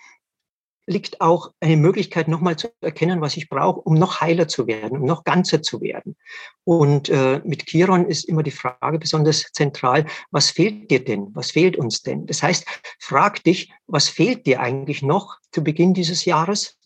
liegt 0.91 1.21
auch 1.21 1.51
eine 1.59 1.77
Möglichkeit, 1.77 2.27
nochmal 2.27 2.57
zu 2.57 2.69
erkennen, 2.81 3.21
was 3.21 3.37
ich 3.37 3.49
brauche, 3.49 3.81
um 3.81 3.95
noch 3.95 4.21
heiler 4.21 4.47
zu 4.47 4.67
werden, 4.67 4.99
um 4.99 5.05
noch 5.05 5.23
ganzer 5.23 5.61
zu 5.61 5.81
werden. 5.81 6.15
Und 6.63 7.09
äh, 7.09 7.41
mit 7.43 7.65
Chiron 7.65 8.05
ist 8.05 8.25
immer 8.25 8.43
die 8.43 8.51
Frage 8.51 8.99
besonders 8.99 9.51
zentral, 9.53 10.05
was 10.29 10.51
fehlt 10.51 10.91
dir 10.91 11.03
denn? 11.03 11.29
Was 11.33 11.51
fehlt 11.51 11.77
uns 11.77 12.01
denn? 12.01 12.25
Das 12.27 12.43
heißt, 12.43 12.65
frag 12.99 13.43
dich, 13.43 13.71
was 13.87 14.09
fehlt 14.09 14.45
dir 14.45 14.59
eigentlich 14.59 15.01
noch 15.01 15.37
zu 15.51 15.63
Beginn 15.63 15.93
dieses 15.93 16.25
Jahres? 16.25 16.77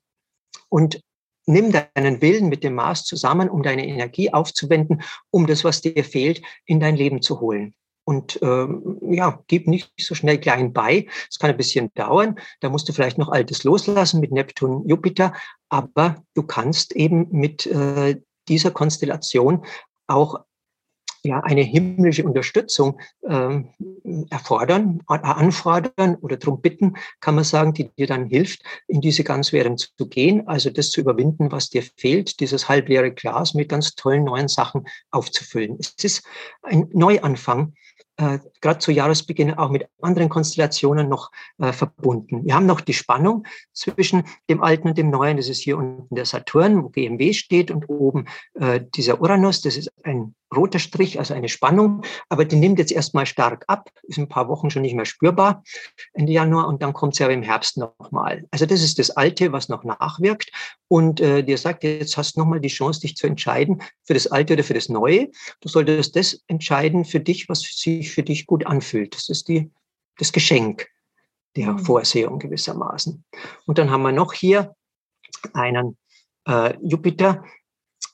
Und 0.70 1.02
nimm 1.46 1.72
deinen 1.72 2.22
Willen 2.22 2.48
mit 2.48 2.63
dem 2.63 2.76
Mars 2.76 3.04
zusammen, 3.04 3.50
um 3.50 3.63
deine 3.63 3.88
Energie 3.88 4.34
aufzuwenden, 4.34 5.02
um 5.32 5.48
das, 5.48 5.63
was 5.63 5.82
dir 5.82 6.04
fehlt, 6.04 6.41
in 6.65 6.80
dein 6.80 6.96
Leben 6.96 7.22
zu 7.22 7.39
holen 7.39 7.76
und 8.06 8.39
ähm, 8.41 9.00
ja, 9.02 9.44
gib 9.48 9.68
nicht 9.68 9.91
so 10.00 10.15
schnell 10.15 10.39
klein 10.39 10.72
bei. 10.72 11.08
Es 11.30 11.39
kann 11.39 11.50
ein 11.50 11.58
bisschen 11.58 11.91
dauern. 11.96 12.39
Da 12.62 12.70
musst 12.70 12.88
du 12.88 12.94
vielleicht 12.94 13.18
noch 13.18 13.30
Altes 13.30 13.63
loslassen 13.63 14.22
mit 14.22 14.32
Neptun, 14.32 14.88
Jupiter, 14.88 15.34
aber 15.70 16.24
du 16.36 16.44
kannst 16.44 16.96
eben 16.96 17.28
mit 17.32 17.65
äh, 17.65 18.22
dieser 18.48 18.72
Konstellation 18.72 19.65
auch 20.08 20.39
ja, 21.26 21.39
eine 21.39 21.62
himmlische 21.62 22.24
Unterstützung 22.24 23.00
äh, 23.24 23.62
erfordern, 24.30 25.02
anfordern 25.08 26.15
oder 26.22 26.38
darum 26.38 26.62
bitten, 26.62 26.94
kann 27.20 27.36
man 27.36 27.44
sagen, 27.44 27.74
die 27.74 27.89
dir 27.98 28.06
dann 28.06 28.28
hilft, 28.28 28.62
in 28.88 29.02
diese 29.02 29.24
Ganzwährung 29.24 29.78
zu 29.78 30.08
gehen, 30.08 30.48
also 30.48 30.70
das 30.70 30.91
zu 30.91 31.02
überwinden, 31.02 31.52
was 31.52 31.70
dir 31.70 31.84
fehlt, 31.98 32.39
dieses 32.39 32.70
halbleere 32.70 33.12
Glas 33.12 33.56
mit 33.56 33.70
ganz 33.70 33.96
tollen 33.96 34.24
neuen 34.24 34.48
Sachen 34.48 34.86
aufzufüllen. 35.10 35.78
Es 35.80 35.96
ist 36.04 36.24
ein 36.62 36.88
Neuanfang, 36.94 37.74
äh, 38.17 38.39
gerade 38.62 38.80
zu 38.80 38.91
Jahresbeginn 38.91 39.54
auch 39.56 39.69
mit 39.69 39.88
anderen 40.01 40.30
Konstellationen 40.30 41.10
noch 41.10 41.32
äh, 41.60 41.73
verbunden. 41.73 42.45
Wir 42.45 42.56
haben 42.56 42.65
noch 42.65 42.82
die 42.82 42.93
Spannung 42.93 43.45
zwischen 43.73 44.23
dem 44.49 44.63
Alten 44.63 44.89
und 44.89 44.97
dem 44.97 45.10
Neuen. 45.10 45.38
Das 45.38 45.49
ist 45.49 45.62
hier 45.62 45.78
unten 45.78 46.15
der 46.15 46.25
Saturn, 46.25 46.84
wo 46.84 46.89
GMW 46.89 47.34
steht 47.34 47.71
und 47.71 47.89
oben 47.89 48.25
äh, 48.54 48.82
dieser 48.95 49.21
Uranus. 49.21 49.62
Das 49.62 49.78
ist 49.78 49.91
ein 50.04 50.36
roter 50.56 50.80
Strich, 50.80 51.20
also 51.20 51.34
eine 51.34 51.50
Spannung, 51.50 52.04
aber 52.30 52.46
die 52.46 52.56
nimmt 52.56 52.80
jetzt 52.80 52.91
erstmal 52.91 53.26
stark 53.26 53.65
ab, 53.68 53.89
ist 54.04 54.18
ein 54.18 54.28
paar 54.28 54.48
Wochen 54.48 54.70
schon 54.70 54.82
nicht 54.82 54.96
mehr 54.96 55.06
spürbar 55.06 55.63
Ende 56.13 56.32
Januar 56.32 56.68
und 56.68 56.82
dann 56.82 56.94
kommt 56.94 57.15
sie 57.15 57.24
aber 57.24 57.34
im 57.34 57.44
Herbst 57.44 57.78
nochmal. 57.78 58.46
Also 58.52 58.65
das 58.65 58.82
ist 58.82 59.00
das 59.00 59.12
Alte, 59.12 59.52
was 59.52 59.70
noch 59.70 59.84
nachwirkt 59.84 60.52
und 60.88 61.22
äh, 61.22 61.44
dir 61.44 61.58
sagt, 61.58 61.84
jetzt 61.84 62.18
hast 62.18 62.36
du 62.36 62.39
nochmal 62.39 62.60
die 62.60 62.70
Chance, 62.70 63.02
dich 63.02 63.15
zu 63.15 63.28
entscheiden 63.28 63.82
für 64.04 64.13
das 64.13 64.28
Alte 64.28 64.54
oder 64.54 64.63
für 64.63 64.74
das 64.74 64.89
Neue. 64.89 65.30
Du 65.62 65.70
solltest 65.70 66.15
das 66.15 66.44
entscheiden 66.48 67.06
für 67.06 67.20
dich, 67.20 67.50
was 67.50 67.62
sich 67.62 68.12
für 68.12 68.24
dich 68.24 68.46
gut 68.46 68.65
anfühlt. 68.65 69.15
Das 69.15 69.30
ist 69.30 69.48
die, 69.48 69.72
das 70.18 70.32
Geschenk 70.32 70.88
der 71.56 71.72
mhm. 71.72 71.80
Vorsehung 71.80 72.39
gewissermaßen. 72.39 73.24
Und 73.65 73.78
dann 73.78 73.89
haben 73.89 74.04
wir 74.04 74.12
noch 74.12 74.34
hier 74.34 74.76
einen 75.54 75.98
äh, 76.48 76.76
Jupiter, 76.82 77.44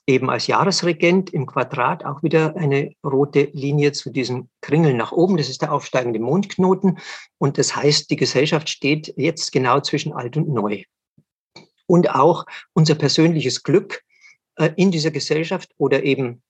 eben 0.06 0.30
als 0.30 0.46
Jahresregent 0.46 1.30
im 1.30 1.46
Quadrat 1.46 2.04
auch 2.04 2.22
wieder 2.22 2.56
eine 2.56 2.94
rote 3.04 3.50
Linie 3.52 3.92
zu 3.92 4.10
diesem 4.10 4.48
Kringel 4.60 4.94
nach 4.94 5.12
oben. 5.12 5.36
Das 5.36 5.48
ist 5.48 5.62
der 5.62 5.72
aufsteigende 5.72 6.18
Mondknoten. 6.18 6.98
Und 7.38 7.58
das 7.58 7.76
heißt, 7.76 8.10
die 8.10 8.16
Gesellschaft 8.16 8.68
steht 8.68 9.14
jetzt 9.16 9.52
genau 9.52 9.80
zwischen 9.80 10.12
alt 10.12 10.36
und 10.36 10.48
neu. 10.48 10.82
Und 11.86 12.10
auch 12.10 12.46
unser 12.72 12.94
persönliches 12.94 13.62
Glück 13.62 14.02
äh, 14.56 14.70
in 14.76 14.90
dieser 14.90 15.10
Gesellschaft 15.10 15.70
oder 15.76 16.02
eben 16.02 16.42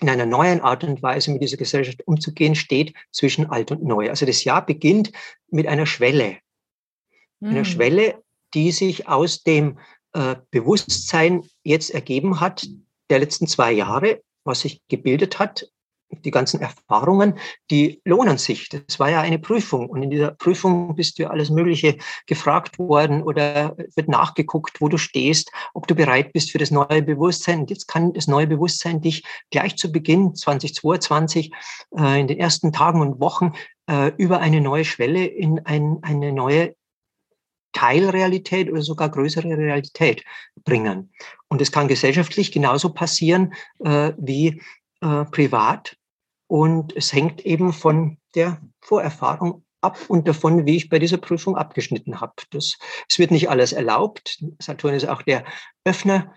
in 0.00 0.08
einer 0.08 0.26
neuen 0.26 0.60
Art 0.60 0.84
und 0.84 1.02
Weise 1.02 1.30
mit 1.30 1.42
dieser 1.42 1.56
Gesellschaft 1.56 2.06
umzugehen, 2.06 2.54
steht 2.54 2.94
zwischen 3.10 3.50
alt 3.50 3.70
und 3.70 3.84
neu. 3.84 4.10
Also 4.10 4.26
das 4.26 4.44
Jahr 4.44 4.64
beginnt 4.64 5.12
mit 5.48 5.66
einer 5.66 5.86
Schwelle. 5.86 6.38
Mhm. 7.40 7.48
Einer 7.48 7.58
hm. 7.58 7.64
Schwelle, 7.64 8.22
die 8.54 8.72
sich 8.72 9.08
aus 9.08 9.42
dem 9.42 9.78
äh, 10.12 10.36
Bewusstsein 10.50 11.42
jetzt 11.62 11.90
ergeben 11.90 12.40
hat, 12.40 12.66
der 13.10 13.18
letzten 13.18 13.46
zwei 13.46 13.72
Jahre, 13.72 14.22
was 14.44 14.60
sich 14.60 14.80
gebildet 14.88 15.38
hat, 15.38 15.66
die 16.24 16.30
ganzen 16.30 16.60
Erfahrungen, 16.60 17.38
die 17.70 18.00
lohnen 18.04 18.38
sich. 18.38 18.68
Das 18.68 18.98
war 18.98 19.10
ja 19.10 19.20
eine 19.20 19.38
Prüfung. 19.38 19.88
Und 19.88 20.02
in 20.02 20.10
dieser 20.10 20.32
Prüfung 20.32 20.94
bist 20.94 21.18
du 21.18 21.28
alles 21.28 21.50
Mögliche 21.50 21.96
gefragt 22.26 22.78
worden 22.78 23.22
oder 23.22 23.76
wird 23.96 24.08
nachgeguckt, 24.08 24.80
wo 24.80 24.88
du 24.88 24.98
stehst, 24.98 25.50
ob 25.74 25.86
du 25.86 25.94
bereit 25.94 26.32
bist 26.32 26.50
für 26.50 26.58
das 26.58 26.70
neue 26.70 27.02
Bewusstsein. 27.02 27.60
Und 27.60 27.70
jetzt 27.70 27.88
kann 27.88 28.12
das 28.12 28.26
neue 28.26 28.46
Bewusstsein 28.46 29.00
dich 29.00 29.24
gleich 29.50 29.76
zu 29.76 29.90
Beginn 29.90 30.34
2022 30.34 31.52
äh, 31.96 32.20
in 32.20 32.28
den 32.28 32.38
ersten 32.38 32.72
Tagen 32.72 33.00
und 33.00 33.20
Wochen 33.20 33.52
äh, 33.88 34.12
über 34.16 34.40
eine 34.40 34.60
neue 34.60 34.84
Schwelle 34.84 35.24
in 35.24 35.64
ein, 35.64 35.98
eine 36.02 36.32
neue 36.32 36.74
Teilrealität 37.72 38.70
oder 38.70 38.82
sogar 38.82 39.10
größere 39.10 39.48
Realität 39.56 40.24
bringen. 40.64 41.12
Und 41.48 41.60
es 41.60 41.72
kann 41.72 41.88
gesellschaftlich 41.88 42.52
genauso 42.52 42.92
passieren 42.92 43.54
äh, 43.84 44.12
wie 44.16 44.60
äh, 45.00 45.24
privat. 45.26 45.96
Und 46.46 46.94
es 46.96 47.12
hängt 47.12 47.44
eben 47.46 47.72
von 47.72 48.18
der 48.34 48.60
Vorerfahrung 48.80 49.64
ab 49.80 49.98
und 50.08 50.28
davon, 50.28 50.66
wie 50.66 50.76
ich 50.76 50.88
bei 50.88 50.98
dieser 50.98 51.16
Prüfung 51.16 51.56
abgeschnitten 51.56 52.20
habe. 52.20 52.34
Das, 52.50 52.78
es 53.08 53.18
wird 53.18 53.30
nicht 53.30 53.50
alles 53.50 53.72
erlaubt. 53.72 54.42
Saturn 54.60 54.94
ist 54.94 55.08
auch 55.08 55.22
der 55.22 55.44
Öffner 55.84 56.34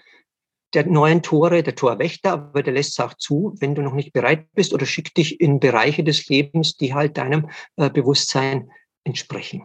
der 0.73 0.85
neuen 0.85 1.21
Tore, 1.21 1.63
der 1.63 1.75
Torwächter, 1.75 2.33
aber 2.33 2.61
der 2.61 2.73
lässt 2.73 2.99
es 2.99 2.99
auch 2.99 3.13
zu, 3.13 3.55
wenn 3.59 3.75
du 3.75 3.81
noch 3.81 3.93
nicht 3.93 4.11
bereit 4.11 4.47
bist 4.53 4.73
oder 4.73 4.85
schickt 4.85 5.15
dich 5.17 5.39
in 5.39 5.59
Bereiche 5.59 6.03
des 6.03 6.27
Lebens, 6.27 6.75
die 6.75 6.93
halt 6.93 7.17
deinem 7.17 7.49
äh, 7.77 7.89
Bewusstsein 7.89 8.69
entsprechen. 9.05 9.63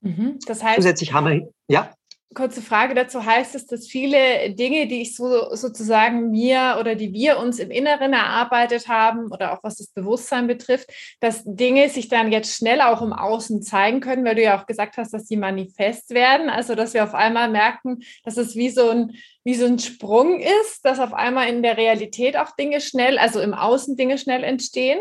Mhm. 0.00 0.38
Das 0.46 0.62
heißt, 0.62 0.76
zusätzlich 0.76 1.12
haben 1.12 1.26
wir, 1.26 1.52
ja. 1.68 1.92
Kurze 2.32 2.62
Frage 2.62 2.94
dazu 2.94 3.24
heißt 3.26 3.56
es, 3.56 3.66
dass 3.66 3.88
viele 3.88 4.54
Dinge, 4.54 4.86
die 4.86 5.02
ich 5.02 5.16
so 5.16 5.52
sozusagen 5.56 6.30
mir 6.30 6.76
oder 6.78 6.94
die 6.94 7.12
wir 7.12 7.40
uns 7.40 7.58
im 7.58 7.72
Inneren 7.72 8.12
erarbeitet 8.12 8.86
haben 8.86 9.32
oder 9.32 9.52
auch 9.52 9.64
was 9.64 9.78
das 9.78 9.88
Bewusstsein 9.88 10.46
betrifft, 10.46 10.92
dass 11.18 11.42
Dinge 11.44 11.88
sich 11.88 12.06
dann 12.06 12.30
jetzt 12.30 12.54
schnell 12.54 12.82
auch 12.82 13.02
im 13.02 13.12
Außen 13.12 13.62
zeigen 13.62 13.98
können, 13.98 14.24
weil 14.24 14.36
du 14.36 14.44
ja 14.44 14.60
auch 14.60 14.66
gesagt 14.66 14.96
hast, 14.96 15.12
dass 15.12 15.26
sie 15.26 15.36
manifest 15.36 16.10
werden. 16.10 16.50
Also 16.50 16.76
dass 16.76 16.94
wir 16.94 17.02
auf 17.02 17.14
einmal 17.14 17.50
merken, 17.50 17.98
dass 18.22 18.36
es 18.36 18.54
wie 18.54 18.70
so 18.70 18.90
ein 18.90 19.16
wie 19.42 19.54
so 19.54 19.66
ein 19.66 19.80
Sprung 19.80 20.38
ist, 20.38 20.84
dass 20.84 21.00
auf 21.00 21.12
einmal 21.12 21.48
in 21.48 21.64
der 21.64 21.76
Realität 21.76 22.36
auch 22.36 22.54
Dinge 22.54 22.80
schnell, 22.80 23.18
also 23.18 23.40
im 23.40 23.54
Außen 23.54 23.96
Dinge 23.96 24.18
schnell 24.18 24.44
entstehen. 24.44 25.00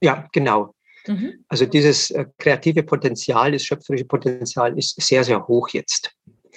Ja, 0.00 0.26
genau. 0.32 0.72
Mhm. 1.06 1.44
Also 1.48 1.66
dieses 1.66 2.10
äh, 2.10 2.26
kreative 2.38 2.82
Potenzial, 2.82 3.52
das 3.52 3.64
schöpferische 3.64 4.04
Potenzial 4.04 4.76
ist 4.78 5.00
sehr, 5.00 5.24
sehr 5.24 5.46
hoch 5.46 5.68
jetzt. 5.70 6.14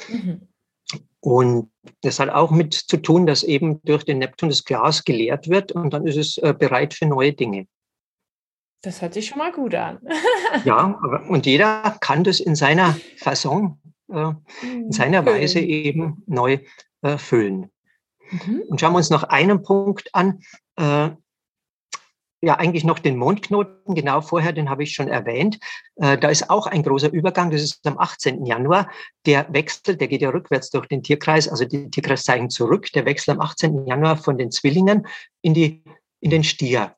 Mhm. 0.09 0.47
Und 1.19 1.71
das 2.01 2.19
hat 2.19 2.29
auch 2.29 2.51
mit 2.51 2.73
zu 2.73 2.97
tun, 2.97 3.25
dass 3.25 3.43
eben 3.43 3.81
durch 3.83 4.03
den 4.03 4.19
Neptun 4.19 4.49
das 4.49 4.65
Glas 4.65 5.05
geleert 5.05 5.47
wird 5.49 5.71
und 5.71 5.91
dann 5.91 6.05
ist 6.05 6.17
es 6.17 6.37
äh, 6.37 6.53
bereit 6.57 6.93
für 6.93 7.05
neue 7.05 7.33
Dinge. 7.33 7.67
Das 8.81 9.01
hört 9.01 9.13
sich 9.13 9.27
schon 9.27 9.37
mal 9.37 9.53
gut 9.53 9.73
an. 9.75 9.99
ja, 10.65 10.99
aber, 11.01 11.29
und 11.29 11.45
jeder 11.45 11.97
kann 12.01 12.25
das 12.25 12.41
in 12.41 12.55
seiner 12.55 12.97
Fasson, 13.17 13.79
äh, 14.11 14.31
in 14.63 14.85
mhm. 14.87 14.91
seiner 14.91 15.23
Füllen. 15.23 15.41
Weise 15.41 15.59
eben 15.59 16.23
neu 16.25 16.59
füllen. 17.17 17.69
Mhm. 18.31 18.63
Und 18.67 18.79
schauen 18.79 18.93
wir 18.93 18.97
uns 18.97 19.09
noch 19.09 19.23
einen 19.23 19.61
Punkt 19.61 20.09
an. 20.13 20.39
Ja 22.45 22.55
eigentlich 22.55 22.83
noch 22.83 22.99
den 22.99 23.15
Mondknoten, 23.15 23.95
genau 23.95 24.19
vorher, 24.19 24.51
den 24.51 24.69
habe 24.69 24.83
ich 24.83 24.93
schon 24.93 25.07
erwähnt. 25.07 25.59
Äh, 25.95 26.17
da 26.17 26.27
ist 26.27 26.49
auch 26.49 26.67
ein 26.67 26.83
großer 26.83 27.09
Übergang, 27.09 27.51
das 27.51 27.61
ist 27.61 27.87
am 27.87 27.97
18. 27.97 28.45
Januar. 28.45 28.89
Der 29.25 29.45
Wechsel, 29.53 29.95
der 29.95 30.09
geht 30.09 30.21
ja 30.21 30.29
rückwärts 30.29 30.69
durch 30.69 30.87
den 30.87 31.03
Tierkreis, 31.03 31.47
also 31.47 31.63
die 31.63 31.89
Tierkreiszeichen 31.89 32.49
zurück. 32.49 32.91
Der 32.95 33.05
Wechsel 33.05 33.31
am 33.31 33.39
18. 33.39 33.87
Januar 33.87 34.17
von 34.17 34.37
den 34.37 34.51
Zwillingen 34.51 35.07
in, 35.41 35.53
die, 35.53 35.83
in 36.19 36.31
den 36.31 36.43
Stier. 36.43 36.95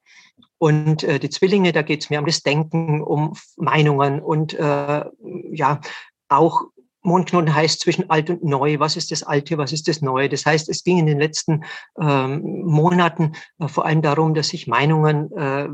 Und 0.58 1.04
äh, 1.04 1.20
die 1.20 1.30
Zwillinge, 1.30 1.74
da 1.74 1.84
geht 1.84 2.02
es 2.02 2.10
mehr 2.10 2.22
um 2.22 2.26
das 2.26 2.42
Denken, 2.42 3.04
um 3.04 3.36
Meinungen 3.56 4.22
und 4.22 4.56
äh, 4.56 5.06
ja 5.52 5.80
auch 6.28 6.64
Mondknoten 7.06 7.54
heißt 7.54 7.80
zwischen 7.80 8.10
alt 8.10 8.30
und 8.30 8.44
neu. 8.44 8.80
Was 8.80 8.96
ist 8.96 9.12
das 9.12 9.24
Alte? 9.24 9.58
Was 9.58 9.72
ist 9.72 9.88
das 9.88 10.02
Neue? 10.02 10.30
Das 10.30 10.46
heißt, 10.46 10.70
es 10.70 10.84
ging 10.84 10.98
in 10.98 11.06
den 11.06 11.20
letzten 11.20 11.64
ähm, 12.00 12.42
Monaten 12.66 13.34
äh, 13.60 13.68
vor 13.68 13.86
allem 13.86 14.02
darum, 14.02 14.34
dass 14.34 14.50
sich 14.50 14.68
Meinungen 14.68 15.32
äh, 15.32 15.68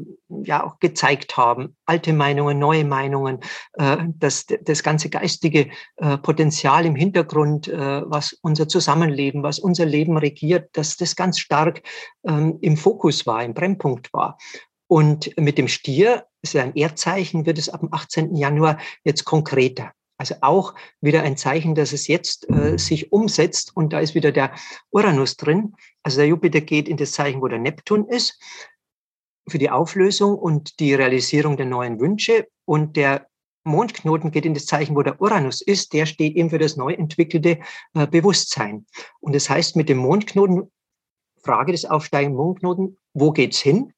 ja 0.43 0.63
auch 0.63 0.79
gezeigt 0.79 1.37
haben. 1.37 1.75
Alte 1.85 2.13
Meinungen, 2.13 2.59
neue 2.59 2.85
Meinungen, 2.85 3.39
äh, 3.73 3.97
dass 4.15 4.45
das 4.45 4.83
ganze 4.83 5.09
geistige 5.09 5.69
äh, 5.97 6.17
Potenzial 6.17 6.85
im 6.85 6.95
Hintergrund, 6.95 7.67
äh, 7.67 8.01
was 8.05 8.37
unser 8.41 8.67
Zusammenleben, 8.67 9.43
was 9.43 9.59
unser 9.59 9.85
Leben 9.85 10.17
regiert, 10.17 10.69
dass 10.73 10.97
das 10.97 11.15
ganz 11.15 11.39
stark 11.39 11.81
ähm, 12.25 12.57
im 12.61 12.77
Fokus 12.77 13.25
war, 13.25 13.43
im 13.43 13.53
Brennpunkt 13.53 14.13
war. 14.13 14.37
Und 14.87 15.31
mit 15.37 15.57
dem 15.57 15.69
Stier, 15.69 16.25
ist 16.41 16.53
ja 16.53 16.63
ein 16.63 16.75
Erdzeichen, 16.75 17.45
wird 17.45 17.57
es 17.57 17.69
ab 17.69 17.81
dem 17.81 17.93
18. 17.93 18.35
Januar 18.35 18.79
jetzt 19.03 19.25
konkreter. 19.25 19.93
Also 20.21 20.35
auch 20.41 20.75
wieder 21.01 21.23
ein 21.23 21.35
Zeichen, 21.35 21.73
dass 21.73 21.93
es 21.93 22.05
jetzt 22.07 22.47
äh, 22.47 22.77
sich 22.77 23.11
umsetzt 23.11 23.75
und 23.75 23.91
da 23.91 23.99
ist 23.99 24.13
wieder 24.13 24.31
der 24.31 24.53
Uranus 24.91 25.35
drin. 25.35 25.73
Also 26.03 26.17
der 26.17 26.27
Jupiter 26.27 26.61
geht 26.61 26.87
in 26.87 26.97
das 26.97 27.13
Zeichen, 27.13 27.41
wo 27.41 27.47
der 27.47 27.57
Neptun 27.57 28.07
ist, 28.07 28.39
für 29.49 29.57
die 29.57 29.71
Auflösung 29.71 30.37
und 30.37 30.79
die 30.79 30.93
Realisierung 30.93 31.57
der 31.57 31.65
neuen 31.65 31.99
Wünsche 31.99 32.47
und 32.65 32.97
der 32.97 33.25
Mondknoten 33.63 34.29
geht 34.29 34.45
in 34.45 34.53
das 34.53 34.67
Zeichen, 34.67 34.95
wo 34.95 35.01
der 35.01 35.19
Uranus 35.19 35.59
ist, 35.59 35.91
der 35.91 36.05
steht 36.05 36.35
eben 36.35 36.51
für 36.51 36.59
das 36.59 36.77
neu 36.77 36.93
entwickelte 36.93 37.57
äh, 37.95 38.05
Bewusstsein. 38.05 38.85
Und 39.21 39.33
das 39.33 39.49
heißt, 39.49 39.75
mit 39.75 39.89
dem 39.89 39.97
Mondknoten, 39.97 40.71
Frage 41.43 41.71
des 41.71 41.85
aufsteigenden 41.85 42.37
Mondknoten, 42.37 42.99
wo 43.15 43.31
geht's 43.31 43.57
hin? 43.59 43.91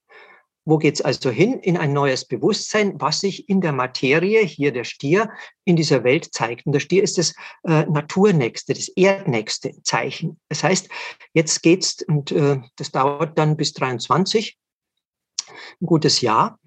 Wo 0.66 0.78
geht 0.78 0.96
es 0.96 1.02
also 1.02 1.30
hin? 1.30 1.60
In 1.60 1.76
ein 1.76 1.92
neues 1.92 2.26
Bewusstsein, 2.26 3.00
was 3.00 3.20
sich 3.20 3.50
in 3.50 3.60
der 3.60 3.74
Materie, 3.74 4.42
hier 4.46 4.72
der 4.72 4.86
Stier, 4.86 5.30
in 5.66 5.76
dieser 5.76 6.04
Welt 6.04 6.34
zeigt. 6.34 6.66
Und 6.66 6.72
der 6.72 6.80
Stier 6.80 7.04
ist 7.04 7.18
das 7.18 7.34
äh, 7.64 7.86
naturnächste, 7.86 8.74
das 8.74 8.88
erdnächste 8.90 9.74
Zeichen. 9.84 10.40
Das 10.48 10.64
heißt, 10.64 10.88
jetzt 11.34 11.62
geht's 11.64 12.02
und 12.08 12.32
äh, 12.32 12.62
das 12.78 12.92
dauert 12.92 13.38
dann 13.38 13.58
bis 13.58 13.74
23, 13.74 14.58
ein 15.50 15.86
gutes 15.86 16.22
Jahr. 16.22 16.60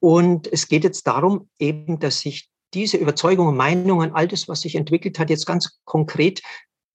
Und 0.00 0.52
es 0.52 0.66
geht 0.66 0.82
jetzt 0.82 1.06
darum, 1.06 1.48
eben, 1.58 2.00
dass 2.00 2.20
sich 2.20 2.48
diese 2.74 2.96
Überzeugungen, 2.96 3.56
Meinungen, 3.56 4.12
all 4.12 4.26
das, 4.26 4.48
was 4.48 4.62
sich 4.62 4.74
entwickelt 4.74 5.18
hat, 5.18 5.30
jetzt 5.30 5.46
ganz 5.46 5.80
konkret 5.84 6.42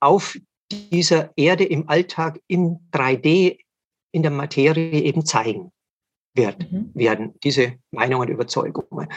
auf 0.02 0.38
dieser 0.69 1.32
Erde 1.38 1.63
im 1.63 1.88
Alltag 1.88 2.41
in 2.48 2.80
3D 2.91 3.60
in 4.12 4.21
der 4.21 4.32
Materie 4.32 5.02
eben 5.02 5.26
zeigen 5.26 5.71
wird, 6.36 6.71
mhm. 6.71 6.91
werden, 6.93 7.34
diese 7.43 7.74
Meinungen, 7.91 8.30
Überzeugungen. 8.30 9.08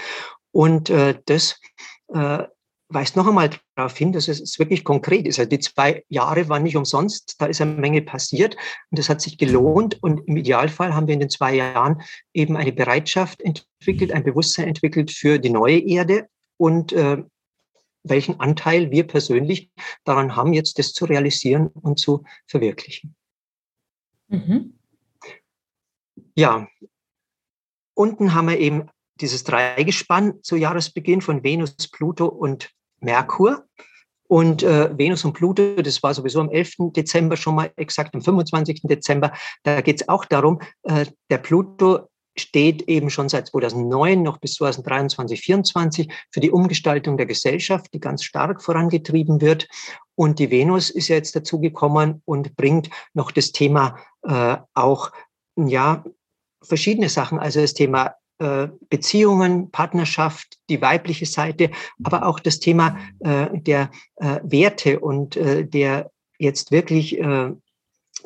Und 0.53 0.91
äh, 0.91 1.19
das 1.27 1.61
äh, 2.09 2.45
weist 2.91 3.17
noch 3.17 3.27
einmal 3.27 3.51
darauf 3.75 3.97
hin, 3.97 4.13
dass 4.13 4.29
es 4.29 4.59
wirklich 4.59 4.83
konkret 4.83 5.27
ist. 5.27 5.39
Also 5.39 5.51
die 5.51 5.59
zwei 5.59 6.05
Jahre 6.09 6.49
waren 6.49 6.63
nicht 6.63 6.77
umsonst, 6.77 7.37
da 7.39 7.47
ist 7.47 7.61
eine 7.61 7.75
Menge 7.75 8.01
passiert 8.03 8.57
und 8.91 8.99
das 8.99 9.09
hat 9.09 9.21
sich 9.21 9.37
gelohnt. 9.37 10.03
Und 10.03 10.27
im 10.27 10.37
Idealfall 10.37 10.95
haben 10.95 11.07
wir 11.07 11.15
in 11.15 11.21
den 11.21 11.31
zwei 11.31 11.55
Jahren 11.55 12.01
eben 12.33 12.57
eine 12.57 12.73
Bereitschaft 12.73 13.43
entwickelt, 13.43 14.13
ein 14.13 14.25
Bewusstsein 14.25 14.69
entwickelt 14.69 15.11
für 15.11 15.39
die 15.39 15.51
neue 15.51 15.79
Erde 15.79 16.29
und 16.57 16.93
äh, 16.93 17.23
welchen 18.05 18.41
Anteil 18.41 18.91
wir 18.91 19.07
persönlich 19.07 19.71
daran 20.05 20.35
haben, 20.35 20.55
jetzt 20.55 20.79
das 20.79 20.95
zu 20.95 21.05
realisieren 21.05 21.67
und 21.69 21.99
zu 21.99 22.25
verwirklichen. 22.47 23.15
Mhm. 24.29 24.79
Ja, 26.35 26.69
Unten 27.99 28.33
haben 28.33 28.47
wir 28.47 28.59
eben 28.59 28.89
dieses 29.21 29.43
Dreigespann 29.43 30.35
zu 30.43 30.55
Jahresbeginn 30.55 31.21
von 31.21 31.43
Venus, 31.43 31.75
Pluto 31.91 32.27
und 32.27 32.71
Merkur. 33.01 33.65
Und 34.29 34.63
äh, 34.63 34.97
Venus 34.97 35.25
und 35.25 35.33
Pluto, 35.33 35.75
das 35.83 36.01
war 36.03 36.15
sowieso 36.15 36.41
am 36.41 36.51
11. 36.51 36.93
Dezember 36.95 37.37
schon 37.37 37.57
mal 37.57 37.73
exakt, 37.75 38.15
am 38.15 38.23
25. 38.23 38.83
Dezember, 38.85 39.33
da 39.65 39.81
geht 39.81 40.01
es 40.01 40.09
auch 40.09 40.25
darum, 40.27 40.61
äh, 40.85 41.07
der 41.29 41.39
Pluto 41.39 42.09
steht 42.37 42.83
eben 42.83 43.11
schon 43.11 43.29
seit 43.29 43.49
2009 43.49 44.23
noch 44.23 44.39
bis 44.39 44.55
2023, 44.55 45.41
2024 45.41 46.13
für 46.31 46.39
die 46.39 46.53
Umgestaltung 46.53 47.17
der 47.17 47.27
Gesellschaft, 47.27 47.93
die 47.93 48.01
ganz 48.01 48.23
stark 48.23 48.63
vorangetrieben 48.63 49.41
wird. 49.41 49.67
Und 50.15 50.39
die 50.39 50.53
Venus 50.53 50.91
ist 50.91 51.09
ja 51.09 51.17
jetzt 51.17 51.35
dazugekommen 51.35 52.23
und 52.27 52.55
bringt 52.55 52.91
noch 53.13 53.33
das 53.33 53.51
Thema 53.51 53.99
äh, 54.23 54.59
auch 54.75 55.11
ja 55.57 56.05
verschiedene 56.62 57.09
Sachen, 57.09 57.38
also 57.38 57.61
das 57.61 57.75
Thema 57.75 58.14
äh, 58.38 58.68
Beziehungen, 58.88 59.71
Partnerschaft, 59.71 60.59
die 60.68 60.81
weibliche 60.81 61.27
Seite, 61.27 61.71
aber 62.05 62.27
auch 62.27 62.40
das 62.40 62.61
Thema 62.61 62.99
äh, 63.21 63.49
der 63.53 63.90
äh, 64.16 64.40
Werte 64.44 65.01
und 65.01 65.37
äh, 65.37 65.66
der 65.66 66.11
jetzt 66.38 66.71
wirklich, 66.71 67.18
äh, 67.18 67.51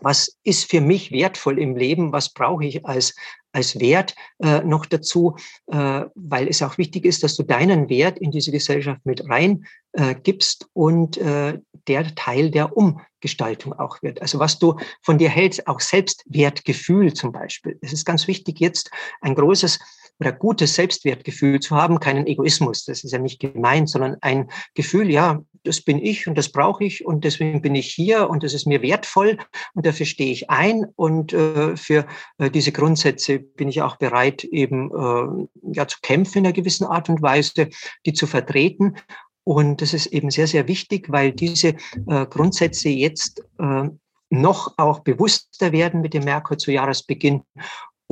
was 0.01 0.37
ist 0.43 0.71
für 0.71 0.81
mich 0.81 1.13
wertvoll 1.13 1.59
im 1.59 1.77
Leben, 1.77 2.13
was 2.13 2.33
brauche 2.33 2.65
ich 2.65 2.85
als, 2.87 3.15
als 3.53 3.79
Wert 3.79 4.15
äh, 4.43 4.61
noch 4.63 4.87
dazu, 4.87 5.37
äh, 5.67 6.05
weil 6.15 6.49
es 6.49 6.63
auch 6.63 6.79
wichtig 6.79 7.05
ist, 7.05 7.23
dass 7.23 7.37
du 7.37 7.43
deinen 7.43 7.89
Wert 7.89 8.19
in 8.19 8.31
diese 8.31 8.51
Gesellschaft 8.51 9.01
mit 9.05 9.29
rein 9.29 9.67
äh, 9.93 10.15
gibst 10.15 10.69
und 10.73 11.19
äh, 11.19 11.59
der 11.87 12.15
Teil 12.15 12.51
der 12.51 12.77
Umgestaltung 12.77 13.73
auch 13.75 14.03
wird. 14.03 14.23
Also 14.23 14.39
was 14.39 14.59
du 14.59 14.77
von 15.03 15.19
dir 15.19 15.29
hältst, 15.29 15.67
auch 15.67 15.81
Selbstwertgefühl 15.81 17.13
zum 17.13 17.33
Beispiel. 17.33 17.79
Es 17.83 17.93
ist 17.93 18.05
ganz 18.05 18.27
wichtig, 18.27 18.61
jetzt 18.61 18.91
ein 19.21 19.35
großes 19.35 19.79
oder 20.23 20.33
gutes 20.33 20.75
Selbstwertgefühl 20.77 21.59
zu 21.59 21.77
haben, 21.77 21.99
keinen 21.99 22.27
Egoismus, 22.29 22.85
das 22.85 23.03
ist 23.03 23.13
ja 23.13 23.19
nicht 23.19 23.41
gemeint, 23.41 23.91
sondern 23.91 24.17
ein 24.21 24.49
Gefühl, 24.75 25.11
ja, 25.11 25.43
das 25.65 25.81
bin 25.81 25.99
ich 25.99 26.29
und 26.29 26.39
das 26.39 26.51
brauche 26.51 26.85
ich 26.85 27.05
und 27.05 27.25
deswegen 27.25 27.61
bin 27.61 27.75
ich 27.75 27.93
hier 27.93 28.31
und 28.31 28.43
das 28.43 28.55
ist 28.55 28.67
mir 28.67 28.83
wertvoll 28.83 29.39
und 29.75 29.85
dafür 29.85 30.07
stehe 30.07 30.33
ich 30.33 30.49
ein 30.49 30.87
und 30.97 31.33
äh, 31.33 31.77
für 31.77 32.07
äh, 32.39 32.51
diese 32.51 32.73
Grundsätze 32.73 33.41
bin 33.41 33.69
ich 33.69 33.83
auch 33.83 33.97
bereit, 33.97 34.45
eben 34.45 34.91
äh, 34.91 35.49
ja 35.73 35.89
zu 35.89 35.99
kämpfen 36.03 36.39
in 36.39 36.47
einer 36.47 36.53
gewissen 36.53 36.87
Art 36.87 37.09
und 37.09 37.21
Weise, 37.21 37.69
die 38.07 38.13
zu 38.13 38.27
vertreten. 38.27 38.97
Und 39.45 39.83
das 39.83 39.93
ist 39.93 40.07
eben 40.07 40.31
sehr, 40.31 40.47
sehr 40.47 40.69
wichtig, 40.69 41.11
weil 41.11 41.33
diese 41.33 41.75
äh, 42.07 42.27
Grundsätze 42.27 42.89
jetzt 42.89 43.43
äh, 43.59 43.89
noch 44.31 44.75
auch 44.79 45.01
bewusster 45.01 45.73
werden 45.73 46.01
mit 46.01 46.15
dem 46.15 46.25
Merkur 46.25 46.59
zu 46.59 46.71
Jahresbeginn 46.71 47.43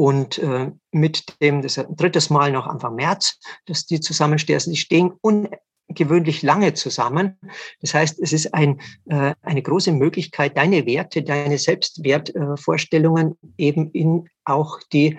und 0.00 0.38
äh, 0.38 0.72
mit 0.92 1.36
dem, 1.42 1.60
das 1.60 1.76
ist 1.76 1.86
ein 1.86 1.94
drittes 1.94 2.30
Mal 2.30 2.52
noch 2.52 2.66
Anfang 2.66 2.94
März, 2.94 3.38
dass 3.66 3.84
die 3.84 4.00
zusammenstehen. 4.00 4.54
Also 4.54 4.70
die 4.70 4.78
stehen 4.78 5.12
ungewöhnlich 5.20 6.40
lange 6.40 6.72
zusammen. 6.72 7.38
Das 7.82 7.92
heißt, 7.92 8.18
es 8.18 8.32
ist 8.32 8.54
ein, 8.54 8.80
äh, 9.10 9.34
eine 9.42 9.60
große 9.60 9.92
Möglichkeit, 9.92 10.56
deine 10.56 10.86
Werte, 10.86 11.22
deine 11.22 11.58
Selbstwertvorstellungen 11.58 13.36
äh, 13.58 13.66
eben 13.66 13.90
in 13.90 14.30
auch 14.46 14.80
die 14.90 15.18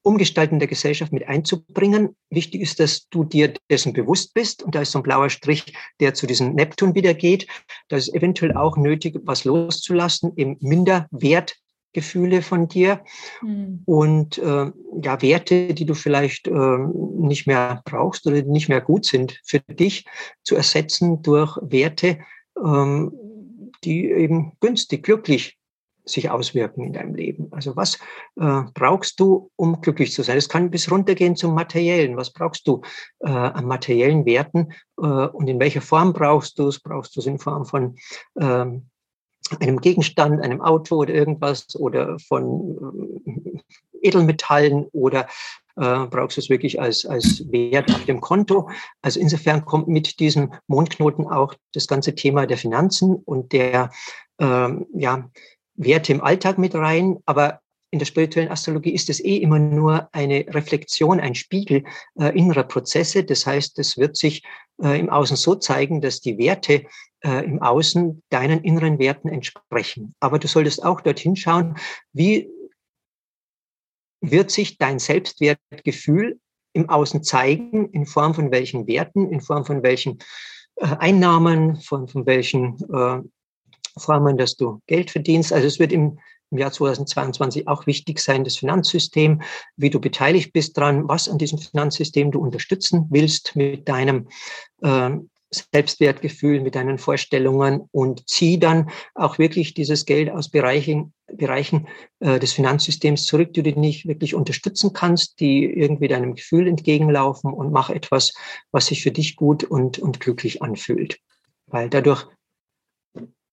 Umgestalten 0.00 0.58
der 0.58 0.68
Gesellschaft 0.68 1.12
mit 1.12 1.28
einzubringen. 1.28 2.16
Wichtig 2.30 2.62
ist, 2.62 2.80
dass 2.80 3.06
du 3.10 3.24
dir 3.24 3.52
dessen 3.70 3.92
bewusst 3.92 4.32
bist. 4.32 4.62
Und 4.62 4.74
da 4.74 4.80
ist 4.80 4.92
so 4.92 5.00
ein 5.00 5.02
blauer 5.02 5.28
Strich, 5.28 5.74
der 6.00 6.14
zu 6.14 6.26
diesem 6.26 6.54
Neptun 6.54 6.94
wieder 6.94 7.12
geht. 7.12 7.46
Da 7.88 7.98
ist 7.98 8.14
eventuell 8.14 8.56
auch 8.56 8.78
nötig, 8.78 9.18
was 9.24 9.44
loszulassen, 9.44 10.32
im 10.36 10.56
Minderwert 10.60 11.56
Gefühle 11.94 12.42
von 12.42 12.68
dir 12.68 13.00
mhm. 13.40 13.82
und 13.86 14.38
äh, 14.38 14.70
ja, 15.02 15.22
Werte, 15.22 15.72
die 15.72 15.86
du 15.86 15.94
vielleicht 15.94 16.48
äh, 16.48 16.78
nicht 17.16 17.46
mehr 17.46 17.82
brauchst 17.86 18.26
oder 18.26 18.42
nicht 18.42 18.68
mehr 18.68 18.82
gut 18.82 19.06
sind 19.06 19.40
für 19.44 19.60
dich, 19.60 20.04
zu 20.42 20.56
ersetzen 20.56 21.22
durch 21.22 21.56
Werte, 21.62 22.18
ähm, 22.62 23.12
die 23.84 24.10
eben 24.10 24.52
günstig, 24.60 25.04
glücklich 25.04 25.58
sich 26.04 26.30
auswirken 26.30 26.84
in 26.84 26.92
deinem 26.92 27.14
Leben. 27.14 27.48
Also 27.50 27.76
was 27.76 27.96
äh, 28.38 28.62
brauchst 28.74 29.20
du, 29.20 29.50
um 29.56 29.80
glücklich 29.80 30.12
zu 30.12 30.22
sein? 30.22 30.36
Es 30.36 30.48
kann 30.48 30.70
bis 30.70 30.90
runtergehen 30.90 31.34
zum 31.34 31.54
Materiellen. 31.54 32.16
Was 32.16 32.30
brauchst 32.30 32.68
du 32.68 32.82
äh, 33.20 33.30
an 33.30 33.64
materiellen 33.64 34.26
Werten 34.26 34.72
äh, 34.98 35.06
und 35.06 35.48
in 35.48 35.58
welcher 35.58 35.80
Form 35.80 36.12
brauchst 36.12 36.58
du 36.58 36.68
es? 36.68 36.80
Brauchst 36.80 37.16
du 37.16 37.20
es 37.20 37.26
in 37.26 37.38
Form 37.38 37.64
von 37.64 37.96
ähm, 38.38 38.90
einem 39.60 39.80
Gegenstand, 39.80 40.40
einem 40.42 40.60
Auto 40.60 40.96
oder 40.96 41.14
irgendwas 41.14 41.76
oder 41.76 42.18
von 42.18 43.20
äh, 43.26 44.08
Edelmetallen 44.08 44.86
oder 44.92 45.26
äh, 45.76 46.06
brauchst 46.06 46.36
du 46.36 46.40
es 46.40 46.50
wirklich 46.50 46.80
als, 46.80 47.04
als 47.04 47.50
Wert 47.50 47.92
auf 47.92 48.04
dem 48.04 48.20
Konto. 48.20 48.70
Also 49.02 49.20
insofern 49.20 49.64
kommt 49.64 49.88
mit 49.88 50.20
diesem 50.20 50.52
Mondknoten 50.66 51.26
auch 51.26 51.54
das 51.72 51.86
ganze 51.86 52.14
Thema 52.14 52.46
der 52.46 52.58
Finanzen 52.58 53.14
und 53.14 53.52
der 53.52 53.90
ähm, 54.38 54.86
ja, 54.94 55.28
Werte 55.74 56.12
im 56.12 56.22
Alltag 56.22 56.58
mit 56.58 56.74
rein. 56.74 57.18
Aber 57.26 57.60
in 57.90 57.98
der 57.98 58.06
spirituellen 58.06 58.50
Astrologie 58.50 58.92
ist 58.92 59.08
es 59.08 59.24
eh 59.24 59.36
immer 59.36 59.58
nur 59.58 60.08
eine 60.12 60.44
Reflexion, 60.48 61.20
ein 61.20 61.34
Spiegel 61.34 61.84
äh, 62.18 62.36
innerer 62.36 62.64
Prozesse. 62.64 63.24
Das 63.24 63.46
heißt, 63.46 63.78
es 63.78 63.96
wird 63.96 64.16
sich 64.16 64.42
äh, 64.82 64.98
im 64.98 65.10
Außen 65.10 65.36
so 65.36 65.54
zeigen, 65.54 66.00
dass 66.00 66.20
die 66.20 66.38
Werte 66.38 66.84
äh, 67.24 67.44
im 67.44 67.60
Außen 67.62 68.22
deinen 68.30 68.62
inneren 68.62 68.98
Werten 68.98 69.28
entsprechen. 69.28 70.14
Aber 70.20 70.38
du 70.38 70.48
solltest 70.48 70.84
auch 70.84 71.00
dorthin 71.00 71.36
schauen, 71.36 71.76
wie 72.12 72.48
wird 74.20 74.50
sich 74.50 74.78
dein 74.78 74.98
Selbstwertgefühl 74.98 76.38
im 76.72 76.88
Außen 76.88 77.22
zeigen, 77.22 77.90
in 77.90 78.06
Form 78.06 78.34
von 78.34 78.50
welchen 78.50 78.86
Werten, 78.86 79.30
in 79.30 79.40
Form 79.40 79.64
von 79.64 79.82
welchen 79.82 80.18
äh, 80.76 80.86
Einnahmen, 80.98 81.76
von, 81.80 82.08
von 82.08 82.26
welchen 82.26 82.76
äh, 82.92 83.20
Formen, 83.98 84.36
dass 84.36 84.56
du 84.56 84.80
Geld 84.86 85.10
verdienst. 85.10 85.52
Also 85.52 85.66
es 85.66 85.78
wird 85.78 85.92
im 85.92 86.18
im 86.54 86.58
Jahr 86.58 86.72
2022 86.72 87.66
auch 87.66 87.86
wichtig 87.86 88.20
sein, 88.20 88.44
das 88.44 88.58
Finanzsystem, 88.58 89.42
wie 89.76 89.90
du 89.90 90.00
beteiligt 90.00 90.52
bist 90.52 90.76
dran, 90.76 91.08
was 91.08 91.28
an 91.28 91.38
diesem 91.38 91.58
Finanzsystem 91.58 92.30
du 92.30 92.40
unterstützen 92.40 93.06
willst 93.10 93.56
mit 93.56 93.88
deinem 93.88 94.28
äh, 94.82 95.10
Selbstwertgefühl, 95.72 96.60
mit 96.60 96.74
deinen 96.74 96.98
Vorstellungen 96.98 97.88
und 97.92 98.28
zieh 98.28 98.58
dann 98.58 98.90
auch 99.14 99.38
wirklich 99.38 99.74
dieses 99.74 100.04
Geld 100.04 100.30
aus 100.30 100.50
Bereichen, 100.50 101.12
Bereichen 101.26 101.88
äh, 102.20 102.38
des 102.38 102.52
Finanzsystems 102.52 103.24
zurück, 103.24 103.52
die 103.52 103.62
du 103.62 103.78
nicht 103.78 104.06
wirklich 104.06 104.34
unterstützen 104.34 104.92
kannst, 104.92 105.40
die 105.40 105.64
irgendwie 105.64 106.08
deinem 106.08 106.34
Gefühl 106.34 106.66
entgegenlaufen 106.68 107.52
und 107.52 107.72
mach 107.72 107.90
etwas, 107.90 108.34
was 108.72 108.86
sich 108.86 109.02
für 109.02 109.12
dich 109.12 109.36
gut 109.36 109.64
und, 109.64 109.98
und 109.98 110.20
glücklich 110.20 110.62
anfühlt. 110.62 111.18
Weil 111.66 111.88
dadurch 111.88 112.26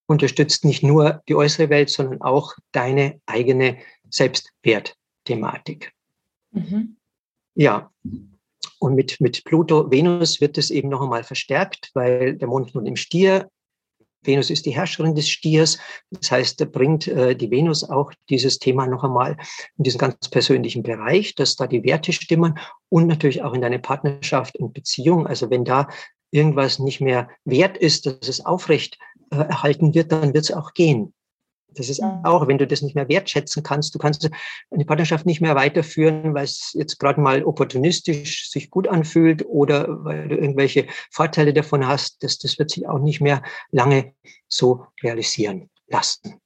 unterstützt 0.08 0.66
nicht 0.66 0.84
nur 0.84 1.22
die 1.28 1.36
äußere 1.36 1.70
Welt, 1.70 1.90
sondern 1.90 2.22
auch 2.22 2.54
deine 2.72 3.22
eigene 3.26 3.78
Selbstwertthematik. 4.10 5.94
Mhm. 6.52 6.98
Ja, 7.56 7.92
und 8.80 8.96
mit, 8.96 9.20
mit 9.22 9.44
Pluto, 9.44 9.92
Venus 9.92 10.42
wird 10.42 10.58
es 10.58 10.72
eben 10.72 10.90
noch 10.90 11.02
einmal 11.02 11.24
verstärkt, 11.24 11.92
weil 11.94 12.36
der 12.36 12.48
Mond 12.48 12.74
nun 12.76 12.86
im 12.86 12.96
Stier, 12.96 13.48
Venus 14.24 14.50
ist 14.50 14.66
die 14.66 14.76
Herrscherin 14.76 15.16
des 15.16 15.30
Stiers. 15.30 15.80
Das 16.12 16.32
heißt, 16.32 16.62
da 16.62 16.66
bringt 16.66 17.08
äh, 17.08 17.36
die 17.36 17.50
Venus 17.50 17.84
auch 17.84 18.12
dieses 18.30 18.60
Thema 18.60 18.88
noch 18.88 19.04
einmal 19.04 19.38
in 19.78 19.84
diesen 19.84 19.98
ganz 19.98 20.30
persönlichen 20.30 20.84
Bereich, 20.84 21.36
dass 21.36 21.56
da 21.56 21.68
die 21.68 21.84
Werte 21.84 22.14
stimmen 22.14 22.60
und 22.90 23.08
natürlich 23.08 23.42
auch 23.44 23.54
in 23.54 23.62
deine 23.62 23.80
Partnerschaft 23.80 24.58
und 24.58 24.74
Beziehung. 24.74 25.26
Also 25.28 25.50
wenn 25.50 25.66
da 25.66 25.88
irgendwas 26.32 26.80
nicht 26.80 27.02
mehr 27.02 27.30
wert 27.46 27.78
ist, 27.78 28.06
dass 28.06 28.28
es 28.28 28.46
aufrecht 28.46 28.98
äh, 29.32 29.38
erhalten 29.38 29.94
wird, 29.94 30.12
dann 30.12 30.34
wird 30.34 30.46
es 30.46 30.52
auch 30.52 30.74
gehen. 30.74 31.14
Das 31.74 31.90
ist 31.90 32.02
auch, 32.02 32.48
wenn 32.48 32.58
du 32.58 32.68
das 32.68 32.82
nicht 32.82 32.96
mehr 32.96 33.08
wertschätzen 33.08 33.64
kannst, 33.64 33.96
du 33.96 34.00
kannst 34.00 34.30
eine 34.70 34.86
Partnerschaft 34.86 35.26
nicht 35.26 35.42
mehr 35.42 35.56
weiterführen, 35.56 36.34
weil 36.34 36.44
es 36.44 36.74
jetzt 36.74 37.00
gerade 37.00 37.22
mal 37.22 37.44
opportunistisch 37.44 38.50
sich 38.50 38.70
gut 38.70 38.88
anfühlt 38.88 39.46
oder 39.46 40.04
weil 40.04 40.28
du 40.28 40.36
irgendwelche 40.36 40.88
Vorteile 41.10 41.54
davon 41.54 41.88
hast, 41.88 42.24
das, 42.24 42.38
das 42.38 42.60
wird 42.60 42.72
sich 42.72 42.88
auch 42.88 43.00
nicht 43.00 43.22
mehr 43.22 43.42
lange 43.72 44.14
so 44.48 44.86
realisieren 45.02 45.70
lassen. 45.88 46.40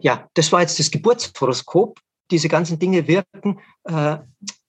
Ja, 0.00 0.28
das 0.34 0.52
war 0.52 0.60
jetzt 0.60 0.78
das 0.78 0.90
Geburtshoroskop. 0.90 1.98
Diese 2.30 2.48
ganzen 2.48 2.78
Dinge 2.78 3.06
wirken 3.08 3.60
äh, 3.84 4.18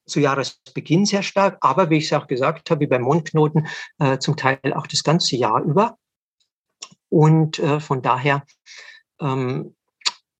zu 0.06 0.20
Jahresbeginn 0.20 1.06
sehr 1.06 1.24
stark, 1.24 1.58
aber 1.62 1.90
wie 1.90 1.98
ich 1.98 2.06
es 2.06 2.14
auch 2.14 2.28
gesagt 2.28 2.70
habe, 2.70 2.82
wie 2.82 2.88
beim 2.88 3.04
Mondknoten, 3.04 3.68
äh, 4.00 4.18
zum 4.20 4.36
Teil 4.36 4.60
auch 4.76 4.88
das 4.88 5.04
ganze 5.04 5.36
Jahr 5.36 5.62
über. 5.64 5.98
Und 7.10 7.60
äh, 7.60 7.80
von 7.80 8.02
daher 8.02 8.44
ähm, 9.22 9.76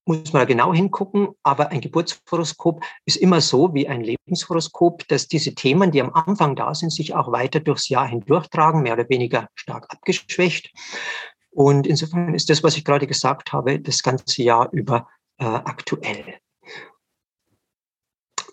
muss 0.06 0.32
man 0.32 0.46
genau 0.46 0.72
hingucken. 0.74 1.28
Aber 1.42 1.70
ein 1.70 1.80
Geburtshoroskop 1.80 2.84
ist 3.04 3.16
immer 3.16 3.40
so 3.40 3.72
wie 3.74 3.88
ein 3.88 4.02
Lebenshoroskop, 4.02 5.06
dass 5.08 5.28
diese 5.28 5.54
Themen, 5.54 5.90
die 5.90 6.02
am 6.02 6.12
Anfang 6.12 6.56
da 6.56 6.74
sind, 6.74 6.92
sich 6.92 7.14
auch 7.14 7.32
weiter 7.32 7.60
durchs 7.60 7.88
Jahr 7.88 8.06
hindurchtragen, 8.06 8.82
mehr 8.82 8.94
oder 8.94 9.08
weniger 9.08 9.48
stark 9.54 9.86
abgeschwächt. 9.88 10.70
Und 11.50 11.86
insofern 11.86 12.34
ist 12.34 12.50
das, 12.50 12.62
was 12.62 12.76
ich 12.76 12.84
gerade 12.84 13.06
gesagt 13.06 13.52
habe, 13.52 13.80
das 13.80 14.02
ganze 14.02 14.42
Jahr 14.42 14.68
über 14.72 15.08
äh, 15.38 15.44
aktuell. 15.44 16.38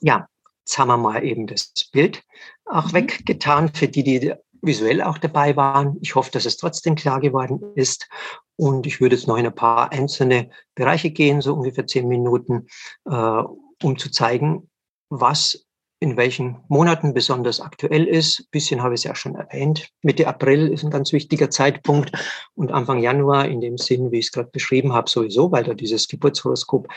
Ja, 0.02 0.28
jetzt 0.60 0.78
haben 0.78 0.88
wir 0.88 0.98
mal 0.98 1.24
eben 1.24 1.48
das 1.48 1.74
Bild 1.92 2.24
auch 2.66 2.88
mhm. 2.88 2.94
weggetan 2.94 3.74
für 3.74 3.88
die, 3.88 4.04
die 4.04 4.34
visuell 4.62 5.02
auch 5.02 5.18
dabei 5.18 5.56
waren. 5.56 5.98
Ich 6.02 6.16
hoffe, 6.16 6.32
dass 6.32 6.46
es 6.46 6.58
trotzdem 6.58 6.96
klar 6.96 7.20
geworden 7.20 7.62
ist. 7.76 8.08
Und 8.56 8.86
ich 8.86 9.02
würde 9.02 9.16
jetzt 9.16 9.28
noch 9.28 9.38
in 9.38 9.46
ein 9.46 9.56
paar 9.56 9.92
einzelne 9.92 10.50
Bereiche 10.76 11.12
gehen, 11.12 11.42
so 11.42 11.54
ungefähr 11.54 11.88
zehn 11.88 12.08
Minuten, 12.08 12.68
äh, 13.06 13.44
um 13.84 13.98
zu 13.98 14.12
zeigen, 14.12 14.70
was 15.10 15.66
in 16.00 16.18
welchen 16.18 16.64
Monaten 16.68 17.14
besonders 17.14 17.60
aktuell 17.60 18.08
ist. 18.08 18.40
Ein 18.40 18.46
bisschen 18.52 18.82
habe 18.82 18.96
ich 18.96 19.02
es 19.02 19.04
ja 19.04 19.16
schon 19.16 19.36
erwähnt. 19.36 19.90
Mitte 20.02 20.28
April 20.28 20.68
ist 20.68 20.84
ein 20.84 20.90
ganz 20.90 21.14
wichtiger 21.14 21.52
Zeitpunkt 21.52 22.12
und 22.56 22.72
Anfang 22.72 23.00
Januar 23.00 23.48
in 23.48 23.62
dem 23.62 23.78
Sinn, 23.78 24.12
wie 24.12 24.18
ich 24.18 24.26
es 24.26 24.32
gerade 24.32 24.50
beschrieben 24.52 24.94
habe, 24.94 25.10
sowieso, 25.10 25.52
weil 25.52 25.64
da 25.64 25.76
dieses 25.76 26.08
Geburtshoroskop 26.08 26.88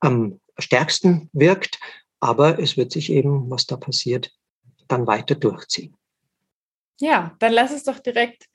am 0.00 0.40
stärksten 0.58 1.30
wirkt. 1.32 1.78
Aber 2.20 2.58
es 2.58 2.76
wird 2.76 2.90
sich 2.90 3.12
eben, 3.12 3.48
was 3.48 3.66
da 3.66 3.76
passiert, 3.76 4.32
dann 4.88 5.06
weiter 5.06 5.36
durchziehen. 5.36 5.94
Ja, 7.00 7.36
dann 7.38 7.52
lass 7.52 7.72
es 7.72 7.84
doch 7.84 7.98
direkt 7.98 8.46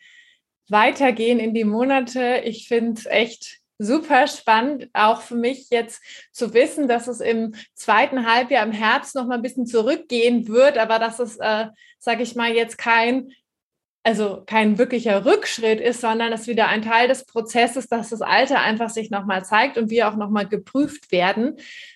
weitergehen 0.70 1.40
in 1.40 1.54
die 1.54 1.64
Monate. 1.64 2.42
Ich 2.46 2.68
finde 2.68 3.00
es 3.00 3.06
echt 3.06 3.60
super 3.78 4.28
spannend, 4.28 4.90
auch 4.94 5.22
für 5.22 5.36
mich 5.36 5.70
jetzt 5.70 6.02
zu 6.32 6.54
wissen, 6.54 6.88
dass 6.88 7.08
es 7.08 7.20
im 7.20 7.54
zweiten 7.74 8.26
Halbjahr 8.32 8.66
im 8.66 8.72
Herbst 8.72 9.16
noch 9.16 9.26
mal 9.26 9.36
ein 9.36 9.42
bisschen 9.42 9.66
zurückgehen 9.66 10.48
wird, 10.48 10.78
aber 10.78 11.00
dass 11.00 11.20
es, 11.20 11.38
äh, 11.38 11.68
sage 12.00 12.24
ich 12.24 12.36
mal, 12.36 12.54
jetzt 12.54 12.78
kein 12.78 13.34
also 14.06 14.44
kein 14.46 14.78
wirklicher 14.78 15.26
Rückschritt 15.26 15.80
ist, 15.80 16.02
sondern 16.02 16.34
es 16.34 16.48
wieder 16.48 16.68
ein 16.68 16.82
Teil 16.82 17.08
des 17.08 17.26
Prozesses, 17.26 17.88
dass 17.88 18.10
das 18.10 18.22
Alter 18.22 18.60
einfach 18.60 18.90
sich 18.90 19.10
nochmal 19.10 19.46
zeigt 19.46 19.78
und 19.78 19.90
wir 19.90 20.10
auch 20.10 20.18
nochmal 20.18 20.46
geprüft 20.46 21.12
werden. 21.14 21.56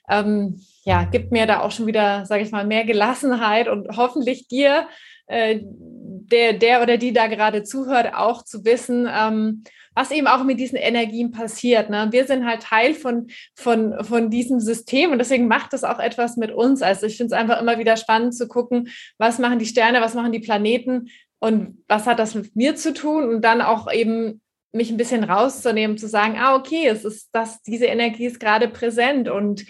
Ähm, 0.10 0.62
ja, 0.86 1.04
gibt 1.04 1.34
mir 1.34 1.46
da 1.48 1.60
auch 1.60 1.72
schon 1.72 1.86
wieder, 1.86 2.26
sage 2.26 2.44
ich 2.44 2.52
mal, 2.52 2.66
mehr 2.66 2.86
Gelassenheit 2.86 3.68
und 3.68 3.98
hoffentlich 3.98 4.48
dir 4.48 4.88
äh, 5.28 5.60
der, 5.62 6.54
der 6.54 6.82
oder 6.82 6.98
die 6.98 7.14
da 7.14 7.28
gerade 7.28 7.64
zuhört, 7.64 8.14
auch 8.14 8.44
zu 8.44 8.66
wissen, 8.66 9.08
ähm, 9.10 9.64
was 9.96 10.12
eben 10.12 10.28
auch 10.28 10.44
mit 10.44 10.60
diesen 10.60 10.78
Energien 10.78 11.32
passiert. 11.32 11.90
Ne? 11.90 12.10
Wir 12.12 12.26
sind 12.28 12.46
halt 12.46 12.62
Teil 12.62 12.94
von, 12.94 13.28
von, 13.56 14.04
von 14.04 14.30
diesem 14.30 14.60
System 14.60 15.12
und 15.12 15.18
deswegen 15.18 15.48
macht 15.48 15.74
das 15.74 15.84
auch 15.84 16.00
etwas 16.00 16.38
mit 16.38 16.52
uns. 16.52 16.82
Also 16.82 17.08
ich 17.08 17.18
finde 17.18 17.34
es 17.34 17.40
einfach 17.40 17.60
immer 17.60 17.80
wieder 17.80 17.98
spannend 17.98 18.36
zu 18.36 18.48
gucken, 18.48 18.90
was 19.18 19.40
machen 19.40 19.58
die 19.58 19.66
Sterne, 19.66 20.02
was 20.02 20.14
machen 20.14 20.32
die 20.32 20.40
Planeten 20.40 21.10
und 21.40 21.84
was 21.88 22.06
hat 22.06 22.20
das 22.20 22.36
mit 22.36 22.56
mir 22.56 22.76
zu 22.76 22.94
tun 22.94 23.28
und 23.28 23.42
dann 23.42 23.62
auch 23.62 23.92
eben 23.92 24.42
mich 24.72 24.92
ein 24.92 24.98
bisschen 24.98 25.24
rauszunehmen, 25.24 25.98
zu 25.98 26.08
sagen, 26.08 26.36
ah, 26.38 26.56
okay, 26.56 26.88
es 26.88 27.04
ist 27.04 27.30
das, 27.32 27.64
diese 27.64 27.86
Energie 27.86 28.26
ist 28.26 28.40
gerade 28.40 28.68
präsent 28.68 29.30
und 29.30 29.66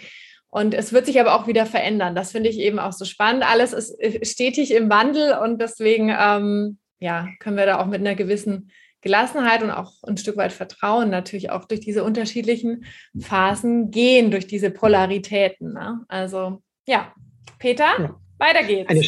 und 0.50 0.74
es 0.74 0.92
wird 0.92 1.06
sich 1.06 1.20
aber 1.20 1.34
auch 1.34 1.46
wieder 1.46 1.66
verändern. 1.66 2.14
Das 2.14 2.32
finde 2.32 2.48
ich 2.48 2.58
eben 2.58 2.78
auch 2.78 2.92
so 2.92 3.04
spannend. 3.04 3.44
Alles 3.48 3.72
ist 3.72 3.96
stetig 4.26 4.72
im 4.72 4.88
Wandel 4.88 5.34
und 5.38 5.60
deswegen 5.60 6.14
ähm, 6.18 6.78
ja, 7.00 7.28
können 7.40 7.56
wir 7.56 7.66
da 7.66 7.80
auch 7.80 7.86
mit 7.86 8.00
einer 8.00 8.14
gewissen 8.14 8.70
Gelassenheit 9.00 9.62
und 9.62 9.70
auch 9.70 9.92
ein 10.04 10.16
Stück 10.16 10.36
weit 10.36 10.52
Vertrauen 10.52 11.10
natürlich 11.10 11.50
auch 11.50 11.66
durch 11.66 11.80
diese 11.80 12.02
unterschiedlichen 12.02 12.84
Phasen 13.18 13.90
gehen, 13.90 14.30
durch 14.30 14.46
diese 14.46 14.70
Polaritäten. 14.70 15.74
Ne? 15.74 16.04
Also 16.08 16.62
ja, 16.86 17.12
Peter, 17.58 17.86
ja. 17.98 18.20
weiter 18.38 18.64
geht's. 18.64 18.90
Eine, 18.90 19.02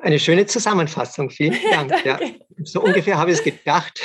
eine, 0.00 0.18
schöne 0.18 0.44
Zusammenfassung. 0.44 1.30
Vielen 1.30 1.56
Dank. 1.70 2.04
ja. 2.04 2.18
So 2.64 2.82
ungefähr 2.82 3.16
habe 3.16 3.30
ich 3.30 3.38
es 3.38 3.44
gedacht. 3.44 4.00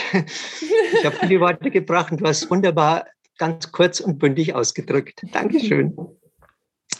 Ich 0.93 1.05
habe 1.05 1.15
viele 1.17 1.39
Worte 1.41 1.69
gebracht 1.69 2.11
und 2.11 2.21
du 2.21 2.25
hast 2.25 2.49
wunderbar 2.49 3.05
ganz 3.37 3.71
kurz 3.71 3.99
und 3.99 4.19
bündig 4.19 4.55
ausgedrückt. 4.55 5.21
Dankeschön. 5.33 5.95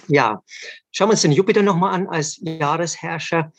Ja, 0.08 0.44
schauen 0.92 1.10
wir 1.10 1.14
uns 1.14 1.22
den 1.22 1.32
Jupiter 1.32 1.62
nochmal 1.62 1.94
an 1.94 2.08
als 2.08 2.40
Jahresherrscher, 2.42 3.52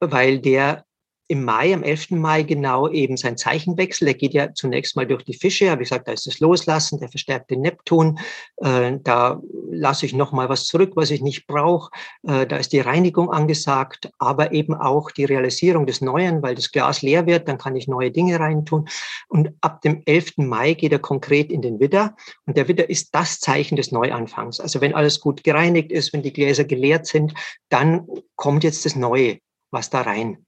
weil 0.00 0.38
der 0.38 0.85
im 1.28 1.44
Mai, 1.44 1.74
am 1.74 1.82
11. 1.82 2.10
Mai 2.12 2.42
genau 2.44 2.88
eben 2.88 3.16
sein 3.16 3.36
Zeichenwechsel. 3.36 4.08
Er 4.08 4.14
geht 4.14 4.32
ja 4.32 4.54
zunächst 4.54 4.94
mal 4.94 5.06
durch 5.06 5.24
die 5.24 5.34
Fische, 5.34 5.66
ich 5.66 5.78
gesagt, 5.78 6.06
da 6.06 6.12
ist 6.12 6.26
das 6.26 6.40
Loslassen, 6.40 7.00
der 7.00 7.08
verstärkte 7.08 7.56
Neptun. 7.56 8.18
Äh, 8.58 8.98
da 9.02 9.40
lasse 9.70 10.06
ich 10.06 10.14
noch 10.14 10.32
mal 10.32 10.48
was 10.48 10.64
zurück, 10.66 10.92
was 10.94 11.10
ich 11.10 11.22
nicht 11.22 11.46
brauche. 11.46 11.90
Äh, 12.22 12.46
da 12.46 12.56
ist 12.56 12.72
die 12.72 12.80
Reinigung 12.80 13.30
angesagt, 13.30 14.10
aber 14.18 14.52
eben 14.52 14.74
auch 14.74 15.10
die 15.10 15.24
Realisierung 15.24 15.86
des 15.86 16.00
Neuen, 16.00 16.42
weil 16.42 16.54
das 16.54 16.70
Glas 16.70 17.02
leer 17.02 17.26
wird, 17.26 17.48
dann 17.48 17.58
kann 17.58 17.74
ich 17.74 17.88
neue 17.88 18.12
Dinge 18.12 18.38
reintun. 18.38 18.88
Und 19.28 19.50
ab 19.60 19.82
dem 19.82 20.02
11. 20.06 20.34
Mai 20.38 20.74
geht 20.74 20.92
er 20.92 21.00
konkret 21.00 21.50
in 21.50 21.62
den 21.62 21.80
Widder. 21.80 22.14
Und 22.46 22.56
der 22.56 22.68
Widder 22.68 22.88
ist 22.88 23.14
das 23.14 23.40
Zeichen 23.40 23.76
des 23.76 23.90
Neuanfangs. 23.90 24.60
Also 24.60 24.80
wenn 24.80 24.94
alles 24.94 25.20
gut 25.20 25.42
gereinigt 25.42 25.90
ist, 25.90 26.12
wenn 26.12 26.22
die 26.22 26.32
Gläser 26.32 26.64
geleert 26.64 27.06
sind, 27.06 27.34
dann 27.68 28.06
kommt 28.36 28.62
jetzt 28.62 28.84
das 28.84 28.94
Neue, 28.94 29.38
was 29.72 29.90
da 29.90 30.02
rein 30.02 30.45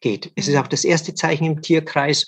geht. 0.00 0.32
Es 0.36 0.48
ist 0.48 0.56
auch 0.56 0.66
das 0.68 0.84
erste 0.84 1.14
Zeichen 1.14 1.44
im 1.44 1.62
Tierkreis. 1.62 2.26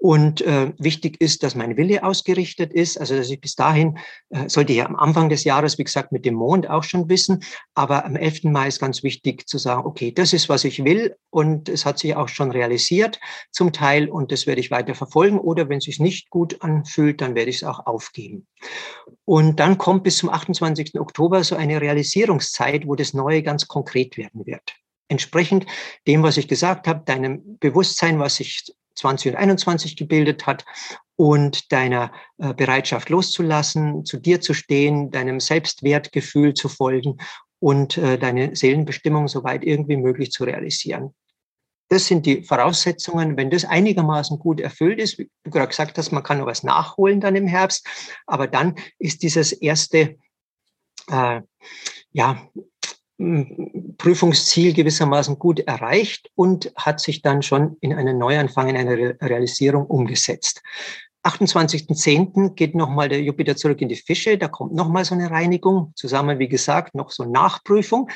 Und 0.00 0.42
äh, 0.42 0.72
wichtig 0.78 1.20
ist, 1.20 1.42
dass 1.42 1.56
mein 1.56 1.76
Wille 1.76 2.04
ausgerichtet 2.04 2.72
ist, 2.72 3.00
also 3.00 3.16
dass 3.16 3.30
ich 3.30 3.40
bis 3.40 3.56
dahin, 3.56 3.98
äh, 4.30 4.48
sollte 4.48 4.72
ich 4.72 4.78
ja 4.78 4.86
am 4.86 4.94
Anfang 4.94 5.28
des 5.28 5.42
Jahres, 5.42 5.76
wie 5.76 5.82
gesagt, 5.82 6.12
mit 6.12 6.24
dem 6.24 6.34
Mond 6.34 6.70
auch 6.70 6.84
schon 6.84 7.08
wissen, 7.08 7.42
aber 7.74 8.04
am 8.04 8.14
11. 8.14 8.44
Mai 8.44 8.68
ist 8.68 8.78
ganz 8.78 9.02
wichtig 9.02 9.48
zu 9.48 9.58
sagen, 9.58 9.84
okay, 9.84 10.12
das 10.12 10.32
ist, 10.32 10.48
was 10.48 10.62
ich 10.62 10.84
will 10.84 11.16
und 11.30 11.68
es 11.68 11.84
hat 11.84 11.98
sich 11.98 12.14
auch 12.14 12.28
schon 12.28 12.52
realisiert 12.52 13.18
zum 13.50 13.72
Teil 13.72 14.08
und 14.08 14.30
das 14.30 14.46
werde 14.46 14.60
ich 14.60 14.70
weiter 14.70 14.94
verfolgen 14.94 15.40
oder 15.40 15.68
wenn 15.68 15.78
es 15.78 15.84
sich 15.84 15.98
nicht 15.98 16.30
gut 16.30 16.62
anfühlt, 16.62 17.20
dann 17.20 17.34
werde 17.34 17.50
ich 17.50 17.56
es 17.56 17.64
auch 17.64 17.84
aufgeben. 17.84 18.46
Und 19.24 19.58
dann 19.58 19.78
kommt 19.78 20.04
bis 20.04 20.18
zum 20.18 20.28
28. 20.28 21.00
Oktober 21.00 21.42
so 21.42 21.56
eine 21.56 21.80
Realisierungszeit, 21.80 22.86
wo 22.86 22.94
das 22.94 23.14
Neue 23.14 23.42
ganz 23.42 23.66
konkret 23.66 24.16
werden 24.16 24.46
wird 24.46 24.76
entsprechend 25.08 25.66
dem, 26.06 26.22
was 26.22 26.36
ich 26.36 26.48
gesagt 26.48 26.86
habe, 26.86 27.04
deinem 27.04 27.58
Bewusstsein, 27.58 28.18
was 28.18 28.36
sich 28.36 28.64
20 28.94 29.32
und 29.32 29.38
21 29.38 29.96
gebildet 29.96 30.46
hat 30.46 30.64
und 31.16 31.72
deiner 31.72 32.12
äh, 32.38 32.54
Bereitschaft 32.54 33.08
loszulassen, 33.08 34.04
zu 34.04 34.18
dir 34.18 34.40
zu 34.40 34.54
stehen, 34.54 35.10
deinem 35.10 35.40
Selbstwertgefühl 35.40 36.54
zu 36.54 36.68
folgen 36.68 37.18
und 37.60 37.96
äh, 37.98 38.18
deine 38.18 38.54
Seelenbestimmung 38.54 39.28
soweit 39.28 39.64
irgendwie 39.64 39.96
möglich 39.96 40.30
zu 40.30 40.44
realisieren. 40.44 41.14
Das 41.88 42.06
sind 42.06 42.26
die 42.26 42.42
Voraussetzungen. 42.42 43.36
Wenn 43.36 43.50
das 43.50 43.64
einigermaßen 43.64 44.38
gut 44.38 44.60
erfüllt 44.60 45.00
ist, 45.00 45.18
wie 45.18 45.30
du 45.42 45.50
gerade 45.50 45.68
gesagt 45.68 45.96
hast, 45.96 46.12
man 46.12 46.22
kann 46.22 46.38
noch 46.38 46.46
was 46.46 46.62
nachholen 46.62 47.20
dann 47.20 47.34
im 47.34 47.46
Herbst, 47.46 47.86
aber 48.26 48.46
dann 48.46 48.74
ist 48.98 49.22
dieses 49.22 49.52
erste, 49.52 50.18
äh, 51.10 51.40
ja, 52.12 52.48
Prüfungsziel 53.18 54.74
gewissermaßen 54.74 55.38
gut 55.38 55.60
erreicht 55.60 56.30
und 56.34 56.72
hat 56.76 57.00
sich 57.00 57.20
dann 57.20 57.42
schon 57.42 57.76
in 57.80 57.92
einen 57.92 58.16
Neuanfang, 58.16 58.68
in 58.68 58.76
eine 58.76 59.16
Realisierung 59.20 59.86
umgesetzt. 59.86 60.62
28.10. 61.24 62.54
geht 62.54 62.74
nochmal 62.76 63.08
der 63.08 63.20
Jupiter 63.20 63.56
zurück 63.56 63.80
in 63.80 63.88
die 63.88 63.96
Fische, 63.96 64.38
da 64.38 64.46
kommt 64.48 64.72
nochmal 64.72 65.04
so 65.04 65.14
eine 65.14 65.30
Reinigung, 65.30 65.92
zusammen, 65.96 66.38
wie 66.38 66.48
gesagt, 66.48 66.94
noch 66.94 67.10
so 67.10 67.24
Nachprüfung 67.24 68.08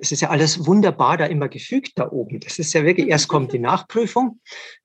es 0.00 0.12
ist 0.12 0.20
ja 0.20 0.30
alles 0.30 0.66
wunderbar 0.66 1.16
da 1.16 1.26
immer 1.26 1.48
gefügt 1.48 1.92
da 1.98 2.10
oben. 2.10 2.40
Das 2.40 2.58
ist 2.58 2.72
ja 2.72 2.84
wirklich, 2.84 3.08
erst 3.08 3.28
kommt 3.28 3.52
die 3.52 3.58
Nachprüfung, 3.58 4.40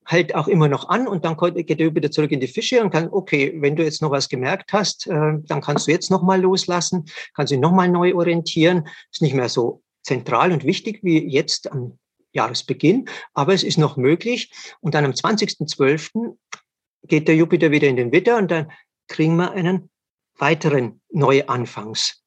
halt 0.06 0.34
auch 0.34 0.48
immer 0.48 0.68
noch 0.68 0.88
an 0.88 1.06
und 1.06 1.24
dann 1.24 1.36
geht 1.36 1.80
er 1.80 1.94
wieder 1.94 2.10
zurück 2.10 2.32
in 2.32 2.40
die 2.40 2.46
Fische 2.46 2.82
und 2.82 2.90
kann, 2.90 3.08
okay, 3.10 3.54
wenn 3.56 3.76
du 3.76 3.84
jetzt 3.84 4.02
noch 4.02 4.10
was 4.10 4.28
gemerkt 4.28 4.72
hast, 4.72 5.06
äh, 5.06 5.38
dann 5.42 5.60
kannst 5.60 5.86
du 5.86 5.90
jetzt 5.90 6.10
nochmal 6.10 6.40
loslassen, 6.40 7.04
kannst 7.34 7.52
dich 7.52 7.60
nochmal 7.60 7.88
neu 7.88 8.14
orientieren. 8.14 8.88
Ist 9.10 9.22
nicht 9.22 9.34
mehr 9.34 9.48
so 9.48 9.82
zentral 10.02 10.52
und 10.52 10.64
wichtig 10.64 11.00
wie 11.02 11.26
jetzt 11.28 11.70
am 11.70 11.98
Jahresbeginn, 12.32 13.08
aber 13.34 13.52
es 13.52 13.62
ist 13.62 13.78
noch 13.78 13.96
möglich. 13.96 14.50
Und 14.80 14.94
dann 14.94 15.04
am 15.04 15.12
20.12. 15.12 16.36
geht 17.06 17.28
der 17.28 17.36
Jupiter 17.36 17.70
wieder 17.70 17.88
in 17.88 17.96
den 17.96 18.12
Witter 18.12 18.38
und 18.38 18.50
dann 18.50 18.72
kriegen 19.08 19.36
wir 19.36 19.52
einen 19.52 19.90
weiteren 20.38 21.02
Neuanfangs 21.10 22.21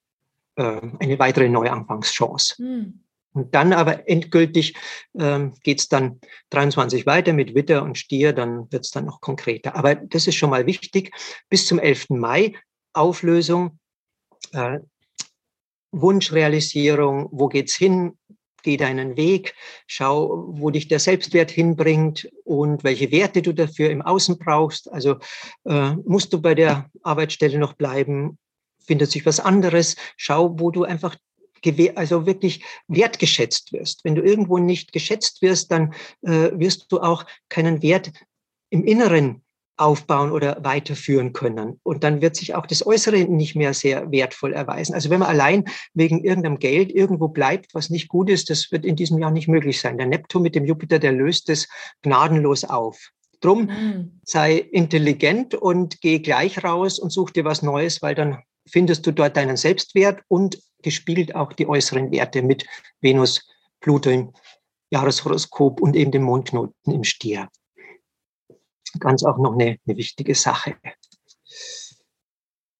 äh, 0.55 0.81
eine 0.99 1.19
weitere 1.19 1.49
Neuanfangschance. 1.49 2.61
Mhm. 2.61 3.05
Und 3.35 3.53
dann 3.53 3.73
aber 3.73 4.07
endgültig 4.07 4.75
ähm, 5.19 5.53
geht 5.61 5.81
es 5.81 5.89
dann 5.89 6.21
23 6.51 7.05
weiter 7.05 7.33
mit 7.33 7.53
Witter 7.53 7.83
und 7.83 7.97
Stier, 7.97 8.31
dann 8.31 8.71
wird 8.71 8.85
es 8.85 8.91
dann 8.91 9.05
noch 9.05 9.19
konkreter. 9.19 9.75
Aber 9.75 9.95
das 9.95 10.25
ist 10.27 10.35
schon 10.35 10.49
mal 10.49 10.65
wichtig. 10.65 11.11
Bis 11.49 11.67
zum 11.67 11.77
11. 11.77 12.11
Mai 12.11 12.53
Auflösung, 12.93 13.77
äh, 14.53 14.79
Wunschrealisierung, 15.91 17.27
wo 17.31 17.47
geht's 17.47 17.75
hin? 17.75 18.17
Geh 18.63 18.77
deinen 18.77 19.15
Weg, 19.15 19.53
schau, 19.85 20.45
wo 20.47 20.71
dich 20.71 20.87
der 20.87 20.99
Selbstwert 20.99 21.51
hinbringt 21.51 22.27
und 22.45 22.83
welche 22.83 23.11
Werte 23.11 23.41
du 23.41 23.53
dafür 23.53 23.91
im 23.91 24.01
Außen 24.01 24.39
brauchst. 24.39 24.91
Also 24.91 25.17
äh, 25.65 25.91
musst 26.05 26.33
du 26.33 26.41
bei 26.41 26.55
der 26.55 26.89
Arbeitsstelle 27.03 27.59
noch 27.59 27.73
bleiben 27.73 28.39
findet 28.85 29.11
sich 29.11 29.25
was 29.25 29.39
anderes. 29.39 29.95
Schau, 30.17 30.59
wo 30.59 30.71
du 30.71 30.83
einfach 30.83 31.15
also 31.95 32.27
wirklich 32.27 32.63
wertgeschätzt 32.87 33.73
wirst. 33.73 34.03
Wenn 34.03 34.13
du 34.13 34.21
irgendwo 34.21 34.59
nicht 34.59 34.91
geschätzt 34.91 35.41
wirst, 35.41 35.71
dann 35.71 35.95
äh, 36.21 36.51
wirst 36.53 36.91
du 36.91 36.99
auch 36.99 37.25
keinen 37.49 37.81
Wert 37.81 38.11
im 38.69 38.83
Inneren 38.83 39.41
aufbauen 39.77 40.31
oder 40.31 40.63
weiterführen 40.63 41.33
können. 41.33 41.79
Und 41.83 42.03
dann 42.03 42.21
wird 42.21 42.35
sich 42.35 42.55
auch 42.55 42.65
das 42.65 42.85
Äußere 42.85 43.25
nicht 43.25 43.55
mehr 43.55 43.73
sehr 43.73 44.09
wertvoll 44.11 44.53
erweisen. 44.53 44.93
Also 44.93 45.09
wenn 45.09 45.19
man 45.19 45.29
allein 45.29 45.65
wegen 45.93 46.23
irgendeinem 46.23 46.59
Geld 46.59 46.93
irgendwo 46.93 47.27
bleibt, 47.27 47.73
was 47.73 47.89
nicht 47.89 48.07
gut 48.07 48.29
ist, 48.29 48.49
das 48.49 48.71
wird 48.71 48.85
in 48.85 48.95
diesem 48.95 49.19
Jahr 49.19 49.31
nicht 49.31 49.47
möglich 49.47 49.79
sein. 49.81 49.97
Der 49.97 50.07
Neptun 50.07 50.43
mit 50.43 50.55
dem 50.55 50.65
Jupiter, 50.65 50.99
der 50.99 51.11
löst 51.11 51.49
es 51.49 51.67
gnadenlos 52.03 52.63
auf. 52.63 53.09
Drum 53.41 53.65
mhm. 53.65 54.19
sei 54.23 54.57
intelligent 54.57 55.55
und 55.55 55.99
geh 55.99 56.19
gleich 56.19 56.63
raus 56.63 56.97
und 56.97 57.11
such 57.11 57.31
dir 57.31 57.43
was 57.43 57.61
Neues, 57.61 58.01
weil 58.01 58.15
dann 58.15 58.43
findest 58.67 59.05
du 59.05 59.11
dort 59.11 59.37
deinen 59.37 59.57
Selbstwert 59.57 60.21
und 60.27 60.61
gespiegelt 60.81 61.35
auch 61.35 61.53
die 61.53 61.67
äußeren 61.67 62.11
Werte 62.11 62.41
mit 62.41 62.65
Venus, 63.01 63.47
Pluto 63.79 64.09
im 64.09 64.33
Jahreshoroskop 64.91 65.81
und 65.81 65.95
eben 65.95 66.11
dem 66.11 66.23
Mondknoten 66.23 66.93
im 66.93 67.03
Stier. 67.03 67.49
Ganz 68.99 69.23
auch 69.23 69.37
noch 69.37 69.53
eine, 69.53 69.77
eine 69.85 69.97
wichtige 69.97 70.35
Sache. 70.35 70.77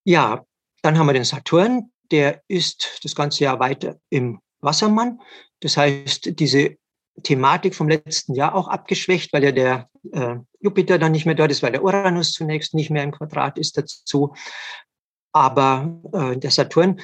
Ja, 0.03 0.45
dann 0.81 0.97
haben 0.97 1.07
wir 1.07 1.13
den 1.13 1.25
Saturn, 1.25 1.91
der 2.11 2.43
ist 2.47 2.99
das 3.03 3.15
ganze 3.15 3.43
Jahr 3.43 3.59
weiter 3.59 3.99
im 4.09 4.39
Wassermann. 4.61 5.19
Das 5.61 5.77
heißt, 5.77 6.39
diese 6.39 6.77
Thematik 7.23 7.75
vom 7.75 7.88
letzten 7.88 8.36
Jahr 8.36 8.55
auch 8.55 8.67
abgeschwächt, 8.67 9.31
weil 9.33 9.43
ja 9.43 9.51
der 9.51 9.89
äh, 10.11 10.36
Jupiter 10.59 10.99
dann 10.99 11.13
nicht 11.13 11.25
mehr 11.25 11.36
dort 11.36 11.51
ist, 11.51 11.63
weil 11.63 11.71
der 11.71 11.83
Uranus 11.83 12.33
zunächst 12.33 12.73
nicht 12.73 12.89
mehr 12.89 13.03
im 13.03 13.11
Quadrat 13.11 13.57
ist 13.57 13.77
dazu. 13.77 14.33
Aber 15.36 15.99
äh, 16.13 16.38
der 16.38 16.49
Saturn 16.49 17.01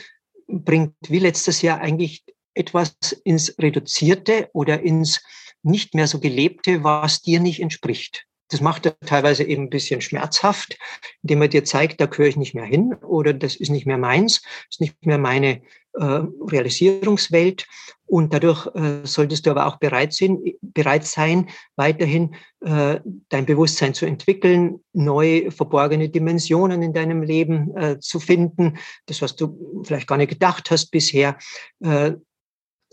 bringt 0.47 0.95
wie 1.09 1.19
letztes 1.19 1.61
Jahr 1.61 1.81
eigentlich 1.81 2.23
etwas 2.53 2.95
ins 3.25 3.53
Reduzierte 3.59 4.49
oder 4.53 4.81
ins 4.81 5.21
nicht 5.63 5.95
mehr 5.95 6.07
so 6.07 6.21
Gelebte, 6.21 6.81
was 6.81 7.21
dir 7.21 7.41
nicht 7.41 7.61
entspricht. 7.61 8.25
Das 8.47 8.61
macht 8.61 8.85
er 8.85 8.97
teilweise 9.01 9.43
eben 9.43 9.63
ein 9.63 9.69
bisschen 9.69 9.99
schmerzhaft, 9.99 10.77
indem 11.23 11.41
er 11.41 11.47
dir 11.49 11.65
zeigt, 11.65 11.99
da 11.99 12.05
gehöre 12.05 12.29
ich 12.29 12.37
nicht 12.37 12.55
mehr 12.55 12.63
hin 12.63 12.93
oder 12.93 13.33
das 13.33 13.57
ist 13.57 13.69
nicht 13.69 13.85
mehr 13.85 13.97
meins, 13.97 14.41
ist 14.69 14.79
nicht 14.79 15.05
mehr 15.05 15.17
meine 15.17 15.61
äh, 15.93 16.21
Realisierungswelt. 16.47 17.67
Und 18.11 18.33
dadurch 18.33 18.67
äh, 18.75 19.05
solltest 19.05 19.45
du 19.45 19.51
aber 19.51 19.67
auch 19.67 19.77
bereit 19.77 20.11
sein, 20.11 20.43
bereit 20.61 21.05
sein 21.05 21.49
weiterhin 21.77 22.35
äh, 22.59 22.99
dein 23.29 23.45
Bewusstsein 23.45 23.93
zu 23.93 24.05
entwickeln, 24.05 24.81
neue 24.91 25.49
verborgene 25.49 26.09
Dimensionen 26.09 26.81
in 26.81 26.91
deinem 26.91 27.23
Leben 27.23 27.73
äh, 27.77 27.99
zu 28.01 28.19
finden, 28.19 28.77
das, 29.05 29.21
was 29.21 29.37
du 29.37 29.81
vielleicht 29.85 30.07
gar 30.07 30.17
nicht 30.17 30.27
gedacht 30.27 30.71
hast 30.71 30.91
bisher. 30.91 31.37
Äh, 31.79 32.15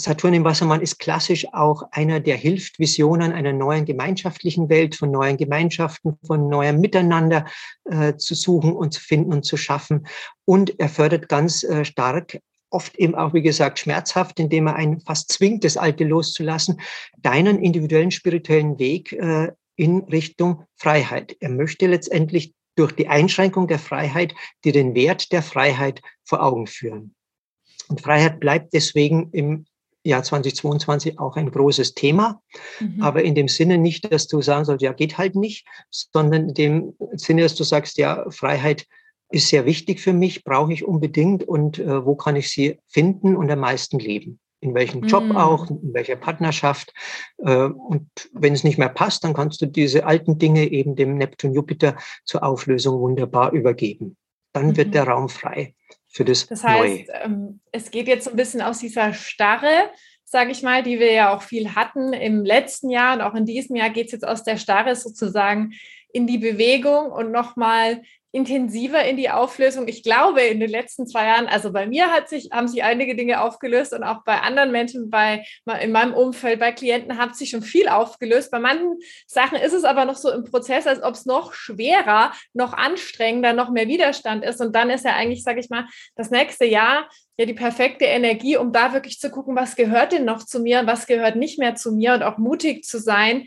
Saturn 0.00 0.34
im 0.34 0.44
Wassermann 0.44 0.82
ist 0.82 1.00
klassisch 1.00 1.52
auch 1.52 1.82
einer, 1.90 2.20
der 2.20 2.36
hilft, 2.36 2.78
Visionen 2.78 3.32
einer 3.32 3.52
neuen 3.52 3.86
gemeinschaftlichen 3.86 4.68
Welt, 4.68 4.94
von 4.94 5.10
neuen 5.10 5.36
Gemeinschaften, 5.36 6.16
von 6.24 6.48
neuem 6.48 6.78
Miteinander 6.78 7.44
äh, 7.86 8.14
zu 8.14 8.36
suchen 8.36 8.72
und 8.72 8.94
zu 8.94 9.00
finden 9.00 9.32
und 9.32 9.44
zu 9.44 9.56
schaffen. 9.56 10.06
Und 10.44 10.78
er 10.78 10.88
fördert 10.88 11.28
ganz 11.28 11.64
äh, 11.64 11.84
stark 11.84 12.38
oft 12.70 12.96
eben 12.96 13.14
auch, 13.14 13.34
wie 13.34 13.42
gesagt, 13.42 13.78
schmerzhaft, 13.78 14.38
indem 14.40 14.66
er 14.66 14.76
einen 14.76 15.00
fast 15.00 15.32
zwingt, 15.32 15.64
das 15.64 15.76
Alte 15.76 16.04
loszulassen, 16.04 16.80
deinen 17.18 17.62
individuellen 17.62 18.10
spirituellen 18.10 18.78
Weg 18.78 19.12
äh, 19.12 19.52
in 19.76 20.00
Richtung 20.04 20.64
Freiheit. 20.76 21.36
Er 21.40 21.50
möchte 21.50 21.86
letztendlich 21.86 22.54
durch 22.74 22.92
die 22.92 23.08
Einschränkung 23.08 23.66
der 23.66 23.78
Freiheit 23.78 24.34
dir 24.64 24.72
den 24.72 24.94
Wert 24.94 25.32
der 25.32 25.42
Freiheit 25.42 26.02
vor 26.24 26.42
Augen 26.42 26.66
führen. 26.66 27.14
Und 27.88 28.00
Freiheit 28.00 28.38
bleibt 28.38 28.74
deswegen 28.74 29.30
im 29.32 29.66
Jahr 30.04 30.22
2022 30.22 31.18
auch 31.18 31.36
ein 31.36 31.50
großes 31.50 31.94
Thema, 31.94 32.40
mhm. 32.80 33.02
aber 33.02 33.22
in 33.22 33.34
dem 33.34 33.48
Sinne 33.48 33.78
nicht, 33.78 34.12
dass 34.12 34.26
du 34.26 34.42
sagen 34.42 34.64
sollst, 34.64 34.82
ja, 34.82 34.92
geht 34.92 35.18
halt 35.18 35.34
nicht, 35.34 35.66
sondern 35.90 36.48
in 36.48 36.54
dem 36.54 36.94
Sinne, 37.12 37.42
dass 37.42 37.54
du 37.54 37.64
sagst, 37.64 37.98
ja, 37.98 38.28
Freiheit 38.30 38.86
ist 39.30 39.48
sehr 39.48 39.66
wichtig 39.66 40.00
für 40.00 40.12
mich, 40.12 40.44
brauche 40.44 40.72
ich 40.72 40.84
unbedingt 40.84 41.44
und 41.44 41.78
äh, 41.78 42.04
wo 42.04 42.14
kann 42.14 42.36
ich 42.36 42.48
sie 42.50 42.78
finden 42.86 43.36
und 43.36 43.50
am 43.50 43.60
meisten 43.60 43.98
leben? 43.98 44.40
In 44.60 44.74
welchem 44.74 45.04
Job 45.04 45.24
mm. 45.24 45.36
auch, 45.36 45.70
in 45.70 45.94
welcher 45.94 46.16
Partnerschaft. 46.16 46.92
Äh, 47.38 47.64
und 47.66 48.08
wenn 48.32 48.54
es 48.54 48.64
nicht 48.64 48.78
mehr 48.78 48.88
passt, 48.88 49.24
dann 49.24 49.34
kannst 49.34 49.60
du 49.60 49.66
diese 49.66 50.04
alten 50.06 50.38
Dinge 50.38 50.70
eben 50.70 50.96
dem 50.96 51.16
Neptun 51.16 51.52
Jupiter 51.52 51.96
zur 52.24 52.42
Auflösung 52.42 53.00
wunderbar 53.00 53.52
übergeben. 53.52 54.16
Dann 54.52 54.68
mhm. 54.68 54.76
wird 54.76 54.94
der 54.94 55.04
Raum 55.04 55.28
frei 55.28 55.74
für 56.08 56.24
das, 56.24 56.46
das 56.46 56.64
heißt, 56.64 57.08
Neue. 57.08 57.22
Ähm, 57.22 57.60
es 57.70 57.90
geht 57.90 58.08
jetzt 58.08 58.28
ein 58.28 58.36
bisschen 58.36 58.62
aus 58.62 58.78
dieser 58.78 59.12
Starre, 59.12 59.90
sage 60.24 60.50
ich 60.50 60.62
mal, 60.62 60.82
die 60.82 60.98
wir 60.98 61.12
ja 61.12 61.34
auch 61.34 61.42
viel 61.42 61.74
hatten 61.74 62.12
im 62.12 62.44
letzten 62.44 62.90
Jahr 62.90 63.14
und 63.14 63.22
auch 63.22 63.34
in 63.34 63.46
diesem 63.46 63.76
Jahr 63.76 63.90
geht 63.90 64.06
es 64.06 64.12
jetzt 64.12 64.26
aus 64.26 64.42
der 64.42 64.56
Starre 64.56 64.96
sozusagen 64.96 65.72
in 66.12 66.26
die 66.26 66.38
Bewegung 66.38 67.12
und 67.12 67.30
nochmal 67.30 68.02
intensiver 68.32 69.04
in 69.04 69.16
die 69.16 69.30
Auflösung. 69.30 69.88
Ich 69.88 70.02
glaube, 70.02 70.42
in 70.42 70.60
den 70.60 70.68
letzten 70.68 71.06
zwei 71.06 71.26
Jahren, 71.26 71.46
also 71.46 71.72
bei 71.72 71.86
mir 71.86 72.12
hat 72.12 72.28
sich, 72.28 72.50
haben 72.52 72.68
sich 72.68 72.82
einige 72.82 73.16
Dinge 73.16 73.40
aufgelöst 73.40 73.94
und 73.94 74.04
auch 74.04 74.22
bei 74.24 74.40
anderen 74.40 74.70
Menschen, 74.70 75.08
bei, 75.08 75.44
in 75.80 75.92
meinem 75.92 76.12
Umfeld, 76.12 76.60
bei 76.60 76.72
Klienten 76.72 77.16
hat 77.16 77.36
sich 77.36 77.50
schon 77.50 77.62
viel 77.62 77.88
aufgelöst. 77.88 78.50
Bei 78.50 78.58
manchen 78.58 78.98
Sachen 79.26 79.58
ist 79.58 79.72
es 79.72 79.84
aber 79.84 80.04
noch 80.04 80.16
so 80.16 80.30
im 80.30 80.44
Prozess, 80.44 80.86
als 80.86 81.02
ob 81.02 81.14
es 81.14 81.24
noch 81.24 81.54
schwerer, 81.54 82.32
noch 82.52 82.74
anstrengender, 82.74 83.54
noch 83.54 83.70
mehr 83.70 83.88
Widerstand 83.88 84.44
ist. 84.44 84.60
Und 84.60 84.74
dann 84.74 84.90
ist 84.90 85.04
ja 85.04 85.14
eigentlich, 85.14 85.42
sage 85.42 85.60
ich 85.60 85.70
mal, 85.70 85.86
das 86.14 86.30
nächste 86.30 86.66
Jahr 86.66 87.08
ja 87.38 87.46
die 87.46 87.54
perfekte 87.54 88.04
Energie, 88.04 88.56
um 88.56 88.72
da 88.72 88.92
wirklich 88.92 89.20
zu 89.20 89.30
gucken, 89.30 89.54
was 89.54 89.76
gehört 89.76 90.12
denn 90.12 90.24
noch 90.24 90.44
zu 90.44 90.60
mir, 90.60 90.86
was 90.86 91.06
gehört 91.06 91.36
nicht 91.36 91.58
mehr 91.58 91.76
zu 91.76 91.92
mir 91.92 92.14
und 92.14 92.22
auch 92.24 92.36
mutig 92.36 92.84
zu 92.84 92.98
sein 92.98 93.46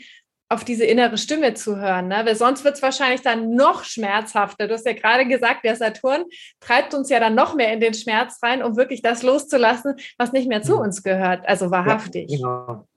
auf 0.51 0.65
diese 0.65 0.83
innere 0.85 1.17
Stimme 1.17 1.53
zu 1.53 1.77
hören, 1.77 2.09
ne? 2.09 2.21
weil 2.25 2.35
sonst 2.35 2.63
wird 2.63 2.75
es 2.75 2.81
wahrscheinlich 2.81 3.21
dann 3.21 3.55
noch 3.55 3.85
schmerzhafter. 3.85 4.67
Du 4.67 4.73
hast 4.73 4.85
ja 4.85 4.93
gerade 4.93 5.25
gesagt, 5.25 5.63
der 5.63 5.77
Saturn 5.77 6.25
treibt 6.59 6.93
uns 6.93 7.09
ja 7.09 7.19
dann 7.19 7.35
noch 7.35 7.55
mehr 7.55 7.71
in 7.71 7.79
den 7.79 7.93
Schmerz 7.93 8.37
rein, 8.43 8.61
um 8.61 8.75
wirklich 8.75 9.01
das 9.01 9.23
loszulassen, 9.23 9.95
was 10.17 10.33
nicht 10.33 10.49
mehr 10.49 10.61
zu 10.61 10.75
mhm. 10.75 10.81
uns 10.81 11.03
gehört, 11.03 11.47
also 11.47 11.71
wahrhaftig. 11.71 12.29
Ja, 12.29 12.37
genau. 12.37 12.87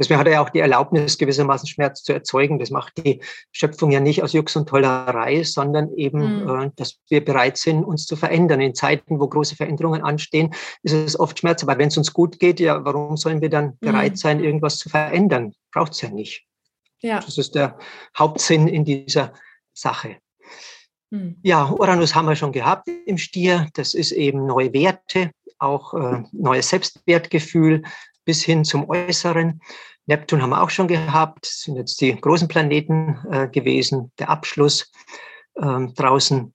Deswegen 0.00 0.18
hat 0.18 0.26
er 0.26 0.32
ja 0.32 0.40
auch 0.40 0.48
die 0.48 0.60
Erlaubnis, 0.60 1.18
gewissermaßen 1.18 1.68
Schmerz 1.68 2.02
zu 2.02 2.14
erzeugen. 2.14 2.58
Das 2.58 2.70
macht 2.70 3.04
die 3.04 3.20
Schöpfung 3.52 3.90
ja 3.90 4.00
nicht 4.00 4.22
aus 4.22 4.32
Jux 4.32 4.56
und 4.56 4.66
Tollerei, 4.66 5.42
sondern 5.42 5.92
eben, 5.94 6.42
mhm. 6.42 6.48
äh, 6.48 6.70
dass 6.76 6.98
wir 7.10 7.22
bereit 7.22 7.58
sind, 7.58 7.84
uns 7.84 8.06
zu 8.06 8.16
verändern. 8.16 8.62
In 8.62 8.74
Zeiten, 8.74 9.20
wo 9.20 9.28
große 9.28 9.56
Veränderungen 9.56 10.02
anstehen, 10.02 10.54
ist 10.82 10.94
es 10.94 11.20
oft 11.20 11.38
Schmerz. 11.38 11.62
Aber 11.62 11.76
wenn 11.76 11.88
es 11.88 11.98
uns 11.98 12.14
gut 12.14 12.38
geht, 12.38 12.60
ja, 12.60 12.82
warum 12.82 13.18
sollen 13.18 13.42
wir 13.42 13.50
dann 13.50 13.76
bereit 13.80 14.12
mhm. 14.12 14.16
sein, 14.16 14.42
irgendwas 14.42 14.78
zu 14.78 14.88
verändern? 14.88 15.52
Braucht 15.70 15.92
es 15.92 16.00
ja 16.00 16.08
nicht. 16.08 16.46
Ja. 17.02 17.20
Das 17.20 17.38
ist 17.38 17.54
der 17.54 17.78
Hauptsinn 18.16 18.68
in 18.68 18.84
dieser 18.84 19.32
Sache. 19.72 20.18
Hm. 21.10 21.38
Ja, 21.42 21.70
Uranus 21.70 22.14
haben 22.14 22.28
wir 22.28 22.36
schon 22.36 22.52
gehabt 22.52 22.88
im 23.06 23.18
Stier. 23.18 23.68
Das 23.74 23.94
ist 23.94 24.12
eben 24.12 24.46
neue 24.46 24.72
Werte, 24.72 25.30
auch 25.58 25.94
äh, 25.94 26.22
neues 26.32 26.68
Selbstwertgefühl 26.68 27.82
bis 28.24 28.44
hin 28.44 28.64
zum 28.64 28.88
Äußeren. 28.88 29.60
Neptun 30.06 30.42
haben 30.42 30.50
wir 30.50 30.62
auch 30.62 30.70
schon 30.70 30.88
gehabt. 30.88 31.46
Das 31.46 31.60
sind 31.60 31.76
jetzt 31.76 32.00
die 32.00 32.14
großen 32.14 32.48
Planeten 32.48 33.18
äh, 33.30 33.48
gewesen. 33.48 34.12
Der 34.18 34.28
Abschluss 34.28 34.90
äh, 35.54 35.86
draußen 35.94 36.54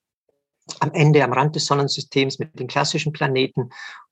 am 0.80 0.92
Ende, 0.94 1.24
am 1.24 1.34
Rand 1.34 1.56
des 1.56 1.66
Sonnensystems 1.66 2.40
mit 2.40 2.58
den 2.60 2.68
klassischen 2.68 3.14
Planeten. 3.14 3.70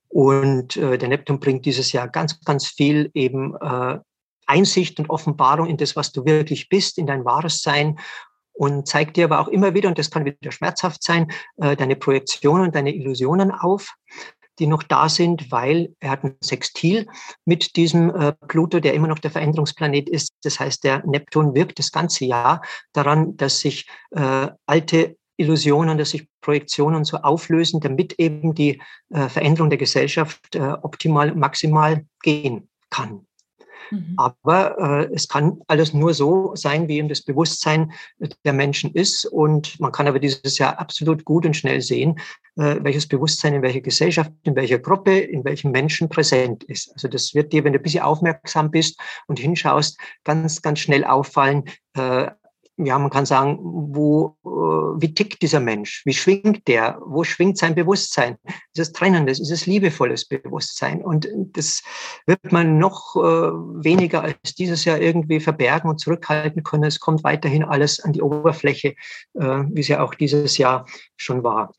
Und 0.08 0.78
äh, 0.78 0.98
der 0.98 1.10
Neptun 1.10 1.40
bringt 1.40 1.66
dieses 1.66 1.92
Jahr 1.92 2.08
ganz, 2.08 2.40
ganz 2.42 2.68
viel 2.68 3.10
eben 3.14 3.56
äh, 3.56 4.00
Einsicht 4.48 5.00
und 5.00 5.10
Offenbarung 5.10 5.68
in 5.68 5.78
das, 5.78 5.96
was 5.96 6.12
du 6.12 6.26
wirklich 6.26 6.70
bist, 6.70 6.98
in 6.98 7.08
dein 7.08 7.26
wahres 7.26 7.62
Sein 7.62 7.98
und 8.54 8.88
zeigt 8.88 9.18
dir 9.18 9.26
aber 9.26 9.40
auch 9.40 9.48
immer 9.48 9.74
wieder, 9.74 9.90
und 9.90 9.98
das 9.98 10.12
kann 10.12 10.26
wieder 10.26 10.52
schmerzhaft 10.52 11.04
sein, 11.04 11.32
äh, 11.58 11.76
deine 11.76 11.96
Projektionen, 11.96 12.72
deine 12.72 12.96
Illusionen 12.96 13.52
auf, 13.52 13.96
die 14.60 14.68
noch 14.68 14.84
da 14.84 15.10
sind, 15.10 15.52
weil 15.52 15.96
er 16.00 16.12
hat 16.12 16.24
ein 16.24 16.38
Sextil 16.44 17.08
mit 17.46 17.76
diesem 17.76 18.12
äh, 18.12 18.34
Pluto, 18.48 18.80
der 18.80 18.94
immer 18.94 19.08
noch 19.08 19.18
der 19.18 19.32
Veränderungsplanet 19.32 20.08
ist. 20.08 20.34
Das 20.44 20.60
heißt, 20.60 20.84
der 20.84 21.04
Neptun 21.08 21.56
wirkt 21.56 21.80
das 21.80 21.92
ganze 21.92 22.26
Jahr 22.26 22.62
daran, 22.94 23.36
dass 23.36 23.60
sich 23.60 23.88
äh, 24.12 24.50
alte 24.68 25.18
Illusionen, 25.38 25.98
dass 25.98 26.12
sich 26.12 26.28
Projektionen 26.42 27.06
so 27.06 27.18
auflösen, 27.18 27.80
damit 27.80 28.14
eben 28.20 28.54
die 28.54 28.80
Veränderung 29.10 29.72
der 29.72 29.80
Gesellschaft 29.80 30.56
optimal, 30.56 31.34
maximal 31.34 32.06
gehen 32.22 32.70
kann. 32.92 33.26
Mhm. 33.94 34.16
Aber 34.18 34.78
äh, 34.80 35.14
es 35.14 35.28
kann 35.28 35.62
alles 35.68 35.94
nur 35.94 36.14
so 36.14 36.56
sein, 36.56 36.88
wie 36.88 36.98
eben 36.98 37.10
das 37.10 37.22
Bewusstsein 37.22 37.92
der 38.44 38.54
Menschen 38.54 38.92
ist. 38.94 39.26
Und 39.26 39.80
man 39.80 39.92
kann 39.92 40.08
aber 40.08 40.20
dieses 40.20 40.58
Jahr 40.58 40.80
absolut 40.80 41.26
gut 41.26 41.46
und 41.46 41.56
schnell 41.56 41.82
sehen, 41.82 42.20
äh, 42.56 42.78
welches 42.82 43.08
Bewusstsein 43.08 43.54
in 43.54 43.62
welcher 43.62 43.82
Gesellschaft, 43.82 44.32
in 44.44 44.56
welcher 44.56 44.80
Gruppe, 44.80 45.18
in 45.20 45.46
welchem 45.46 45.72
Menschen 45.72 46.10
präsent 46.10 46.64
ist. 46.64 46.92
Also 46.94 47.08
das 47.08 47.36
wird 47.36 47.54
dir, 47.54 47.64
wenn 47.64 47.74
du 47.74 47.80
ein 47.80 47.84
bisschen 47.84 48.04
aufmerksam 48.04 48.72
bist 48.72 49.00
und 49.28 49.40
hinschaust, 49.40 50.00
ganz, 50.24 50.62
ganz 50.62 50.80
schnell 50.80 51.04
auffallen, 51.04 51.66
äh, 51.96 52.32
ja, 52.78 52.98
man 52.98 53.12
kann 53.12 53.26
sagen, 53.26 53.60
wo, 53.62 54.36
äh, 54.46 55.02
wie 55.02 55.14
tickt 55.14 55.42
dieser 55.42 55.60
Mensch? 55.60 56.02
Wie 56.06 56.14
schwingt 56.14 56.68
der? 56.68 57.00
Wo 57.06 57.24
schwingt 57.24 57.58
sein 57.58 57.76
Bewusstsein? 57.76 58.38
Ist 58.46 58.80
es 58.80 58.92
trennendes? 58.92 59.40
Ist 59.40 59.52
es 59.52 59.68
liebevolles 59.68 60.28
Bewusstsein? 60.28 61.04
Und 61.04 61.28
das 61.54 61.84
wird 62.26 62.52
man 62.52 62.80
noch 62.80 63.16
äh, 63.16 63.20
weniger 63.20 64.24
als 64.24 64.56
dieses 64.56 64.86
Jahr 64.86 65.00
irgendwie 65.00 65.40
verbergen 65.40 65.90
und 65.90 66.00
zurückhalten 66.00 66.64
können. 66.64 66.86
Es 66.86 67.00
kommt 67.00 67.24
weiterhin 67.24 67.64
alles 67.64 68.00
an 68.00 68.14
die 68.14 68.24
Oberfläche, 68.24 68.96
äh, 69.36 69.64
wie 69.70 69.82
es 69.82 69.88
ja 69.88 70.04
auch 70.04 70.16
dieses 70.16 70.58
Jahr 70.58 70.88
schon 71.16 71.44
war. 71.44 71.74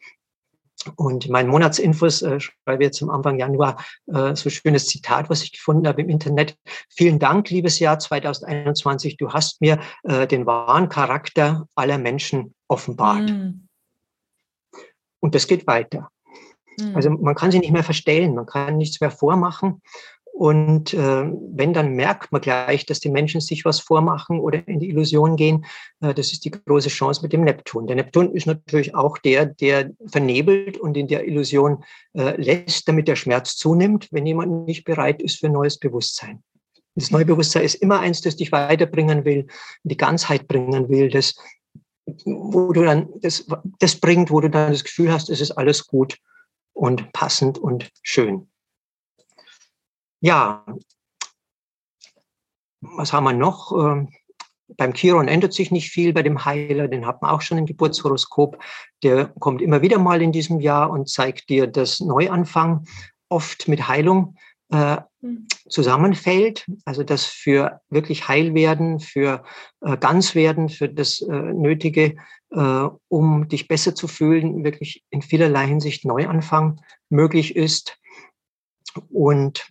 Und 0.97 1.28
mein 1.28 1.49
Monatsinfos 1.49 2.22
äh, 2.22 2.41
schreibe 2.41 2.85
jetzt 2.85 3.03
am 3.03 3.11
Anfang 3.11 3.39
Januar 3.39 3.82
äh, 4.07 4.35
so 4.35 4.51
schönes 4.51 4.87
Zitat, 4.87 5.30
was 5.30 5.43
ich 5.43 5.53
gefunden 5.53 5.87
habe 5.87 6.03
im 6.03 6.09
Internet. 6.09 6.57
Vielen 6.89 7.18
Dank, 7.18 7.51
liebes 7.51 7.78
Jahr 7.78 7.99
2021. 7.99 9.16
Du 9.16 9.32
hast 9.32 9.61
mir 9.61 9.80
äh, 10.05 10.26
den 10.26 10.47
wahren 10.47 10.89
Charakter 10.89 11.66
aller 11.74 11.99
Menschen 11.99 12.55
offenbart. 12.68 13.30
Mm. 13.30 13.68
Und 15.20 15.35
das 15.35 15.47
geht 15.47 15.66
weiter. 15.66 16.11
Mm. 16.78 16.97
Also 16.97 17.11
man 17.11 17.35
kann 17.35 17.51
sie 17.51 17.59
nicht 17.59 17.72
mehr 17.72 17.85
verstellen, 17.85 18.35
man 18.35 18.47
kann 18.47 18.76
nichts 18.76 19.01
mehr 19.01 19.11
vormachen. 19.11 19.80
Und 20.37 20.93
äh, 20.95 21.30
wenn, 21.53 21.72
dann 21.74 21.93
merkt 21.93 22.32
man 22.32 22.41
gleich, 22.41 22.85
dass 22.87 22.99
die 22.99 23.09
Menschen 23.09 23.41
sich 23.41 23.64
was 23.64 23.78
vormachen 23.78 24.41
oder 24.41 24.66
in 24.66 24.80
die 24.80 24.89
Illusion 24.89 25.37
gehen. 25.37 25.64
Äh, 26.01 26.12
das 26.12 26.32
ist 26.32 26.45
die 26.45 26.51
große 26.51 26.89
Chance 26.89 27.22
mit 27.22 27.32
dem 27.32 27.45
Neptun. 27.45 27.87
Der 27.87 27.95
Neptun 27.95 28.32
ist 28.35 28.47
natürlich 28.47 28.97
auch 28.97 29.16
der, 29.18 29.47
der 29.47 29.93
vernebelt 30.09 30.76
und 30.76 30.97
in 30.97 31.07
der 31.07 31.28
Illusion 31.28 31.85
äh, 32.14 32.35
lässt, 32.37 32.89
damit 32.89 33.07
der 33.07 33.14
Schmerz 33.14 33.57
zunimmt, 33.57 34.09
wenn 34.11 34.26
jemand 34.26 34.66
nicht 34.66 34.85
bereit 34.85 35.22
ist 35.22 35.39
für 35.39 35.49
neues 35.49 35.78
Bewusstsein. 35.78 36.43
Das 36.97 37.12
neue 37.12 37.26
Bewusstsein 37.26 37.62
ist 37.62 37.76
immer 37.76 38.01
eins, 38.01 38.20
das 38.20 38.35
dich 38.35 38.51
weiterbringen 38.51 39.24
will, 39.24 39.47
die 39.85 39.97
Ganzheit 39.97 40.49
bringen 40.49 40.89
will, 40.89 41.11
das, 41.11 41.37
wo 42.24 42.72
du 42.72 42.82
dann 42.82 43.09
das, 43.20 43.47
das 43.78 43.95
bringt, 43.95 44.32
wo 44.32 44.41
du 44.41 44.51
dann 44.51 44.72
das 44.72 44.82
Gefühl 44.82 45.12
hast, 45.12 45.30
es 45.30 45.41
ist 45.41 45.53
alles 45.53 45.87
gut 45.87 46.18
und 46.72 47.12
passend 47.12 47.57
und 47.57 47.89
schön. 48.03 48.49
Ja, 50.25 50.64
was 52.81 53.12
haben 53.12 53.25
wir 53.25 53.35
noch? 53.35 53.72
Ähm, 53.72 54.09
beim 54.79 54.95
Chiron 54.95 55.29
ändert 55.29 55.53
sich 55.53 55.70
nicht 55.70 55.91
viel, 55.91 56.14
bei 56.14 56.22
dem 56.22 56.47
Heiler, 56.47 56.89
den 56.89 57.05
hat 57.05 57.20
man 57.20 57.31
auch 57.31 57.43
schon 57.43 57.59
im 57.59 57.66
Geburtshoroskop. 57.66 58.59
Der 59.03 59.27
kommt 59.39 59.61
immer 59.61 59.83
wieder 59.83 59.99
mal 59.99 60.22
in 60.22 60.33
diesem 60.33 60.61
Jahr 60.61 60.89
und 60.89 61.11
zeigt 61.11 61.51
dir, 61.51 61.66
dass 61.66 62.01
Neuanfang 62.01 62.87
oft 63.29 63.68
mit 63.68 63.87
Heilung 63.87 64.37
äh, 64.70 64.97
hm. 65.20 65.47
zusammenfällt. 65.68 66.64
Also 66.87 67.03
dass 67.03 67.27
für 67.27 67.83
wirklich 67.91 68.27
Heilwerden, 68.27 69.01
für 69.01 69.45
äh, 69.83 69.99
Ganzwerden, 69.99 70.70
für 70.70 70.89
das 70.89 71.20
äh, 71.20 71.33
Nötige, 71.33 72.16
äh, 72.49 72.89
um 73.09 73.47
dich 73.49 73.68
besser 73.68 73.95
zu 73.95 74.09
fühlen, 74.09 74.64
wirklich 74.64 75.05
in 75.11 75.20
vielerlei 75.20 75.66
Hinsicht 75.66 76.07
Neuanfang 76.07 76.81
möglich 77.11 77.57
ist. 77.57 77.99
Und 79.11 79.68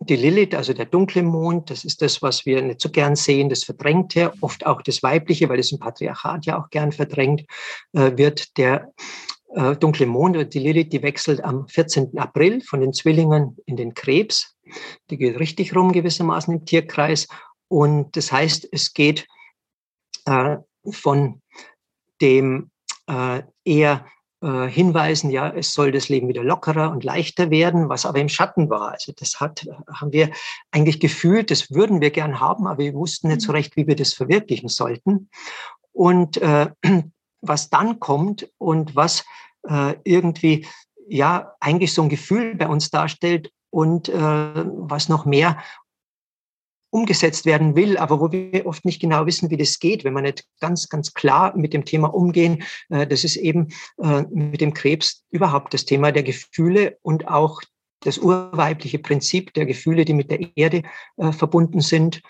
die 0.00 0.16
Lilith, 0.16 0.54
also 0.54 0.72
der 0.72 0.86
dunkle 0.86 1.22
Mond, 1.22 1.70
das 1.70 1.84
ist 1.84 2.02
das, 2.02 2.22
was 2.22 2.46
wir 2.46 2.62
nicht 2.62 2.80
so 2.80 2.90
gern 2.90 3.16
sehen, 3.16 3.48
das 3.48 3.64
Verdrängte, 3.64 4.32
oft 4.40 4.66
auch 4.66 4.82
das 4.82 5.02
Weibliche, 5.02 5.48
weil 5.48 5.58
es 5.58 5.72
im 5.72 5.78
Patriarchat 5.78 6.46
ja 6.46 6.60
auch 6.60 6.70
gern 6.70 6.92
verdrängt 6.92 7.44
äh, 7.92 8.16
wird. 8.16 8.56
Der 8.58 8.92
äh, 9.54 9.76
dunkle 9.76 10.06
Mond, 10.06 10.52
die 10.54 10.58
Lilith, 10.58 10.92
die 10.92 11.02
wechselt 11.02 11.42
am 11.42 11.66
14. 11.68 12.18
April 12.18 12.60
von 12.62 12.80
den 12.80 12.92
Zwillingen 12.92 13.56
in 13.66 13.76
den 13.76 13.94
Krebs. 13.94 14.56
Die 15.10 15.16
geht 15.16 15.38
richtig 15.38 15.74
rum 15.74 15.92
gewissermaßen 15.92 16.52
im 16.52 16.64
Tierkreis. 16.64 17.28
Und 17.68 18.16
das 18.16 18.30
heißt, 18.30 18.68
es 18.70 18.92
geht 18.92 19.26
äh, 20.26 20.56
von 20.90 21.40
dem 22.20 22.70
äh, 23.06 23.42
eher 23.64 24.06
äh, 24.46 24.68
hinweisen, 24.68 25.30
ja, 25.30 25.48
es 25.48 25.72
soll 25.72 25.90
das 25.90 26.08
Leben 26.08 26.28
wieder 26.28 26.44
lockerer 26.44 26.92
und 26.92 27.02
leichter 27.02 27.50
werden, 27.50 27.88
was 27.88 28.06
aber 28.06 28.20
im 28.20 28.28
Schatten 28.28 28.70
war. 28.70 28.92
Also 28.92 29.12
das 29.16 29.40
hat, 29.40 29.66
haben 29.92 30.12
wir 30.12 30.30
eigentlich 30.70 31.00
gefühlt, 31.00 31.50
das 31.50 31.72
würden 31.72 32.00
wir 32.00 32.10
gern 32.10 32.38
haben, 32.38 32.68
aber 32.68 32.78
wir 32.78 32.94
wussten 32.94 33.26
nicht 33.26 33.40
so 33.40 33.50
mhm. 33.50 33.56
recht, 33.56 33.76
wie 33.76 33.88
wir 33.88 33.96
das 33.96 34.12
verwirklichen 34.12 34.68
sollten. 34.68 35.30
Und 35.92 36.36
äh, 36.36 36.70
was 37.40 37.70
dann 37.70 37.98
kommt 37.98 38.48
und 38.58 38.94
was 38.94 39.24
äh, 39.68 39.96
irgendwie 40.04 40.64
ja 41.08 41.54
eigentlich 41.58 41.92
so 41.92 42.02
ein 42.02 42.08
Gefühl 42.08 42.54
bei 42.54 42.68
uns 42.68 42.90
darstellt 42.90 43.50
und 43.70 44.08
äh, 44.08 44.64
was 44.64 45.08
noch 45.08 45.24
mehr 45.24 45.58
umgesetzt 46.90 47.46
werden 47.46 47.76
will, 47.76 47.96
aber 47.98 48.20
wo 48.20 48.30
wir 48.32 48.66
oft 48.66 48.84
nicht 48.84 49.00
genau 49.00 49.26
wissen, 49.26 49.50
wie 49.50 49.56
das 49.56 49.78
geht, 49.78 50.04
wenn 50.04 50.12
man 50.12 50.24
nicht 50.24 50.44
ganz, 50.60 50.88
ganz 50.88 51.12
klar 51.14 51.56
mit 51.56 51.72
dem 51.72 51.84
Thema 51.84 52.12
umgehen. 52.14 52.62
Äh, 52.88 53.06
das 53.06 53.24
ist 53.24 53.36
eben 53.36 53.68
äh, 53.98 54.22
mit 54.30 54.60
dem 54.60 54.74
Krebs 54.74 55.24
überhaupt 55.30 55.74
das 55.74 55.84
Thema 55.84 56.12
der 56.12 56.22
Gefühle 56.22 56.98
und 57.02 57.28
auch 57.28 57.60
das 58.00 58.18
urweibliche 58.18 58.98
Prinzip 58.98 59.52
der 59.54 59.66
Gefühle, 59.66 60.04
die 60.04 60.14
mit 60.14 60.30
der 60.30 60.56
Erde 60.56 60.82
äh, 61.16 61.32
verbunden 61.32 61.80
sind. 61.80 62.22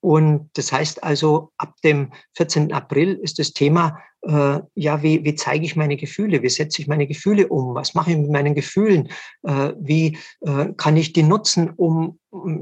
Und 0.00 0.50
das 0.54 0.72
heißt 0.72 1.04
also, 1.04 1.52
ab 1.58 1.74
dem 1.84 2.12
14. 2.36 2.72
April 2.72 3.14
ist 3.22 3.38
das 3.38 3.52
Thema, 3.52 3.98
äh, 4.22 4.60
ja, 4.74 5.02
wie, 5.02 5.24
wie 5.24 5.34
zeige 5.34 5.64
ich 5.64 5.76
meine 5.76 5.96
Gefühle? 5.96 6.42
Wie 6.42 6.48
setze 6.48 6.82
ich 6.82 6.88
meine 6.88 7.06
Gefühle 7.06 7.48
um? 7.48 7.74
Was 7.74 7.94
mache 7.94 8.10
ich 8.10 8.16
mit 8.16 8.30
meinen 8.30 8.54
Gefühlen? 8.54 9.08
Äh, 9.42 9.72
wie 9.78 10.18
äh, 10.40 10.72
kann 10.76 10.96
ich 10.96 11.12
die 11.12 11.22
nutzen, 11.22 11.70
um, 11.70 12.18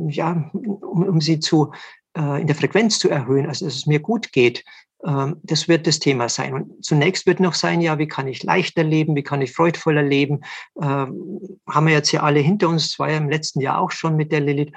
ja, 0.09 0.51
um, 0.53 1.03
um 1.03 1.21
sie 1.21 1.41
zu, 1.41 1.73
äh, 2.17 2.41
in 2.41 2.47
der 2.47 2.57
Frequenz 2.57 2.99
zu 2.99 3.09
erhöhen, 3.09 3.47
also 3.47 3.65
dass 3.65 3.75
es 3.75 3.87
mir 3.87 4.01
gut 4.01 4.33
geht? 4.33 4.65
Ähm, 5.07 5.37
das 5.43 5.69
wird 5.69 5.87
das 5.87 6.01
Thema 6.01 6.29
sein. 6.29 6.55
Und 6.55 6.85
zunächst 6.85 7.27
wird 7.27 7.41
noch 7.41 7.55
sein, 7.55 7.81
ja, 7.81 7.99
wie 7.99 8.09
kann 8.09 8.27
ich 8.27 8.43
leichter 8.43 8.83
leben, 8.83 9.15
wie 9.15 9.23
kann 9.23 9.43
ich 9.43 9.53
freudvoller 9.53 10.03
leben? 10.03 10.41
Ähm, 10.81 11.41
haben 11.69 11.87
wir 11.87 11.95
jetzt 11.95 12.13
ja 12.13 12.23
alle 12.23 12.41
hinter 12.41 12.69
uns, 12.69 12.89
das 12.89 12.99
war 12.99 13.11
ja 13.11 13.19
im 13.19 13.31
letzten 13.31 13.61
Jahr 13.61 13.81
auch 13.81 13.93
schon 13.93 14.17
mit 14.17 14.33
der 14.33 14.41
Lilith. 14.41 14.73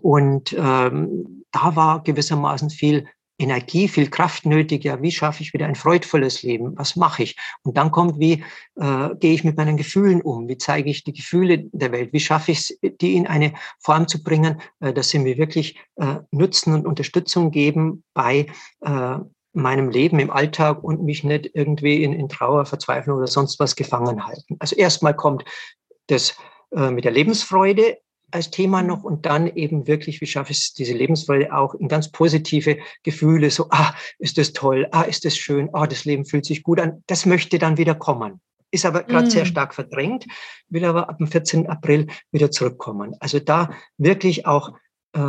Und 0.00 0.54
ähm, 0.58 1.44
da 1.50 1.76
war 1.76 2.02
gewissermaßen 2.02 2.70
viel 2.70 3.06
Energie, 3.38 3.86
viel 3.88 4.10
Kraft 4.10 4.46
nötig. 4.46 4.84
Ja, 4.84 5.00
wie 5.00 5.12
schaffe 5.12 5.42
ich 5.42 5.52
wieder 5.54 5.66
ein 5.66 5.76
freudvolles 5.76 6.42
Leben? 6.42 6.76
Was 6.76 6.96
mache 6.96 7.22
ich? 7.22 7.36
Und 7.62 7.76
dann 7.76 7.92
kommt, 7.92 8.18
wie 8.18 8.44
äh, 8.74 9.10
gehe 9.20 9.32
ich 9.32 9.44
mit 9.44 9.56
meinen 9.56 9.76
Gefühlen 9.76 10.20
um? 10.20 10.48
Wie 10.48 10.58
zeige 10.58 10.90
ich 10.90 11.04
die 11.04 11.12
Gefühle 11.12 11.58
der 11.72 11.92
Welt? 11.92 12.12
Wie 12.12 12.20
schaffe 12.20 12.52
ich 12.52 12.58
es, 12.58 12.78
die 13.00 13.14
in 13.14 13.28
eine 13.28 13.52
Form 13.78 14.08
zu 14.08 14.22
bringen, 14.22 14.60
äh, 14.80 14.92
dass 14.92 15.10
sie 15.10 15.20
mir 15.20 15.38
wirklich 15.38 15.78
äh, 15.96 16.16
Nutzen 16.32 16.74
und 16.74 16.86
Unterstützung 16.86 17.52
geben 17.52 18.02
bei 18.12 18.46
äh, 18.80 19.18
meinem 19.52 19.88
Leben 19.88 20.18
im 20.18 20.30
Alltag 20.30 20.82
und 20.82 21.04
mich 21.04 21.22
nicht 21.22 21.50
irgendwie 21.54 22.02
in, 22.02 22.12
in 22.12 22.28
Trauer, 22.28 22.66
Verzweiflung 22.66 23.18
oder 23.18 23.28
sonst 23.28 23.60
was 23.60 23.76
gefangen 23.76 24.26
halten. 24.26 24.56
Also 24.58 24.74
erstmal 24.74 25.14
kommt 25.14 25.44
das 26.08 26.36
äh, 26.72 26.90
mit 26.90 27.04
der 27.04 27.12
Lebensfreude 27.12 27.98
als 28.30 28.50
Thema 28.50 28.82
noch 28.82 29.04
und 29.04 29.26
dann 29.26 29.46
eben 29.46 29.86
wirklich, 29.86 30.20
wie 30.20 30.26
schaffe 30.26 30.52
ich 30.52 30.58
es, 30.58 30.74
diese 30.74 30.92
Lebensfreude 30.92 31.52
auch 31.54 31.74
in 31.74 31.88
ganz 31.88 32.10
positive 32.10 32.78
Gefühle, 33.02 33.50
so, 33.50 33.68
ah, 33.70 33.94
ist 34.18 34.38
das 34.38 34.52
toll, 34.52 34.86
ah, 34.92 35.02
ist 35.02 35.24
das 35.24 35.36
schön, 35.36 35.70
ah, 35.72 35.86
das 35.86 36.04
Leben 36.04 36.24
fühlt 36.24 36.44
sich 36.44 36.62
gut 36.62 36.80
an, 36.80 37.02
das 37.06 37.26
möchte 37.26 37.58
dann 37.58 37.78
wieder 37.78 37.94
kommen. 37.94 38.40
Ist 38.70 38.84
aber 38.84 39.02
gerade 39.04 39.28
mm. 39.28 39.30
sehr 39.30 39.46
stark 39.46 39.74
verdrängt, 39.74 40.26
will 40.68 40.84
aber 40.84 41.08
ab 41.08 41.16
dem 41.18 41.26
14. 41.26 41.68
April 41.68 42.06
wieder 42.32 42.50
zurückkommen. 42.50 43.14
Also 43.18 43.38
da 43.38 43.70
wirklich 43.96 44.46
auch 44.46 44.74
äh, 45.14 45.20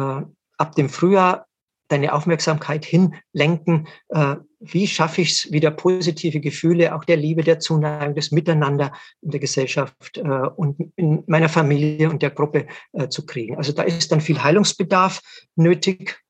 ab 0.58 0.76
dem 0.76 0.90
Frühjahr 0.90 1.48
deine 1.88 2.14
Aufmerksamkeit 2.14 2.86
hinlenken, 2.86 3.88
äh, 4.10 4.36
wie 4.60 4.88
schaffe 4.88 5.22
ich 5.22 5.32
es, 5.32 5.52
wieder 5.52 5.72
positive 5.72 6.40
Gefühle, 6.40 6.94
auch 6.96 7.06
der 7.06 7.18
Liebe, 7.18 7.44
der 7.44 7.60
Zuneigung, 7.60 8.16
des 8.16 8.32
Miteinander 8.32 8.92
in 9.22 9.32
der 9.32 9.40
Gesellschaft 9.40 10.18
äh, 10.18 10.22
und 10.22 10.92
in 10.96 11.24
meiner 11.28 11.50
Familie 11.50 12.10
und 12.10 12.22
der 12.22 12.32
Gruppe 12.32 12.68
äh, 12.92 13.08
zu 13.08 13.26
kriegen. 13.26 13.58
Also 13.58 13.72
da 13.72 13.84
ist 13.84 14.12
dann 14.12 14.22
viel 14.22 14.44
Heilungsbedarf 14.44 15.22
nötig. 15.56 16.22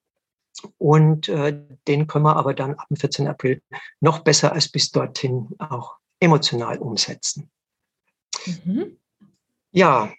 Und 0.77 1.29
äh, 1.29 1.57
den 1.87 2.07
können 2.07 2.25
wir 2.25 2.35
aber 2.35 2.53
dann 2.53 2.75
ab 2.75 2.87
dem 2.89 2.97
14. 2.97 3.27
April 3.27 3.61
noch 4.01 4.19
besser 4.19 4.51
als 4.51 4.69
bis 4.69 4.91
dorthin 4.91 5.47
auch 5.57 5.95
emotional 6.19 6.77
umsetzen. 6.79 7.49
Mhm. 8.65 8.97
Ja, 9.71 10.11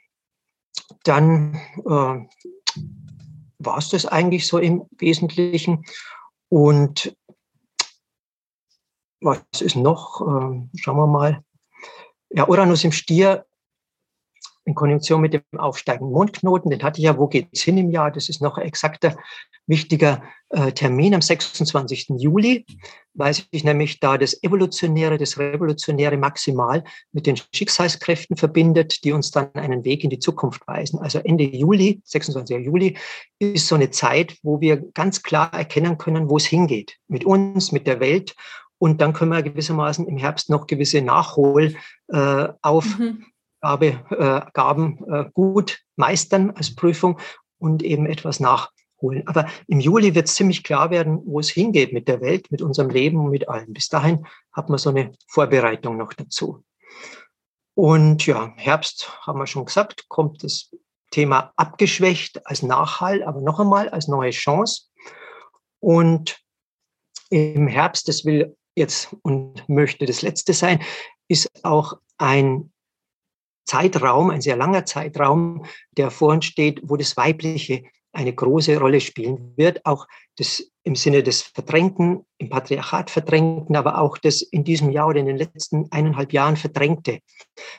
dann 1.04 1.54
äh, 1.76 2.26
war 3.58 3.78
es 3.78 3.90
das 3.90 4.06
eigentlich 4.06 4.46
so 4.46 4.58
im 4.58 4.84
Wesentlichen. 4.98 5.84
Und 6.48 7.16
was 9.20 9.60
ist 9.60 9.76
noch? 9.76 10.20
Ähm, 10.20 10.70
schauen 10.76 10.96
wir 10.96 11.06
mal. 11.06 11.42
Ja, 12.30 12.48
Uranus 12.48 12.84
im 12.84 12.92
Stier 12.92 13.44
in 14.64 14.74
Konjunktion 14.74 15.20
mit 15.20 15.32
dem 15.32 15.42
aufsteigenden 15.56 16.12
Mondknoten, 16.12 16.70
den 16.70 16.82
hatte 16.82 17.00
ich 17.00 17.04
ja, 17.04 17.18
wo 17.18 17.26
geht's 17.26 17.62
hin 17.62 17.78
im 17.78 17.90
Jahr? 17.90 18.10
Das 18.10 18.28
ist 18.28 18.40
noch 18.40 18.58
ein 18.58 18.66
exakter, 18.66 19.16
wichtiger 19.66 20.22
äh, 20.50 20.72
Termin 20.72 21.14
am 21.14 21.22
26. 21.22 22.10
Juli, 22.18 22.66
weil 23.14 23.32
sich 23.32 23.64
nämlich 23.64 24.00
da 24.00 24.18
das 24.18 24.42
Evolutionäre, 24.42 25.16
das 25.16 25.38
Revolutionäre 25.38 26.16
maximal 26.16 26.84
mit 27.12 27.26
den 27.26 27.36
Schicksalskräften 27.36 28.36
verbindet, 28.36 29.04
die 29.04 29.12
uns 29.12 29.30
dann 29.30 29.54
einen 29.54 29.84
Weg 29.84 30.04
in 30.04 30.10
die 30.10 30.18
Zukunft 30.18 30.66
weisen. 30.66 30.98
Also 30.98 31.20
Ende 31.20 31.44
Juli, 31.44 32.00
26. 32.04 32.66
Juli, 32.66 32.96
ist 33.38 33.68
so 33.68 33.76
eine 33.76 33.90
Zeit, 33.90 34.36
wo 34.42 34.60
wir 34.60 34.76
ganz 34.92 35.22
klar 35.22 35.52
erkennen 35.54 35.98
können, 35.98 36.28
wo 36.28 36.36
es 36.36 36.46
hingeht. 36.46 36.96
Mit 37.08 37.24
uns, 37.24 37.72
mit 37.72 37.86
der 37.86 38.00
Welt 38.00 38.34
und 38.80 39.02
dann 39.02 39.12
können 39.12 39.30
wir 39.30 39.42
gewissermaßen 39.42 40.08
im 40.08 40.16
Herbst 40.16 40.48
noch 40.48 40.66
gewisse 40.66 41.02
Nachhol 41.02 41.76
äh, 42.08 42.48
mhm. 42.64 43.26
Äh, 43.62 43.88
äh, 43.88 45.24
gut 45.34 45.80
meistern 45.96 46.50
als 46.52 46.74
Prüfung 46.74 47.20
und 47.58 47.82
eben 47.82 48.06
etwas 48.06 48.40
nachholen. 48.40 49.26
Aber 49.26 49.46
im 49.66 49.80
Juli 49.80 50.14
wird 50.14 50.28
es 50.28 50.34
ziemlich 50.34 50.64
klar 50.64 50.90
werden, 50.90 51.20
wo 51.26 51.40
es 51.40 51.50
hingeht 51.50 51.92
mit 51.92 52.08
der 52.08 52.22
Welt, 52.22 52.50
mit 52.50 52.62
unserem 52.62 52.88
Leben 52.88 53.18
und 53.18 53.30
mit 53.30 53.50
allem. 53.50 53.74
Bis 53.74 53.88
dahin 53.88 54.26
hat 54.50 54.70
man 54.70 54.78
so 54.78 54.88
eine 54.88 55.12
Vorbereitung 55.28 55.98
noch 55.98 56.14
dazu. 56.14 56.64
Und 57.74 58.24
ja, 58.24 58.54
Herbst 58.56 59.12
haben 59.26 59.38
wir 59.38 59.46
schon 59.46 59.66
gesagt, 59.66 60.08
kommt 60.08 60.42
das 60.42 60.74
Thema 61.10 61.52
abgeschwächt 61.56 62.46
als 62.46 62.62
Nachhall, 62.62 63.22
aber 63.24 63.42
noch 63.42 63.60
einmal 63.60 63.90
als 63.90 64.08
neue 64.08 64.30
Chance. 64.30 64.84
Und 65.80 66.40
im 67.28 67.68
Herbst, 67.68 68.08
das 68.08 68.24
will 68.24 68.56
jetzt 68.76 69.14
und 69.22 69.68
möchte 69.68 70.06
das 70.06 70.22
letzte 70.22 70.52
sein, 70.52 70.82
ist 71.28 71.48
auch 71.64 71.94
ein 72.18 72.72
Zeitraum, 73.66 74.30
ein 74.30 74.40
sehr 74.40 74.56
langer 74.56 74.84
Zeitraum, 74.84 75.64
der 75.92 76.10
vor 76.10 76.32
uns 76.32 76.46
steht, 76.46 76.80
wo 76.82 76.96
das 76.96 77.16
Weibliche 77.16 77.84
eine 78.12 78.34
große 78.34 78.76
Rolle 78.78 79.00
spielen 79.00 79.52
wird, 79.56 79.86
auch 79.86 80.06
das 80.36 80.70
im 80.82 80.96
Sinne 80.96 81.22
des 81.22 81.42
Verdrängten, 81.42 82.26
im 82.38 82.48
Patriarchat 82.48 83.10
Verdrängten, 83.10 83.76
aber 83.76 84.00
auch 84.00 84.18
das 84.18 84.42
in 84.42 84.64
diesem 84.64 84.90
Jahr 84.90 85.08
oder 85.08 85.20
in 85.20 85.26
den 85.26 85.36
letzten 85.36 85.86
eineinhalb 85.92 86.32
Jahren 86.32 86.56
Verdrängte. 86.56 87.20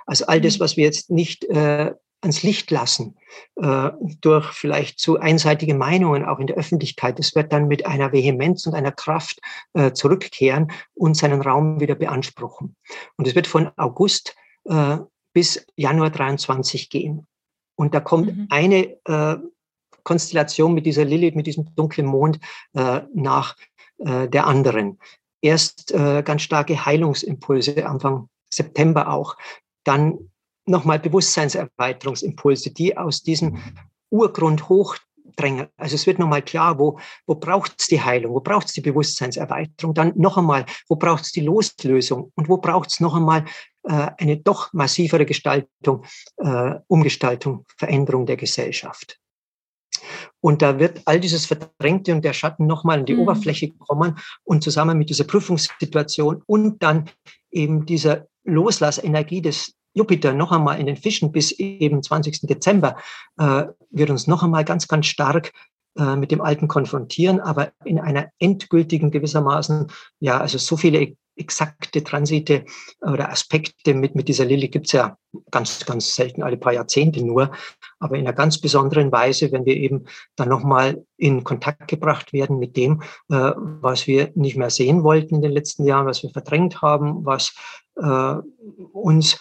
Also 0.06 0.26
all 0.28 0.40
das, 0.40 0.58
mhm. 0.58 0.64
was 0.64 0.78
wir 0.78 0.86
jetzt 0.86 1.10
nicht 1.10 1.44
äh, 1.46 1.92
ans 2.22 2.44
Licht 2.44 2.72
lassen, 2.72 3.18
äh, 3.56 3.90
durch 4.22 4.52
vielleicht 4.52 5.00
zu 5.00 5.20
einseitige 5.20 5.74
Meinungen 5.74 6.24
auch 6.24 6.40
in 6.40 6.48
der 6.48 6.56
Öffentlichkeit, 6.56 7.20
das 7.20 7.36
wird 7.36 7.52
dann 7.52 7.68
mit 7.68 7.86
einer 7.86 8.12
Vehemenz 8.12 8.66
und 8.68 8.76
einer 8.76 8.92
Kraft 8.92 9.40
äh, 9.74 9.92
zurückkehren 9.92 10.72
und 10.94 11.18
seinen 11.18 11.42
Raum 11.42 11.80
wieder 11.80 11.96
beanspruchen. 11.96 12.76
Und 13.18 13.28
es 13.28 13.36
wird 13.36 13.48
von 13.48 13.72
August 13.76 14.36
äh, 14.66 14.98
bis 15.34 15.66
Januar 15.76 16.12
23 16.12 16.90
gehen. 16.90 17.28
Und 17.76 17.94
da 17.96 18.00
kommt 18.00 18.36
mhm. 18.36 18.48
eine 18.50 18.98
äh, 19.06 19.38
Konstellation 20.04 20.74
mit 20.74 20.86
dieser 20.86 21.06
Lilith, 21.06 21.36
mit 21.36 21.48
diesem 21.48 21.74
dunklen 21.76 22.08
Mond 22.08 22.40
äh, 22.74 23.02
nach 23.14 23.56
äh, 23.98 24.28
der 24.28 24.48
anderen. 24.48 25.00
Erst 25.44 25.92
ganz 25.92 26.44
starke 26.44 26.86
Heilungsimpulse 26.86 27.88
Anfang 27.88 28.30
September 28.54 29.12
auch, 29.12 29.38
dann 29.84 30.32
nochmal 30.66 31.00
Bewusstseinserweiterungsimpulse, 31.00 32.72
die 32.72 32.98
aus 32.98 33.24
diesem 33.24 33.58
Urgrund 34.10 34.70
hochdrängen. 34.70 35.68
Also 35.78 35.96
es 35.96 36.06
wird 36.08 36.20
nochmal 36.20 36.42
klar, 36.42 36.78
wo, 36.80 37.00
wo 37.26 37.36
braucht 37.36 37.76
es 37.80 37.88
die 37.88 38.02
Heilung, 38.02 38.34
wo 38.34 38.40
braucht 38.40 38.68
es 38.68 38.74
die 38.74 38.82
Bewusstseinserweiterung, 38.82 39.94
dann 39.94 40.14
noch 40.16 40.38
einmal, 40.38 40.66
wo 40.88 40.96
braucht 40.96 41.24
es 41.24 41.32
die 41.32 41.42
Loslösung 41.42 42.32
und 42.36 42.50
wo 42.50 42.58
braucht 42.58 42.92
es 42.92 43.00
noch 43.00 43.16
einmal 43.16 43.46
äh, 43.84 44.12
eine 44.18 44.38
doch 44.38 44.72
massivere 44.74 45.26
Gestaltung, 45.26 46.06
äh, 46.38 46.76
Umgestaltung, 46.88 47.66
Veränderung 47.78 48.26
der 48.26 48.38
Gesellschaft. 48.38 49.18
Und 50.40 50.62
da 50.62 50.80
wird 50.80 51.02
all 51.06 51.20
dieses 51.20 51.46
Verdrängte 51.46 52.14
und 52.14 52.26
der 52.26 52.34
Schatten 52.34 52.66
nochmal 52.66 53.00
an 53.00 53.06
die 53.06 53.14
mhm. 53.14 53.22
Oberfläche 53.22 53.72
kommen 53.72 54.18
und 54.44 54.64
zusammen 54.64 54.98
mit 54.98 55.10
dieser 55.10 55.26
Prüfungssituation 55.26 56.42
und 56.46 56.82
dann 56.82 57.10
eben 57.52 57.86
dieser 57.86 58.28
Loslassenergie 58.44 59.42
des 59.42 59.76
Jupiter 59.94 60.34
noch 60.34 60.52
einmal 60.52 60.80
in 60.80 60.86
den 60.86 60.98
Fischen 60.98 61.32
bis 61.32 61.52
eben 61.52 62.02
20. 62.02 62.42
Dezember 62.42 62.98
äh, 63.38 63.66
wird 63.90 64.10
uns 64.10 64.28
noch 64.28 64.44
einmal 64.44 64.66
ganz, 64.66 64.88
ganz 64.88 65.08
stark 65.08 65.52
äh, 65.98 66.16
mit 66.16 66.32
dem 66.32 66.42
Alten 66.42 66.68
konfrontieren, 66.68 67.40
aber 67.40 67.74
in 67.84 68.00
einer 68.00 68.30
endgültigen 68.40 69.12
gewissermaßen, 69.12 69.92
ja, 70.20 70.40
also 70.40 70.58
so 70.58 70.78
viele 70.78 71.16
exakte 71.36 72.04
Transite 72.04 72.66
oder 73.02 73.30
Aspekte 73.30 73.94
mit, 73.94 74.16
mit 74.16 74.28
dieser 74.28 74.46
Lilly 74.46 74.68
gibt's 74.68 74.92
ja 74.92 75.18
ganz, 75.50 75.86
ganz 75.86 76.16
selten, 76.16 76.44
alle 76.44 76.58
paar 76.58 76.74
Jahrzehnte 76.74 77.26
nur, 77.26 77.52
aber 78.00 78.16
in 78.16 78.28
einer 78.28 78.36
ganz 78.36 78.60
besonderen 78.60 79.12
Weise, 79.12 79.52
wenn 79.52 79.66
wir 79.66 79.76
eben 79.76 80.06
dann 80.36 80.50
nochmal 80.50 81.06
in 81.18 81.44
Kontakt 81.44 81.88
gebracht 81.88 82.34
werden 82.34 82.60
mit 82.60 82.78
dem, 82.78 83.02
äh, 83.30 83.52
was 83.56 84.08
wir 84.08 84.32
nicht 84.36 84.58
mehr 84.58 84.70
sehen 84.70 85.04
wollten 85.04 85.36
in 85.36 85.42
den 85.42 85.52
letzten 85.52 85.86
Jahren, 85.86 86.06
was 86.06 86.24
wir 86.24 86.30
verdrängt 86.30 86.82
haben, 86.82 87.26
was 87.26 87.54
äh, 87.96 88.36
uns 88.94 89.40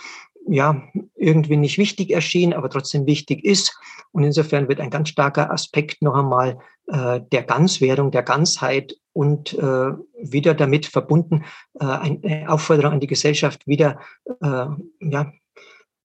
ja, 0.51 0.83
irgendwie 1.15 1.57
nicht 1.57 1.79
wichtig 1.79 2.11
erschien, 2.11 2.53
aber 2.53 2.69
trotzdem 2.69 3.07
wichtig 3.07 3.45
ist. 3.45 3.79
Und 4.11 4.25
insofern 4.25 4.69
wird 4.69 4.81
ein 4.81 4.91
ganz 4.91 5.09
starker 5.11 5.53
Aspekt 5.53 6.03
noch 6.03 6.17
einmal 6.17 6.59
äh, 6.89 7.21
der 7.31 7.45
Ganzwerdung, 7.45 8.11
der 8.11 8.25
Ganzheit 8.25 8.97
und 9.13 9.55
äh, 9.55 9.93
wieder 10.21 10.55
damit 10.55 10.87
verbunden 10.87 11.45
äh, 11.79 11.85
eine 11.85 12.47
Aufforderung 12.49 12.95
an 12.95 13.01
die 13.01 13.07
Gesellschaft, 13.07 13.67
wieder 13.69 14.01
äh, 14.43 14.67
ja, 15.01 15.33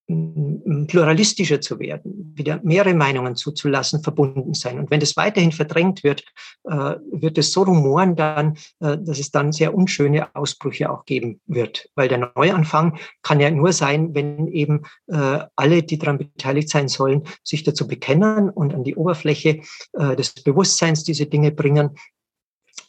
pluralistischer 0.08 1.62
zu 1.62 1.80
werden, 1.80 2.34
wieder 2.36 2.60
mehrere 2.64 2.94
Meinungen 2.94 3.36
zuzulassen, 3.36 4.04
verbunden 4.04 4.54
sein. 4.54 4.78
Und 4.78 4.92
wenn 4.92 5.00
das 5.00 5.18
weiterhin 5.18 5.52
verdrängt 5.52 6.04
wird, 6.04 6.24
äh, 6.66 6.96
wird 7.12 7.40
es 7.40 7.52
so 7.52 7.64
rumoren 7.64 8.16
dann, 8.16 8.56
äh, 8.82 8.98
dass 9.00 9.18
es 9.18 9.32
dann 9.32 9.52
sehr 9.52 9.74
unschöne 9.74 10.36
Ausbrüche 10.36 10.92
auch 10.92 11.06
geben 11.06 11.42
wird. 11.48 11.90
Weil 11.96 12.08
der 12.08 12.32
Neuanfang 12.36 13.00
kann 13.24 13.40
ja 13.40 13.50
nur 13.50 13.74
sein, 13.74 14.14
wenn 14.14 14.48
eben 14.48 14.84
äh, 15.08 15.40
alle, 15.56 15.82
die 15.82 15.98
daran 15.98 16.20
beteiligt 16.20 16.70
sein 16.70 16.88
sollen, 16.88 17.24
sich 17.44 17.64
dazu 17.64 17.88
bekennen 17.88 18.50
und 18.52 18.76
an 18.76 18.84
die 18.84 18.96
Oberfläche 18.96 19.62
des 19.94 20.34
Bewusstseins 20.44 21.04
diese 21.04 21.26
Dinge 21.26 21.52
bringen 21.52 21.92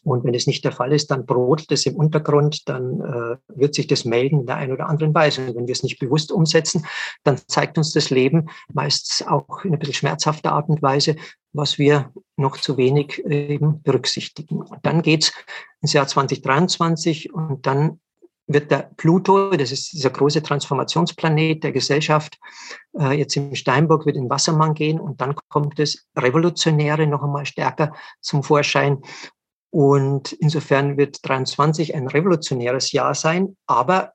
und 0.06 0.24
wenn 0.24 0.34
es 0.34 0.46
nicht 0.46 0.64
der 0.64 0.72
Fall 0.72 0.92
ist, 0.92 1.10
dann 1.10 1.26
brodelt 1.26 1.70
es 1.72 1.84
im 1.84 1.96
Untergrund, 1.96 2.68
dann 2.68 3.00
äh, 3.00 3.36
wird 3.48 3.74
sich 3.74 3.88
das 3.88 4.04
melden 4.04 4.40
in 4.40 4.46
der 4.46 4.56
einen 4.56 4.72
oder 4.72 4.88
anderen 4.88 5.12
Weise. 5.14 5.40
Und 5.40 5.56
wenn 5.56 5.66
wir 5.66 5.72
es 5.72 5.82
nicht 5.82 5.98
bewusst 5.98 6.30
umsetzen, 6.30 6.86
dann 7.24 7.38
zeigt 7.48 7.76
uns 7.76 7.92
das 7.92 8.10
Leben 8.10 8.48
meist 8.72 9.24
auch 9.26 9.64
in 9.64 9.72
ein 9.72 9.78
bisschen 9.80 9.94
schmerzhafter 9.94 10.52
Art 10.52 10.68
und 10.68 10.80
Weise, 10.80 11.16
was 11.52 11.78
wir 11.78 12.12
noch 12.36 12.56
zu 12.56 12.76
wenig 12.76 13.24
eben 13.26 13.82
berücksichtigen. 13.82 14.62
Und 14.62 14.78
dann 14.84 15.02
geht's 15.02 15.32
ins 15.80 15.92
Jahr 15.92 16.06
2023 16.06 17.34
und 17.34 17.66
dann 17.66 17.98
wird 18.46 18.70
der 18.70 18.90
Pluto, 18.96 19.50
das 19.50 19.72
ist 19.72 19.92
dieser 19.92 20.10
große 20.10 20.42
Transformationsplanet 20.42 21.64
der 21.64 21.72
Gesellschaft, 21.72 22.38
äh, 22.98 23.18
jetzt 23.18 23.36
im 23.36 23.54
Steinbock 23.54 24.06
wird 24.06 24.16
in 24.16 24.30
Wassermann 24.30 24.74
gehen 24.74 25.00
und 25.00 25.20
dann 25.20 25.34
kommt 25.48 25.78
das 25.78 26.06
Revolutionäre 26.16 27.06
noch 27.06 27.22
einmal 27.22 27.44
stärker 27.44 27.92
zum 28.20 28.42
Vorschein. 28.42 29.02
Und 29.76 30.32
insofern 30.32 30.96
wird 30.96 31.18
23 31.28 31.94
ein 31.94 32.08
revolutionäres 32.08 32.92
Jahr 32.92 33.12
sein. 33.14 33.58
Aber 33.66 34.14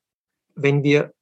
wenn 0.55 0.81
wir 0.81 1.13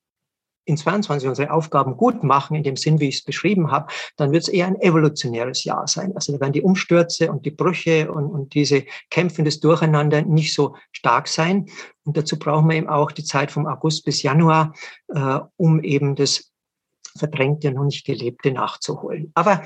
in 0.64 0.78
22 0.78 1.28
unsere 1.28 1.52
Aufgaben 1.52 1.98
gut 1.98 2.24
machen, 2.24 2.56
in 2.56 2.64
dem 2.64 2.78
Sinn, 2.78 3.02
wie 3.02 3.10
ich 3.10 3.18
es 3.18 3.24
beschrieben 3.26 3.70
habe, 3.70 3.92
dann 4.16 4.32
wird 4.32 4.44
es 4.44 4.48
eher 4.48 4.68
ein 4.68 4.80
evolutionäres 4.80 5.66
Jahr 5.66 5.90
sein. 5.90 6.16
Also 6.16 6.32
da 6.32 6.40
werden 6.40 6.54
die 6.54 6.62
Umstürze 6.62 7.30
und 7.30 7.46
die 7.46 7.52
Brüche 7.52 8.10
und, 8.14 8.28
und 8.28 8.54
diese 8.54 8.86
Kämpfe 9.10 9.44
des 9.44 9.60
Durcheinander 9.60 10.22
nicht 10.22 10.54
so 10.54 10.78
stark 10.94 11.28
sein. 11.28 11.66
Und 12.06 12.16
dazu 12.16 12.40
brauchen 12.40 12.70
wir 12.70 12.78
eben 12.78 12.88
auch 12.88 13.12
die 13.12 13.26
Zeit 13.26 13.52
vom 13.52 13.68
August 13.68 14.06
bis 14.06 14.24
Januar, 14.24 14.74
äh, 15.14 15.40
um 15.58 15.84
eben 15.84 16.16
das 16.16 16.50
Verdrängte, 17.18 17.74
noch 17.74 17.84
nicht 17.84 18.06
Gelebte 18.06 18.54
nachzuholen. 18.54 19.34
Aber 19.34 19.64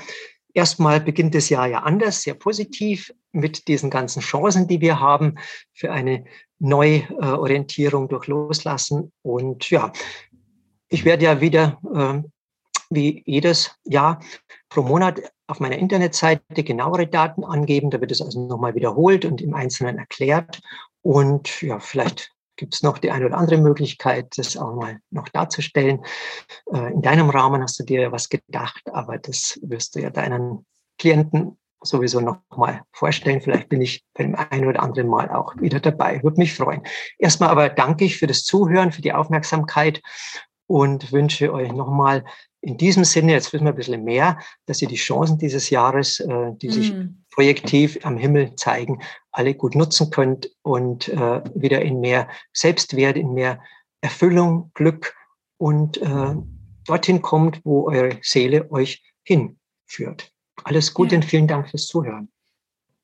Erstmal 0.54 1.00
beginnt 1.00 1.34
das 1.34 1.48
Jahr 1.48 1.66
ja 1.66 1.80
anders, 1.80 2.22
sehr 2.22 2.34
positiv 2.34 3.12
mit 3.32 3.66
diesen 3.66 3.90
ganzen 3.90 4.20
Chancen, 4.22 4.68
die 4.68 4.80
wir 4.80 5.00
haben 5.00 5.34
für 5.72 5.92
eine 5.92 6.24
Neuorientierung 6.60 8.08
durch 8.08 8.28
Loslassen. 8.28 9.12
Und 9.22 9.68
ja, 9.68 9.92
ich 10.88 11.04
werde 11.04 11.24
ja 11.24 11.40
wieder 11.40 11.80
äh, 11.92 12.22
wie 12.88 13.22
jedes 13.26 13.76
Jahr 13.84 14.20
pro 14.68 14.82
Monat 14.82 15.20
auf 15.48 15.58
meiner 15.58 15.76
Internetseite 15.76 16.62
genauere 16.62 17.08
Daten 17.08 17.44
angeben. 17.44 17.90
Da 17.90 18.00
wird 18.00 18.12
es 18.12 18.22
also 18.22 18.46
nochmal 18.46 18.76
wiederholt 18.76 19.24
und 19.24 19.40
im 19.42 19.54
Einzelnen 19.54 19.98
erklärt. 19.98 20.60
Und 21.02 21.60
ja, 21.62 21.80
vielleicht 21.80 22.33
gibt 22.56 22.74
es 22.74 22.82
noch 22.82 22.98
die 22.98 23.10
eine 23.10 23.26
oder 23.26 23.38
andere 23.38 23.58
Möglichkeit, 23.58 24.36
das 24.36 24.56
auch 24.56 24.74
mal 24.74 24.98
noch 25.10 25.28
darzustellen. 25.28 26.04
Äh, 26.72 26.92
in 26.92 27.02
deinem 27.02 27.30
Rahmen 27.30 27.62
hast 27.62 27.78
du 27.78 27.84
dir 27.84 28.02
ja 28.02 28.12
was 28.12 28.28
gedacht, 28.28 28.82
aber 28.92 29.18
das 29.18 29.58
wirst 29.62 29.96
du 29.96 30.00
ja 30.00 30.10
deinen 30.10 30.66
Klienten 30.98 31.58
sowieso 31.82 32.20
noch 32.20 32.38
mal 32.56 32.82
vorstellen. 32.92 33.40
Vielleicht 33.40 33.68
bin 33.68 33.82
ich 33.82 34.04
beim 34.14 34.34
einen 34.34 34.66
oder 34.66 34.82
anderen 34.82 35.08
Mal 35.08 35.30
auch 35.30 35.54
wieder 35.60 35.80
dabei. 35.80 36.22
Würde 36.22 36.40
mich 36.40 36.54
freuen. 36.54 36.82
Erstmal 37.18 37.50
aber 37.50 37.68
danke 37.68 38.04
ich 38.04 38.16
für 38.16 38.26
das 38.26 38.44
Zuhören, 38.44 38.92
für 38.92 39.02
die 39.02 39.12
Aufmerksamkeit 39.12 40.00
und 40.66 41.12
wünsche 41.12 41.52
euch 41.52 41.72
nochmal 41.72 42.24
in 42.64 42.78
diesem 42.78 43.04
Sinne, 43.04 43.32
jetzt 43.32 43.52
wissen 43.52 43.64
wir 43.64 43.72
ein 43.72 43.76
bisschen 43.76 44.04
mehr, 44.04 44.38
dass 44.64 44.80
ihr 44.80 44.88
die 44.88 44.94
Chancen 44.94 45.36
dieses 45.36 45.68
Jahres, 45.68 46.20
äh, 46.20 46.52
die 46.54 46.70
sich 46.70 46.94
mm. 46.94 47.23
Projektiv 47.34 47.98
am 48.04 48.16
Himmel 48.16 48.54
zeigen, 48.56 49.02
alle 49.32 49.54
gut 49.54 49.74
nutzen 49.74 50.10
könnt 50.10 50.50
und 50.62 51.08
äh, 51.08 51.42
wieder 51.54 51.82
in 51.82 52.00
mehr 52.00 52.28
Selbstwert, 52.52 53.16
in 53.16 53.34
mehr 53.34 53.60
Erfüllung, 54.00 54.70
Glück 54.74 55.14
und 55.58 56.00
äh, 56.00 56.34
dorthin 56.86 57.22
kommt, 57.22 57.60
wo 57.64 57.88
eure 57.88 58.18
Seele 58.22 58.70
euch 58.70 59.02
hinführt. 59.24 60.32
Alles 60.62 60.94
Gute 60.94 61.16
ja. 61.16 61.20
und 61.20 61.24
vielen 61.24 61.48
Dank 61.48 61.68
fürs 61.68 61.86
Zuhören. 61.86 62.28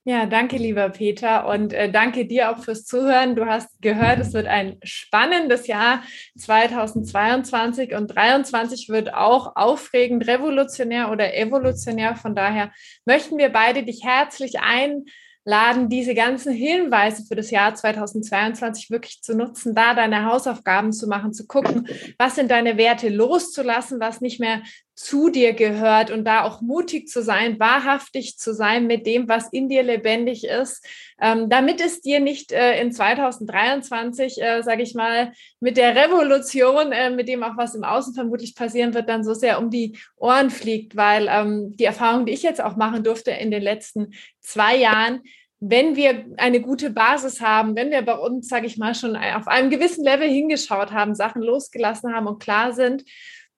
Ja, 0.04 0.24
danke, 0.24 0.56
lieber 0.56 0.88
Peter, 0.88 1.46
und 1.46 1.74
äh, 1.74 1.92
danke 1.92 2.24
dir 2.26 2.50
auch 2.50 2.64
fürs 2.64 2.86
Zuhören. 2.86 3.36
Du 3.36 3.44
hast 3.44 3.82
gehört, 3.82 4.18
es 4.18 4.32
wird 4.32 4.46
ein 4.46 4.78
spannendes 4.82 5.66
Jahr 5.66 6.02
2022 6.38 7.94
und 7.94 8.10
2023 8.10 8.88
wird 8.88 9.12
auch 9.12 9.56
aufregend, 9.56 10.26
revolutionär 10.26 11.10
oder 11.10 11.36
evolutionär. 11.36 12.16
Von 12.16 12.34
daher 12.34 12.72
möchten 13.04 13.36
wir 13.36 13.50
beide 13.50 13.82
dich 13.82 14.02
herzlich 14.02 14.60
ein 14.60 15.04
laden, 15.44 15.88
diese 15.88 16.14
ganzen 16.14 16.52
Hinweise 16.52 17.24
für 17.26 17.34
das 17.34 17.50
Jahr 17.50 17.74
2022 17.74 18.90
wirklich 18.90 19.22
zu 19.22 19.36
nutzen, 19.36 19.74
da 19.74 19.94
deine 19.94 20.26
Hausaufgaben 20.26 20.92
zu 20.92 21.08
machen, 21.08 21.32
zu 21.32 21.46
gucken, 21.46 21.88
was 22.18 22.36
sind 22.36 22.50
deine 22.50 22.76
Werte 22.76 23.08
loszulassen, 23.08 24.00
was 24.00 24.20
nicht 24.20 24.40
mehr 24.40 24.62
zu 25.00 25.30
dir 25.30 25.54
gehört 25.54 26.10
und 26.10 26.24
da 26.24 26.44
auch 26.44 26.60
mutig 26.60 27.08
zu 27.08 27.22
sein, 27.22 27.58
wahrhaftig 27.58 28.36
zu 28.36 28.52
sein 28.52 28.86
mit 28.86 29.06
dem, 29.06 29.30
was 29.30 29.48
in 29.50 29.70
dir 29.70 29.82
lebendig 29.82 30.44
ist, 30.44 30.86
ähm, 31.18 31.48
damit 31.48 31.80
es 31.80 32.02
dir 32.02 32.20
nicht 32.20 32.52
äh, 32.52 32.78
in 32.82 32.92
2023, 32.92 34.42
äh, 34.42 34.62
sage 34.62 34.82
ich 34.82 34.94
mal, 34.94 35.32
mit 35.58 35.78
der 35.78 35.96
Revolution, 35.96 36.92
äh, 36.92 37.08
mit 37.08 37.28
dem 37.28 37.42
auch 37.42 37.56
was 37.56 37.74
im 37.74 37.82
Außen 37.82 38.12
vermutlich 38.12 38.54
passieren 38.54 38.92
wird, 38.92 39.08
dann 39.08 39.24
so 39.24 39.32
sehr 39.32 39.58
um 39.58 39.70
die 39.70 39.96
Ohren 40.16 40.50
fliegt, 40.50 40.96
weil 40.96 41.28
ähm, 41.30 41.74
die 41.78 41.84
Erfahrung, 41.84 42.26
die 42.26 42.32
ich 42.32 42.42
jetzt 42.42 42.62
auch 42.62 42.76
machen 42.76 43.02
durfte 43.02 43.30
in 43.30 43.50
den 43.50 43.62
letzten 43.62 44.12
zwei 44.40 44.76
Jahren, 44.76 45.22
wenn 45.60 45.96
wir 45.96 46.26
eine 46.36 46.60
gute 46.60 46.90
Basis 46.90 47.40
haben, 47.40 47.74
wenn 47.74 47.90
wir 47.90 48.02
bei 48.02 48.18
uns, 48.18 48.48
sage 48.48 48.66
ich 48.66 48.76
mal, 48.76 48.94
schon 48.94 49.16
auf 49.16 49.48
einem 49.48 49.70
gewissen 49.70 50.04
Level 50.04 50.28
hingeschaut 50.28 50.92
haben, 50.92 51.14
Sachen 51.14 51.40
losgelassen 51.42 52.14
haben 52.14 52.26
und 52.26 52.42
klar 52.42 52.72
sind, 52.72 53.04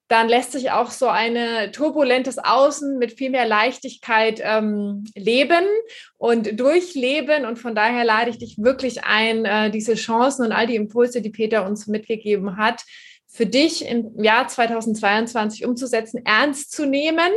dann 0.09 0.29
lässt 0.29 0.53
sich 0.53 0.71
auch 0.71 0.91
so 0.91 1.09
ein 1.09 1.73
turbulentes 1.73 2.39
Außen 2.39 2.99
mit 2.99 3.13
viel 3.13 3.31
mehr 3.31 3.47
Leichtigkeit 3.47 4.41
ähm, 4.45 5.05
leben 5.15 5.65
und 6.19 6.61
durchleben. 6.61 7.47
Und 7.47 7.59
von 7.59 7.75
daher 7.75 8.05
lade 8.05 8.31
ich 8.31 8.39
dich 8.39 8.57
wirklich 8.59 9.05
ein, 9.05 9.45
äh, 9.45 9.71
diese 9.71 9.95
Chancen 9.95 10.45
und 10.45 10.53
all 10.53 10.67
die 10.67 10.77
Impulse, 10.77 11.23
die 11.23 11.31
Peter 11.31 11.65
uns 11.67 11.87
mitgegeben 11.87 12.57
hat, 12.59 12.85
für 13.27 13.47
dich 13.47 13.87
im 13.87 14.23
Jahr 14.23 14.47
2022 14.47 15.65
umzusetzen, 15.65 16.21
ernst 16.27 16.73
zu 16.73 16.85
nehmen. 16.85 17.31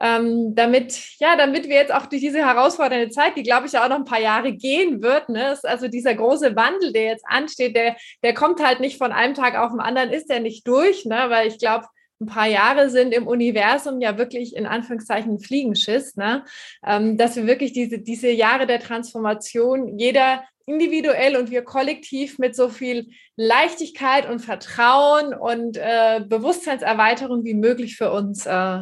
Ähm, 0.00 0.54
damit, 0.54 1.18
ja, 1.18 1.36
damit 1.36 1.68
wir 1.68 1.74
jetzt 1.74 1.92
auch 1.92 2.06
durch 2.06 2.22
diese 2.22 2.38
herausfordernde 2.38 3.10
Zeit, 3.10 3.36
die 3.36 3.42
glaube 3.42 3.66
ich 3.66 3.72
ja 3.72 3.84
auch 3.84 3.88
noch 3.88 3.96
ein 3.96 4.04
paar 4.04 4.20
Jahre 4.20 4.52
gehen 4.52 5.02
wird, 5.02 5.28
ne, 5.28 5.52
ist 5.52 5.66
also 5.66 5.88
dieser 5.88 6.14
große 6.14 6.54
Wandel, 6.54 6.92
der 6.92 7.04
jetzt 7.04 7.24
ansteht, 7.26 7.74
der, 7.74 7.96
der 8.22 8.32
kommt 8.32 8.64
halt 8.64 8.78
nicht 8.78 8.96
von 8.96 9.10
einem 9.10 9.34
Tag 9.34 9.56
auf 9.56 9.72
den 9.72 9.80
anderen, 9.80 10.10
ist 10.10 10.30
der 10.30 10.38
nicht 10.38 10.68
durch, 10.68 11.04
ne, 11.04 11.26
weil 11.30 11.48
ich 11.48 11.58
glaube, 11.58 11.86
ein 12.20 12.26
paar 12.26 12.48
Jahre 12.48 12.90
sind 12.90 13.12
im 13.12 13.26
Universum 13.26 14.00
ja 14.00 14.18
wirklich 14.18 14.56
in 14.56 14.66
Anführungszeichen 14.66 15.38
Fliegenschiss, 15.38 16.16
ne? 16.16 16.44
Ähm, 16.84 17.16
dass 17.16 17.36
wir 17.36 17.46
wirklich 17.46 17.72
diese, 17.72 18.00
diese 18.00 18.30
Jahre 18.30 18.66
der 18.66 18.80
Transformation, 18.80 19.98
jeder 19.98 20.42
individuell 20.66 21.36
und 21.36 21.50
wir 21.50 21.62
kollektiv 21.62 22.38
mit 22.38 22.54
so 22.54 22.68
viel 22.68 23.08
Leichtigkeit 23.36 24.28
und 24.28 24.40
Vertrauen 24.40 25.32
und 25.32 25.78
äh, 25.78 26.20
Bewusstseinserweiterung 26.26 27.44
wie 27.44 27.54
möglich 27.54 27.96
für 27.96 28.12
uns 28.12 28.44
äh, 28.44 28.80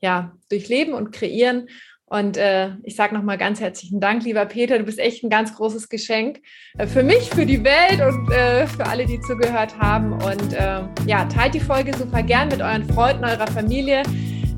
ja, 0.00 0.32
durchleben 0.48 0.94
und 0.94 1.12
kreieren. 1.12 1.68
Und 2.12 2.36
äh, 2.36 2.70
ich 2.82 2.96
sage 2.96 3.14
nochmal 3.14 3.38
ganz 3.38 3.60
herzlichen 3.60 4.00
Dank, 4.00 4.24
lieber 4.24 4.44
Peter. 4.44 4.76
Du 4.78 4.84
bist 4.84 4.98
echt 4.98 5.22
ein 5.22 5.30
ganz 5.30 5.54
großes 5.54 5.88
Geschenk 5.88 6.40
äh, 6.76 6.88
für 6.88 7.04
mich, 7.04 7.30
für 7.30 7.46
die 7.46 7.62
Welt 7.62 8.00
und 8.00 8.32
äh, 8.32 8.66
für 8.66 8.84
alle, 8.84 9.06
die 9.06 9.20
zugehört 9.20 9.78
haben. 9.78 10.14
Und 10.14 10.52
äh, 10.52 10.80
ja, 11.06 11.24
teilt 11.26 11.54
die 11.54 11.60
Folge 11.60 11.96
super 11.96 12.24
gern 12.24 12.48
mit 12.48 12.60
euren 12.60 12.84
Freunden, 12.84 13.24
eurer 13.24 13.46
Familie, 13.46 14.02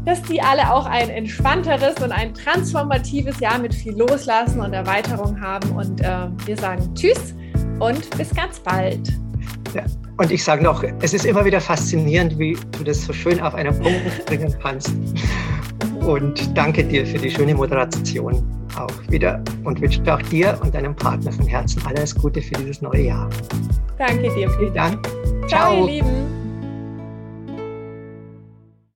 dass 0.06 0.22
die 0.22 0.40
alle 0.40 0.72
auch 0.72 0.86
ein 0.86 1.10
entspannteres 1.10 2.02
und 2.02 2.10
ein 2.10 2.32
transformatives 2.32 3.38
Jahr 3.38 3.58
mit 3.58 3.74
viel 3.74 3.98
Loslassen 3.98 4.60
und 4.60 4.72
Erweiterung 4.72 5.38
haben. 5.38 5.72
Und 5.72 6.00
äh, 6.00 6.28
wir 6.46 6.56
sagen 6.56 6.94
Tschüss 6.94 7.34
und 7.80 8.16
bis 8.16 8.34
ganz 8.34 8.60
bald. 8.60 9.10
Ja. 9.74 9.84
Und 10.16 10.30
ich 10.30 10.42
sage 10.42 10.62
noch, 10.62 10.82
es 11.02 11.12
ist 11.12 11.26
immer 11.26 11.44
wieder 11.44 11.60
faszinierend, 11.60 12.38
wie 12.38 12.56
du 12.78 12.82
das 12.82 13.04
so 13.04 13.12
schön 13.12 13.40
auf 13.40 13.54
einen 13.54 13.78
Punkt 13.78 14.24
bringen 14.24 14.54
kannst. 14.62 14.94
Und 16.06 16.56
danke 16.56 16.84
dir 16.84 17.06
für 17.06 17.18
die 17.18 17.30
schöne 17.30 17.54
Moderation 17.54 18.42
auch 18.76 19.10
wieder 19.10 19.42
und 19.64 19.80
wünsche 19.80 20.02
auch 20.12 20.22
dir 20.22 20.58
und 20.62 20.74
deinem 20.74 20.96
Partner 20.96 21.30
von 21.30 21.46
Herzen 21.46 21.82
alles 21.86 22.14
Gute 22.14 22.40
für 22.40 22.54
dieses 22.54 22.82
neue 22.82 23.02
Jahr. 23.02 23.28
Danke 23.98 24.34
dir. 24.34 24.50
Vielen 24.50 24.74
Dank. 24.74 25.06
Ciao, 25.46 25.72
Ciao 25.72 25.86
ihr 25.86 25.92
Lieben. 25.92 26.41